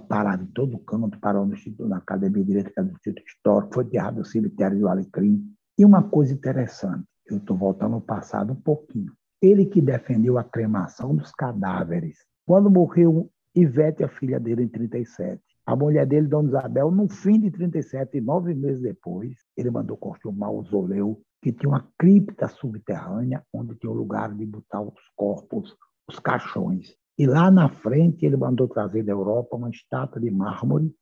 parado 0.07 0.43
em 0.43 0.47
todo 0.47 0.79
canto, 0.79 1.19
parou 1.19 1.45
no 1.45 1.53
Instituto, 1.53 1.87
na 1.87 1.97
Academia 1.97 2.41
de 2.41 2.47
Direito 2.47 2.73
do 2.75 2.91
Instituto 2.91 3.27
Histórico, 3.27 3.73
foi 3.75 3.83
enterrado 3.83 4.17
no 4.17 4.25
cemitério 4.25 4.79
do 4.79 4.87
Alecrim. 4.87 5.47
E 5.77 5.85
uma 5.85 6.01
coisa 6.01 6.33
interessante, 6.33 7.05
eu 7.33 7.37
estou 7.37 7.57
voltando 7.57 7.95
ao 7.95 8.01
passado 8.01 8.53
um 8.53 8.61
pouquinho. 8.61 9.11
Ele 9.41 9.65
que 9.65 9.81
defendeu 9.81 10.37
a 10.37 10.43
cremação 10.43 11.15
dos 11.15 11.31
cadáveres. 11.31 12.17
Quando 12.45 12.69
morreu 12.69 13.29
Ivete, 13.55 14.03
a 14.03 14.07
filha 14.07 14.39
dele, 14.39 14.63
em 14.63 14.67
37, 14.67 15.41
a 15.65 15.75
mulher 15.75 16.05
dele, 16.05 16.27
Dona 16.27 16.49
Isabel, 16.49 16.91
no 16.91 17.07
fim 17.07 17.39
de 17.39 17.51
37, 17.51 18.19
nove 18.21 18.53
meses 18.53 18.81
depois, 18.81 19.37
ele 19.55 19.69
mandou 19.69 19.95
construir 19.97 20.33
um 20.33 20.37
mausoléu 20.37 21.21
que 21.41 21.51
tinha 21.51 21.69
uma 21.69 21.87
cripta 21.97 22.47
subterrânea, 22.47 23.43
onde 23.53 23.75
tinha 23.75 23.91
o 23.91 23.95
lugar 23.95 24.33
de 24.33 24.45
botar 24.45 24.81
os 24.81 24.99
corpos, 25.15 25.75
os 26.07 26.19
caixões. 26.19 26.95
E 27.17 27.27
lá 27.27 27.51
na 27.51 27.69
frente 27.69 28.25
ele 28.25 28.35
mandou 28.35 28.67
trazer 28.67 29.03
da 29.03 29.11
Europa 29.11 29.55
uma 29.55 29.69
estátua 29.69 30.19
de 30.19 30.31
mármore, 30.31 30.93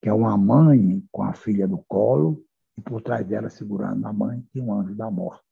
que 0.00 0.08
é 0.08 0.12
uma 0.12 0.36
mãe 0.36 1.04
com 1.12 1.22
a 1.22 1.34
filha 1.34 1.66
no 1.66 1.84
colo, 1.86 2.42
e 2.76 2.80
por 2.80 3.02
trás 3.02 3.26
dela, 3.26 3.50
segurando 3.50 4.06
a 4.06 4.12
mãe, 4.12 4.44
tinha 4.52 4.64
um 4.64 4.72
anjo 4.72 4.94
da 4.94 5.10
morte. 5.10 5.44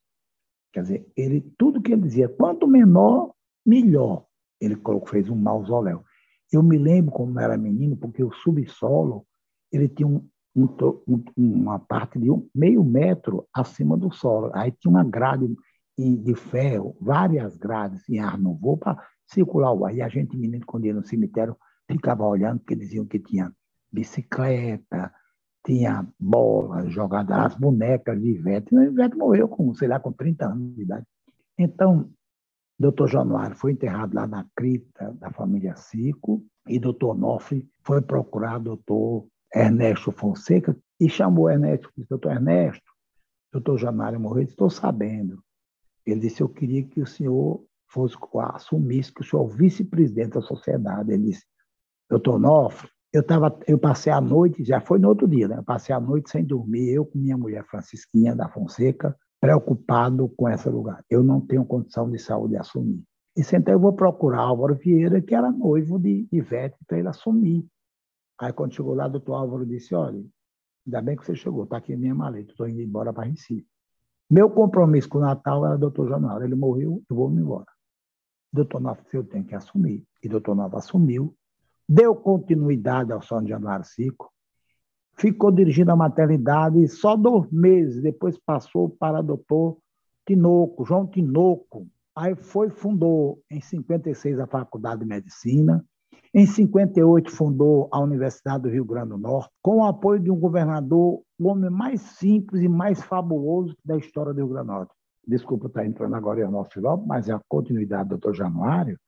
Quer 0.73 0.83
dizer, 0.83 1.12
ele, 1.16 1.41
tudo 1.59 1.83
que 1.83 1.93
ele 1.93 2.03
dizia, 2.03 2.29
quanto 2.29 2.66
menor, 2.66 3.35
melhor. 3.64 4.25
Ele 4.61 4.77
colocou, 4.77 5.09
fez 5.09 5.29
um 5.29 5.37
mausoléu. 5.37 6.05
Eu 6.51 6.62
me 6.62 6.79
lembro 6.79 7.12
como 7.12 7.39
era 7.39 7.57
menino, 7.57 7.97
porque 7.97 8.23
o 8.23 8.33
subsolo 8.33 9.27
ele 9.70 9.89
tinha 9.89 10.07
um, 10.07 10.29
um, 10.55 11.25
uma 11.37 11.79
parte 11.79 12.18
de 12.18 12.31
um, 12.31 12.49
meio 12.55 12.85
metro 12.85 13.47
acima 13.53 13.97
do 13.97 14.12
solo. 14.12 14.51
Aí 14.55 14.70
tinha 14.73 14.91
uma 14.91 15.05
grade 15.05 15.55
de 15.99 16.35
ferro, 16.35 16.97
várias 17.01 17.57
grades 17.57 18.09
em 18.09 18.18
ar 18.18 18.39
novo 18.39 18.77
para 18.77 19.03
circular 19.27 19.73
o 19.73 19.85
ar. 19.85 19.95
E 19.95 20.03
a 20.03 20.09
gente, 20.09 20.37
menino, 20.37 20.64
quando 20.66 20.87
ia 20.87 20.95
no 20.95 21.05
cemitério, 21.05 21.57
ficava 21.91 22.25
olhando, 22.27 22.61
porque 22.61 22.77
diziam 22.77 23.07
que 23.07 23.18
tinha 23.18 23.53
bicicleta, 23.91 25.12
tinha 25.65 26.07
bola 26.19 26.89
jogada, 26.89 27.45
as 27.45 27.55
bonecas 27.55 28.21
de 28.21 28.31
Ivete. 28.31 28.75
E 28.75 28.79
Ivete 28.79 29.17
morreu 29.17 29.49
com, 29.49 29.73
sei 29.75 29.89
lá, 29.89 30.01
com 30.01 30.13
30 30.13 30.47
anos 30.47 30.75
de 30.75 30.83
idade. 30.83 31.07
Então, 31.59 32.11
doutor 32.79 33.09
Januário 33.09 33.57
foi 33.57 33.73
enterrado 33.73 34.15
lá 34.15 34.27
na 34.27 34.47
cripta 34.57 35.13
da 35.13 35.31
família 35.31 35.77
Cico 35.77 36.45
e 36.67 36.79
doutor 36.79 37.17
Nofre 37.17 37.69
foi 37.83 38.01
procurar 38.03 38.59
doutor 38.59 39.27
Ernesto 39.55 40.11
Fonseca 40.11 40.77
e 40.99 41.09
chamou 41.09 41.51
Ernesto, 41.51 41.91
disse, 41.97 42.09
doutor 42.09 42.33
Ernesto, 42.33 42.93
doutor 43.53 43.79
Januário 43.79 44.19
morreu, 44.19 44.45
estou 44.45 44.71
sabendo. 44.71 45.43
Ele 46.07 46.21
disse, 46.21 46.41
eu 46.41 46.49
queria 46.49 46.83
que 46.83 47.01
o 47.01 47.07
senhor 47.07 47.65
fosse 47.89 48.17
assumisse 48.55 49.13
que 49.13 49.21
o 49.21 49.25
senhor 49.25 49.43
é 49.43 49.47
o 49.47 49.49
vice-presidente 49.49 50.35
da 50.35 50.41
sociedade. 50.41 51.13
Ele 51.13 51.25
disse, 51.25 51.45
doutor 52.09 52.39
Nofre, 52.39 52.89
eu, 53.13 53.23
tava, 53.23 53.59
eu 53.67 53.79
passei 53.79 54.13
a 54.13 54.21
noite, 54.21 54.65
já 54.65 54.81
foi 54.81 54.99
no 54.99 55.09
outro 55.09 55.29
dia, 55.29 55.47
né? 55.47 55.59
Eu 55.59 55.65
passei 55.65 55.95
a 55.95 56.01
noite 56.01 56.31
sem 56.31 56.45
dormir, 56.45 56.91
eu 56.91 57.05
com 57.05 57.19
minha 57.19 57.37
mulher 57.37 57.65
Francisquinha 57.67 58.35
da 58.35 58.49
Fonseca, 58.49 59.17
preocupado 59.41 60.29
com 60.31 60.49
esse 60.49 60.69
lugar. 60.69 61.05
Eu 61.11 61.23
não 61.23 61.41
tenho 61.41 61.65
condição 61.65 62.11
de 62.11 62.19
saúde 62.19 62.55
de 62.55 62.59
assumir. 62.59 63.03
E 63.37 63.41
então 63.41 63.75
eu 63.75 63.81
vou 63.81 63.93
procurar 63.93 64.41
Álvaro 64.41 64.75
Vieira, 64.75 65.21
que 65.21 65.35
era 65.35 65.51
noivo 65.51 65.99
de 65.99 66.27
Ivete, 66.31 66.77
para 66.87 66.99
ele 66.99 67.09
assumir. 67.09 67.67
Aí 68.41 68.53
quando 68.53 68.75
chegou 68.75 68.95
lá, 68.95 69.07
o 69.07 69.11
doutor 69.11 69.35
Álvaro 69.35 69.67
disse, 69.67 69.95
olha, 69.95 70.25
ainda 70.87 71.03
bem 71.03 71.17
que 71.17 71.25
você 71.25 71.35
chegou, 71.35 71.65
está 71.65 71.79
aqui 71.79 71.93
a 71.93 71.97
minha 71.97 72.15
maleta, 72.15 72.51
estou 72.51 72.69
indo 72.69 72.81
embora 72.81 73.13
para 73.13 73.25
Recife. 73.25 73.67
Meu 74.31 74.49
compromisso 74.49 75.09
com 75.09 75.19
o 75.19 75.21
Natal 75.21 75.67
era 75.67 75.75
o 75.75 75.79
doutor 75.79 76.09
Januário, 76.09 76.47
ele 76.47 76.55
morreu, 76.55 77.03
eu 77.09 77.17
vou 77.17 77.29
me 77.29 77.41
embora. 77.41 77.67
Doutor 78.53 78.81
Nova, 78.81 79.01
eu 79.13 79.25
tenho 79.25 79.45
que 79.45 79.55
assumir. 79.55 80.05
E 80.23 80.29
doutor 80.29 80.55
Nova 80.55 80.79
assumiu, 80.79 81.35
deu 81.89 82.14
continuidade 82.14 83.12
ao 83.12 83.22
São 83.22 83.47
Januário 83.47 83.85
Cico, 83.85 84.33
ficou 85.14 85.51
dirigindo 85.51 85.93
a 85.93 85.97
maternidade 85.97 86.87
só 86.89 87.16
dois 87.16 87.51
meses, 87.51 88.03
depois 88.03 88.39
passou 88.39 88.89
para 88.89 89.20
o 89.20 89.22
doutor 89.22 89.78
Tinoco, 90.26 90.85
João 90.85 91.07
Tinoco. 91.07 91.87
Aí 92.14 92.35
foi, 92.35 92.70
fundou 92.70 93.41
em 93.51 93.61
56 93.61 94.39
a 94.39 94.47
Faculdade 94.47 95.01
de 95.01 95.07
Medicina, 95.07 95.85
em 96.35 96.47
58 96.47 97.30
fundou 97.30 97.89
a 97.93 98.01
Universidade 98.01 98.62
do 98.62 98.70
Rio 98.70 98.85
Grande 98.85 99.11
do 99.11 99.18
Norte, 99.18 99.51
com 99.61 99.78
o 99.78 99.85
apoio 99.85 100.18
de 100.18 100.30
um 100.30 100.39
governador, 100.39 101.22
o 101.39 101.49
homem 101.49 101.70
mais 101.70 102.01
simples 102.01 102.62
e 102.62 102.68
mais 102.68 103.03
fabuloso 103.03 103.76
da 103.85 103.97
história 103.97 104.33
do 104.33 104.39
Rio 104.39 104.49
Grande 104.49 104.66
do 104.66 104.72
Norte, 104.72 104.95
desculpa 105.26 105.66
estar 105.66 105.85
entrando 105.85 106.14
agora 106.14 106.41
em 106.41 106.51
nosso 106.51 106.70
filósofo, 106.70 107.07
mas 107.07 107.28
é 107.28 107.33
a 107.33 107.41
continuidade 107.49 108.05
do 108.05 108.09
doutor 108.11 108.35
Januário, 108.35 108.99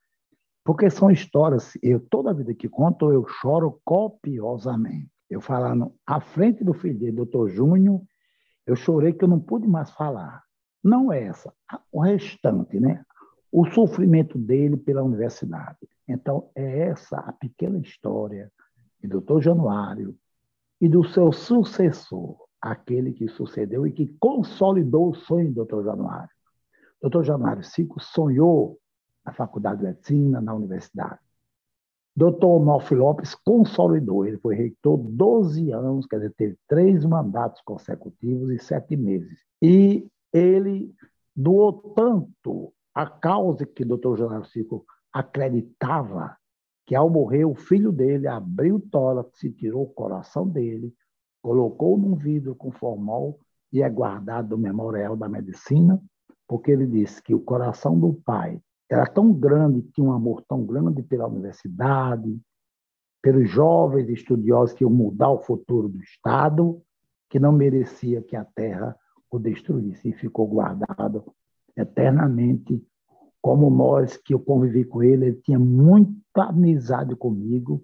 porque 0.65 0.89
são 0.89 1.11
histórias, 1.11 1.77
eu 1.81 1.99
toda 1.99 2.31
a 2.31 2.33
vida 2.33 2.51
que 2.55 2.67
conto, 2.67 3.13
eu 3.13 3.23
choro 3.27 3.79
copiosamente. 3.85 5.11
Eu 5.29 5.39
falando 5.39 5.93
à 6.07 6.19
frente 6.19 6.63
do 6.63 6.73
filho 6.73 6.97
dele, 6.97 7.11
doutor 7.11 7.49
Júnior, 7.49 8.01
eu 8.65 8.75
chorei 8.75 9.13
que 9.13 9.23
eu 9.23 9.27
não 9.27 9.39
pude 9.39 9.67
mais 9.67 9.91
falar. 9.91 10.43
Não 10.83 11.13
é 11.13 11.23
essa, 11.23 11.53
o 11.91 12.01
restante, 12.01 12.79
né? 12.79 13.05
O 13.51 13.69
sofrimento 13.71 14.39
dele 14.39 14.75
pela 14.75 15.03
universidade. 15.03 15.77
Então, 16.07 16.49
é 16.55 16.87
essa 16.89 17.17
a 17.19 17.31
pequena 17.31 17.77
história 17.77 18.51
de 18.99 19.07
doutor 19.07 19.43
Januário 19.43 20.15
e 20.81 20.89
do 20.89 21.03
seu 21.03 21.31
sucessor, 21.31 22.37
aquele 22.59 23.13
que 23.13 23.27
sucedeu 23.27 23.85
e 23.85 23.91
que 23.91 24.07
consolidou 24.19 25.11
o 25.11 25.15
sonho 25.15 25.53
do 25.53 25.63
Dr. 25.63 25.83
Januário. 25.83 26.29
Dr. 27.03 27.23
Januário 27.23 27.63
Cico 27.63 28.01
sonhou 28.01 28.79
na 29.25 29.33
Faculdade 29.33 29.79
de 29.79 29.85
Medicina, 29.85 30.39
na 30.39 30.53
universidade. 30.53 31.19
Dr. 32.15 32.45
Onofre 32.45 32.95
Lopes 32.95 33.35
consolidou, 33.35 34.25
ele 34.25 34.37
foi 34.37 34.55
reitor 34.55 34.97
12 34.97 35.71
anos, 35.71 36.05
quer 36.05 36.17
dizer, 36.17 36.33
teve 36.37 36.57
três 36.67 37.03
mandatos 37.03 37.61
consecutivos 37.61 38.49
e 38.51 38.57
sete 38.57 38.95
meses. 38.95 39.43
E 39.61 40.07
ele 40.31 40.93
doou 41.35 41.73
tanto 41.93 42.73
a 42.93 43.05
causa 43.05 43.65
que 43.65 43.83
o 43.83 43.97
Dr. 43.97 44.17
Januário 44.17 44.45
Cico 44.45 44.85
acreditava 45.11 46.37
que, 46.85 46.95
ao 46.95 47.09
morrer, 47.09 47.43
o 47.43 47.55
filho 47.55 47.91
dele 47.91 48.27
abriu 48.27 48.75
o 48.75 48.79
tórax 48.79 49.39
tirou 49.57 49.83
o 49.83 49.93
coração 49.93 50.47
dele, 50.47 50.93
colocou 51.41 51.97
num 51.97 52.15
vidro 52.15 52.55
com 52.55 52.71
formol 52.71 53.39
e 53.73 53.81
é 53.81 53.89
guardado 53.89 54.51
no 54.51 54.57
memorial 54.57 55.17
da 55.17 55.27
medicina, 55.27 56.01
porque 56.47 56.71
ele 56.71 56.87
disse 56.87 57.21
que 57.21 57.33
o 57.33 57.41
coração 57.41 57.99
do 57.99 58.13
pai 58.13 58.61
era 58.89 59.05
tão 59.05 59.33
grande, 59.33 59.81
tinha 59.93 60.07
um 60.07 60.13
amor 60.13 60.43
tão 60.47 60.65
grande 60.65 61.01
pela 61.01 61.27
universidade, 61.27 62.39
pelos 63.21 63.49
jovens 63.49 64.09
estudiosos 64.09 64.75
que 64.75 64.83
iam 64.83 64.91
mudar 64.91 65.31
o 65.31 65.43
futuro 65.43 65.89
do 65.89 66.01
Estado, 66.01 66.81
que 67.29 67.39
não 67.39 67.51
merecia 67.51 68.21
que 68.21 68.35
a 68.35 68.45
terra 68.45 68.95
o 69.31 69.39
destruísse 69.39 70.09
e 70.09 70.13
ficou 70.13 70.47
guardado 70.47 71.23
eternamente. 71.75 72.81
Como 73.41 73.69
nós, 73.69 74.17
que 74.17 74.33
eu 74.33 74.39
convivi 74.39 74.85
com 74.85 75.03
ele, 75.03 75.27
ele 75.27 75.41
tinha 75.43 75.59
muita 75.59 76.43
amizade 76.43 77.15
comigo, 77.15 77.83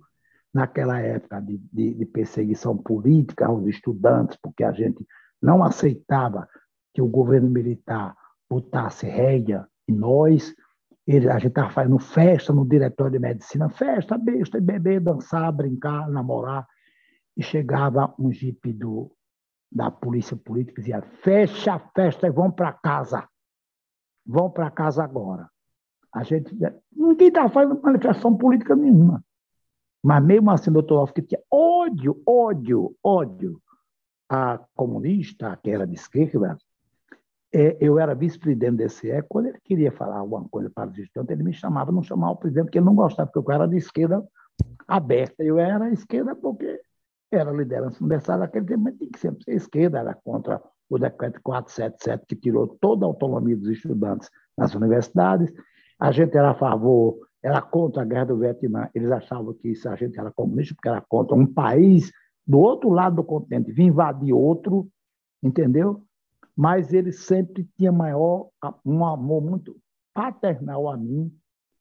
naquela 0.53 0.99
época 0.99 1.39
de, 1.39 1.57
de, 1.71 1.93
de, 1.93 2.05
perseguição 2.05 2.77
política 2.77 3.47
aos 3.47 3.65
estudantes, 3.67 4.37
porque 4.41 4.63
a 4.63 4.71
gente 4.71 5.05
não 5.41 5.63
aceitava 5.63 6.47
que 6.93 7.01
o 7.01 7.07
governo 7.07 7.49
militar 7.49 8.15
botasse 8.49 9.05
rédea 9.05 9.65
em 9.87 9.93
nós. 9.93 10.53
Ele, 11.07 11.29
a 11.29 11.39
gente 11.39 11.47
estava 11.47 11.69
fazendo 11.69 11.97
festa 11.99 12.53
no 12.53 12.65
diretório 12.65 13.13
de 13.13 13.19
medicina, 13.19 13.69
festa, 13.69 14.17
besta, 14.17 14.61
beber, 14.61 15.01
dançar, 15.01 15.51
brincar, 15.51 16.09
namorar. 16.09 16.67
E 17.35 17.41
chegava 17.41 18.13
um 18.19 18.31
jipe 18.31 18.71
do, 18.71 19.11
da 19.71 19.89
polícia 19.89 20.35
política 20.35 20.79
e 20.79 20.83
dizia: 20.83 21.01
fecha 21.01 21.73
a 21.73 21.79
festa 21.79 22.27
e 22.27 22.31
vão 22.31 22.51
para 22.51 22.73
casa. 22.73 23.27
Vão 24.25 24.49
para 24.49 24.69
casa 24.69 25.03
agora. 25.03 25.49
A 26.13 26.23
gente. 26.23 26.55
Ninguém 26.91 27.29
estava 27.29 27.49
fazendo 27.49 27.81
manifestação 27.81 28.37
política 28.37 28.75
nenhuma. 28.75 29.23
Mas 30.03 30.23
mesmo 30.23 30.51
assim, 30.51 30.71
doutor 30.71 30.95
Lopes, 30.95 31.13
que 31.13 31.21
tinha 31.21 31.41
ódio, 31.49 32.21
ódio, 32.25 32.95
ódio 33.03 33.61
a 34.27 34.59
comunista, 34.75 35.57
que 35.61 35.69
era 35.69 35.85
de 35.85 35.93
esquerda, 35.93 36.57
é, 37.53 37.77
eu 37.79 37.99
era 37.99 38.15
vice-presidente 38.15 38.71
do 38.71 38.77
DCE, 38.77 39.23
quando 39.27 39.47
ele 39.47 39.59
queria 39.63 39.91
falar 39.91 40.17
alguma 40.17 40.47
coisa 40.49 40.69
para 40.69 40.89
os 40.89 40.97
estudantes, 40.97 41.33
ele 41.33 41.43
me 41.43 41.53
chamava, 41.53 41.91
não 41.91 42.03
chamava 42.03 42.33
o 42.33 42.37
presidente, 42.37 42.65
porque 42.65 42.77
ele 42.77 42.85
não 42.85 42.95
gostava, 42.95 43.29
porque 43.29 43.51
eu 43.51 43.53
era 43.53 43.67
de 43.67 43.77
esquerda 43.77 44.23
aberta. 44.87 45.43
Eu 45.43 45.59
era 45.59 45.89
esquerda 45.91 46.35
porque 46.35 46.81
era 47.31 47.51
liderança 47.51 47.97
universitária 48.01 48.41
naquele 48.41 48.65
tempo, 48.65 48.83
mas 48.83 48.97
tinha 48.97 49.09
que 49.09 49.19
sempre 49.19 49.43
ser 49.43 49.53
esquerda, 49.53 49.99
era 49.99 50.13
contra 50.13 50.61
o 50.89 50.97
decreto 50.97 51.39
477, 51.41 52.25
que 52.25 52.35
tirou 52.35 52.67
toda 52.67 53.05
a 53.05 53.07
autonomia 53.07 53.55
dos 53.55 53.69
estudantes 53.69 54.29
nas 54.57 54.73
universidades. 54.75 55.51
A 55.99 56.11
gente 56.11 56.35
era 56.37 56.51
a 56.51 56.55
favor 56.55 57.17
era 57.43 57.61
contra 57.61 58.03
a 58.03 58.05
guerra 58.05 58.25
do 58.25 58.37
Vietnã. 58.37 58.87
Eles 58.93 59.11
achavam 59.11 59.53
que 59.53 59.69
isso 59.69 59.89
a 59.89 59.95
gente 59.95 60.19
era 60.19 60.31
comunista 60.31 60.75
porque 60.75 60.89
era 60.89 61.01
contra 61.01 61.35
um 61.35 61.45
país 61.45 62.11
do 62.45 62.59
outro 62.59 62.89
lado 62.89 63.17
do 63.17 63.23
continente 63.23 63.71
vir 63.71 63.85
invadir 63.85 64.33
outro, 64.33 64.87
entendeu? 65.41 66.03
Mas 66.55 66.93
ele 66.93 67.11
sempre 67.11 67.67
tinha 67.77 67.91
maior 67.91 68.49
um 68.85 69.05
amor 69.05 69.41
muito 69.41 69.75
paternal 70.13 70.89
a 70.89 70.97
mim. 70.97 71.33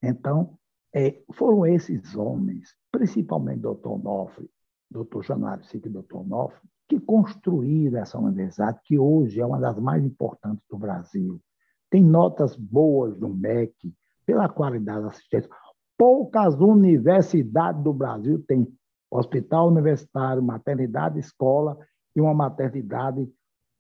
Então, 0.02 0.56
é, 0.94 1.22
foram 1.32 1.66
esses 1.66 2.16
homens, 2.16 2.74
principalmente 2.90 3.60
doutor 3.60 3.92
Onofre, 3.92 4.48
doutor 4.90 5.24
Januário 5.24 5.64
Sique 5.64 5.88
e 5.88 5.92
doutor 5.92 6.20
Onofre, 6.20 6.60
que 6.88 6.98
construíram 6.98 8.00
essa 8.00 8.18
universidade, 8.18 8.80
que 8.84 8.98
hoje 8.98 9.40
é 9.40 9.46
uma 9.46 9.60
das 9.60 9.78
mais 9.78 10.04
importantes 10.04 10.64
do 10.68 10.76
Brasil. 10.76 11.40
Tem 11.88 12.02
notas 12.02 12.56
boas 12.56 13.16
no 13.18 13.28
MEC, 13.28 13.94
pela 14.26 14.48
qualidade 14.48 15.02
da 15.02 15.08
assistência. 15.08 15.50
Poucas 15.96 16.54
universidades 16.54 17.82
do 17.82 17.92
Brasil 17.92 18.42
têm 18.46 18.66
hospital 19.10 19.68
universitário, 19.68 20.42
maternidade 20.42 21.18
escola 21.18 21.76
e 22.14 22.20
uma 22.20 22.32
maternidade 22.32 23.28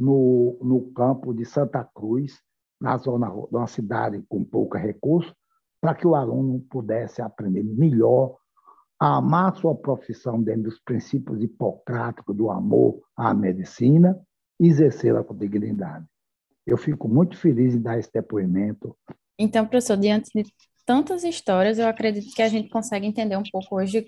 no, 0.00 0.58
no 0.62 0.90
campo 0.92 1.34
de 1.34 1.44
Santa 1.44 1.84
Cruz, 1.84 2.40
na 2.80 2.96
zona 2.96 3.28
de 3.28 3.54
uma 3.54 3.66
cidade 3.66 4.24
com 4.26 4.42
pouco 4.42 4.78
recurso, 4.78 5.36
para 5.78 5.94
que 5.94 6.06
o 6.06 6.14
aluno 6.14 6.60
pudesse 6.70 7.20
aprender 7.20 7.62
melhor 7.62 8.36
a 8.98 9.16
amar 9.16 9.54
sua 9.56 9.74
profissão 9.74 10.42
dentro 10.42 10.64
dos 10.64 10.80
princípios 10.80 11.42
hipocráticos 11.42 12.34
do 12.34 12.50
amor 12.50 13.00
à 13.16 13.34
medicina 13.34 14.18
e 14.58 14.68
exercê-la 14.68 15.22
com 15.22 15.34
dignidade. 15.34 16.06
Eu 16.66 16.76
fico 16.76 17.08
muito 17.08 17.36
feliz 17.36 17.74
em 17.74 17.80
dar 17.80 17.98
esse 17.98 18.10
depoimento. 18.12 18.96
Então, 19.38 19.66
professor, 19.66 19.96
diante 19.96 20.30
de 20.34 20.50
tantas 20.84 21.24
histórias, 21.24 21.78
eu 21.78 21.86
acredito 21.86 22.34
que 22.34 22.42
a 22.42 22.48
gente 22.48 22.68
consegue 22.68 23.06
entender 23.06 23.36
um 23.36 23.42
pouco 23.50 23.76
hoje 23.76 24.06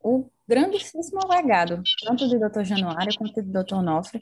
o 0.00 0.28
grandíssimo 0.48 1.20
legado, 1.28 1.82
tanto 2.04 2.28
do 2.28 2.38
Dr. 2.38 2.64
Januário 2.64 3.16
quanto 3.16 3.42
do 3.42 3.62
Dr. 3.62 3.74
Onofre, 3.76 4.20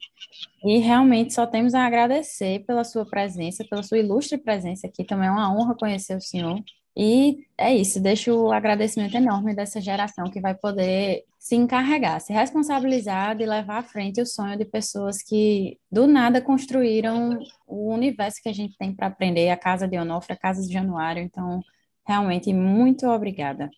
e 0.64 0.79
realmente 0.79 1.35
só 1.35 1.47
temos 1.47 1.75
a 1.75 1.85
agradecer 1.85 2.64
pela 2.66 2.85
sua 2.85 3.05
presença, 3.05 3.64
pela 3.68 3.83
sua 3.83 3.99
ilustre 3.99 4.39
presença 4.39 4.87
aqui, 4.87 5.05
também 5.05 5.29
é 5.29 5.31
uma 5.31 5.53
honra 5.53 5.75
conhecer 5.75 6.16
o 6.16 6.20
senhor, 6.20 6.62
e 6.97 7.47
é 7.57 7.75
isso, 7.75 8.01
deixo 8.01 8.35
o 8.35 8.53
agradecimento 8.53 9.16
enorme 9.16 9.55
dessa 9.55 9.81
geração 9.81 10.31
que 10.31 10.41
vai 10.41 10.55
poder 10.55 11.25
se 11.39 11.57
encarregar, 11.57 12.20
se 12.20 12.33
responsabilizar 12.33 13.35
de 13.37 13.47
levar 13.47 13.79
à 13.79 13.83
frente 13.83 14.20
o 14.20 14.27
sonho 14.27 14.57
de 14.57 14.64
pessoas 14.64 15.23
que 15.23 15.79
do 15.91 16.07
nada 16.07 16.41
construíram 16.41 17.41
o 17.66 17.93
universo 17.93 18.41
que 18.43 18.49
a 18.49 18.53
gente 18.53 18.77
tem 18.77 18.95
para 18.95 19.09
aprender, 19.09 19.49
a 19.49 19.57
Casa 19.57 19.89
de 19.89 19.99
Onofre, 19.99 20.35
a 20.35 20.37
Casa 20.37 20.62
de 20.62 20.73
Januário. 20.73 21.23
Então, 21.23 21.61
realmente, 22.07 22.53
muito 22.53 23.07
obrigada. 23.09 23.70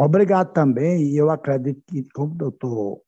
Obrigado 0.00 0.52
também, 0.52 1.02
e 1.02 1.16
eu 1.16 1.28
acredito 1.28 1.82
que, 1.84 2.08
como 2.10 2.32
doutor, 2.32 3.00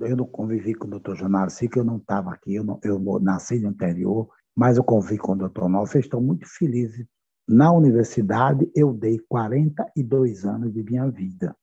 eu 0.00 0.16
não 0.16 0.24
convivi 0.24 0.72
com 0.72 0.86
o 0.86 0.90
doutor 0.90 1.18
sei 1.50 1.68
que 1.68 1.78
eu 1.78 1.84
não 1.84 1.98
estava 1.98 2.32
aqui, 2.32 2.54
eu, 2.54 2.64
não, 2.64 2.80
eu 2.82 2.98
nasci 3.20 3.58
no 3.58 3.68
interior, 3.68 4.26
mas 4.56 4.78
eu 4.78 4.82
convivi 4.82 5.18
com 5.18 5.32
o 5.32 5.36
doutor 5.36 5.64
Onofre, 5.64 6.00
estou 6.00 6.22
muito 6.22 6.48
feliz 6.48 7.04
na 7.46 7.70
universidade, 7.70 8.70
eu 8.74 8.94
dei 8.94 9.18
42 9.28 10.46
anos 10.46 10.72
de 10.72 10.82
minha 10.82 11.10
vida. 11.10 11.54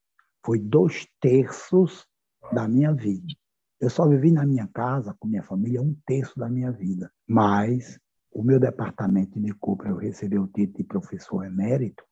Foi 0.45 0.59
dois 0.59 1.07
terços 1.19 2.05
da 2.53 2.67
minha 2.67 2.93
vida. 2.93 3.33
Eu 3.81 3.89
só 3.89 4.07
vivi 4.07 4.31
na 4.31 4.45
minha 4.45 4.67
casa, 4.67 5.15
com 5.19 5.27
minha 5.27 5.43
família, 5.43 5.81
um 5.81 5.95
terço 6.05 6.37
da 6.37 6.47
minha 6.47 6.71
vida. 6.71 7.11
Mas 7.27 7.99
o 8.31 8.43
meu 8.43 8.59
departamento 8.59 9.39
me 9.39 9.51
culpa 9.51 9.87
eu 9.87 9.97
receber 9.97 10.37
o 10.37 10.47
título 10.47 10.77
de 10.77 10.83
professor 10.83 11.43
emérito, 11.43 12.03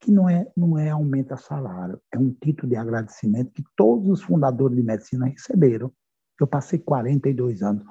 que 0.00 0.10
não 0.10 0.28
é, 0.28 0.46
não 0.56 0.78
é 0.78 0.90
aumento 0.90 1.32
a 1.32 1.36
salário, 1.36 2.00
é 2.12 2.18
um 2.18 2.32
título 2.32 2.68
de 2.68 2.76
agradecimento 2.76 3.52
que 3.52 3.64
todos 3.76 4.08
os 4.08 4.22
fundadores 4.22 4.76
de 4.76 4.82
medicina 4.82 5.26
receberam. 5.26 5.92
Eu 6.40 6.46
passei 6.46 6.78
42 6.78 7.62
anos. 7.62 7.84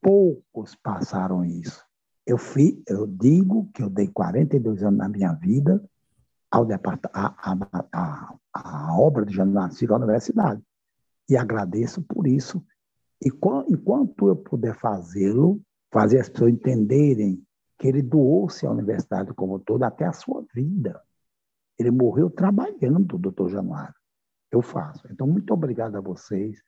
Poucos 0.00 0.74
passaram 0.76 1.44
isso. 1.44 1.84
Eu, 2.26 2.36
fui, 2.36 2.82
eu 2.86 3.06
digo 3.06 3.70
que 3.72 3.82
eu 3.82 3.88
dei 3.88 4.08
42 4.08 4.82
anos 4.82 4.98
na 4.98 5.08
minha 5.08 5.32
vida 5.32 5.82
ao 6.50 6.66
a, 6.70 7.34
a, 7.36 7.56
a, 7.92 8.34
a 8.52 8.98
obra 8.98 9.24
de 9.24 9.34
Januário 9.34 9.74
Silva 9.74 9.94
à 9.94 9.98
universidade. 9.98 10.62
E 11.28 11.36
agradeço 11.36 12.02
por 12.02 12.26
isso. 12.26 12.64
E 13.24 13.28
enquanto 13.68 14.28
eu 14.28 14.36
puder 14.36 14.74
fazê-lo, 14.74 15.60
fazer 15.90 16.20
as 16.20 16.28
pessoas 16.28 16.52
entenderem 16.52 17.42
que 17.78 17.88
ele 17.88 18.02
doou-se 18.02 18.66
à 18.66 18.70
universidade 18.70 19.32
como 19.34 19.58
todo 19.58 19.82
até 19.82 20.04
a 20.04 20.12
sua 20.12 20.44
vida. 20.54 21.00
Ele 21.78 21.90
morreu 21.90 22.30
trabalhando, 22.30 23.18
doutor 23.18 23.50
Januário. 23.50 23.94
Eu 24.50 24.62
faço. 24.62 25.06
Então, 25.10 25.26
muito 25.26 25.52
obrigado 25.52 25.96
a 25.96 26.00
vocês 26.00 26.58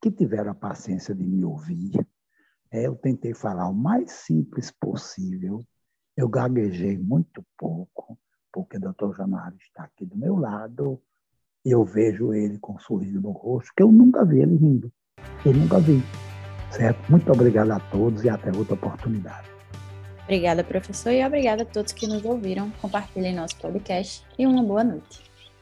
que 0.00 0.10
tiveram 0.10 0.52
a 0.52 0.54
paciência 0.54 1.14
de 1.14 1.24
me 1.24 1.44
ouvir, 1.44 2.06
é, 2.70 2.86
eu 2.86 2.94
tentei 2.94 3.34
falar 3.34 3.68
o 3.68 3.74
mais 3.74 4.10
simples 4.12 4.70
possível. 4.70 5.64
Eu 6.16 6.28
gaguejei 6.28 6.98
muito 6.98 7.44
pouco, 7.56 8.18
porque 8.52 8.76
o 8.76 8.80
doutor 8.80 9.16
Januário 9.16 9.56
está 9.60 9.84
aqui 9.84 10.04
do 10.04 10.16
meu 10.16 10.36
lado 10.36 11.00
e 11.64 11.70
eu 11.70 11.84
vejo 11.84 12.32
ele 12.32 12.58
com 12.58 12.74
um 12.74 12.78
sorriso 12.78 13.20
no 13.20 13.30
rosto, 13.30 13.72
que 13.76 13.82
eu 13.82 13.90
nunca 13.90 14.24
vi 14.24 14.40
ele 14.40 14.56
rindo. 14.56 14.92
Eu 15.44 15.54
nunca 15.54 15.78
vi. 15.80 16.00
Certo? 16.70 17.10
Muito 17.10 17.30
obrigado 17.32 17.70
a 17.70 17.80
todos 17.80 18.24
e 18.24 18.28
até 18.28 18.50
outra 18.56 18.74
oportunidade. 18.74 19.57
Obrigada, 20.28 20.62
professor, 20.62 21.10
e 21.10 21.24
obrigada 21.24 21.62
a 21.62 21.64
todos 21.64 21.94
que 21.94 22.06
nos 22.06 22.22
ouviram. 22.22 22.70
Compartilhem 22.82 23.34
nosso 23.34 23.56
podcast 23.56 24.22
e 24.38 24.46
uma 24.46 24.62
boa 24.62 24.84
noite. 24.84 25.27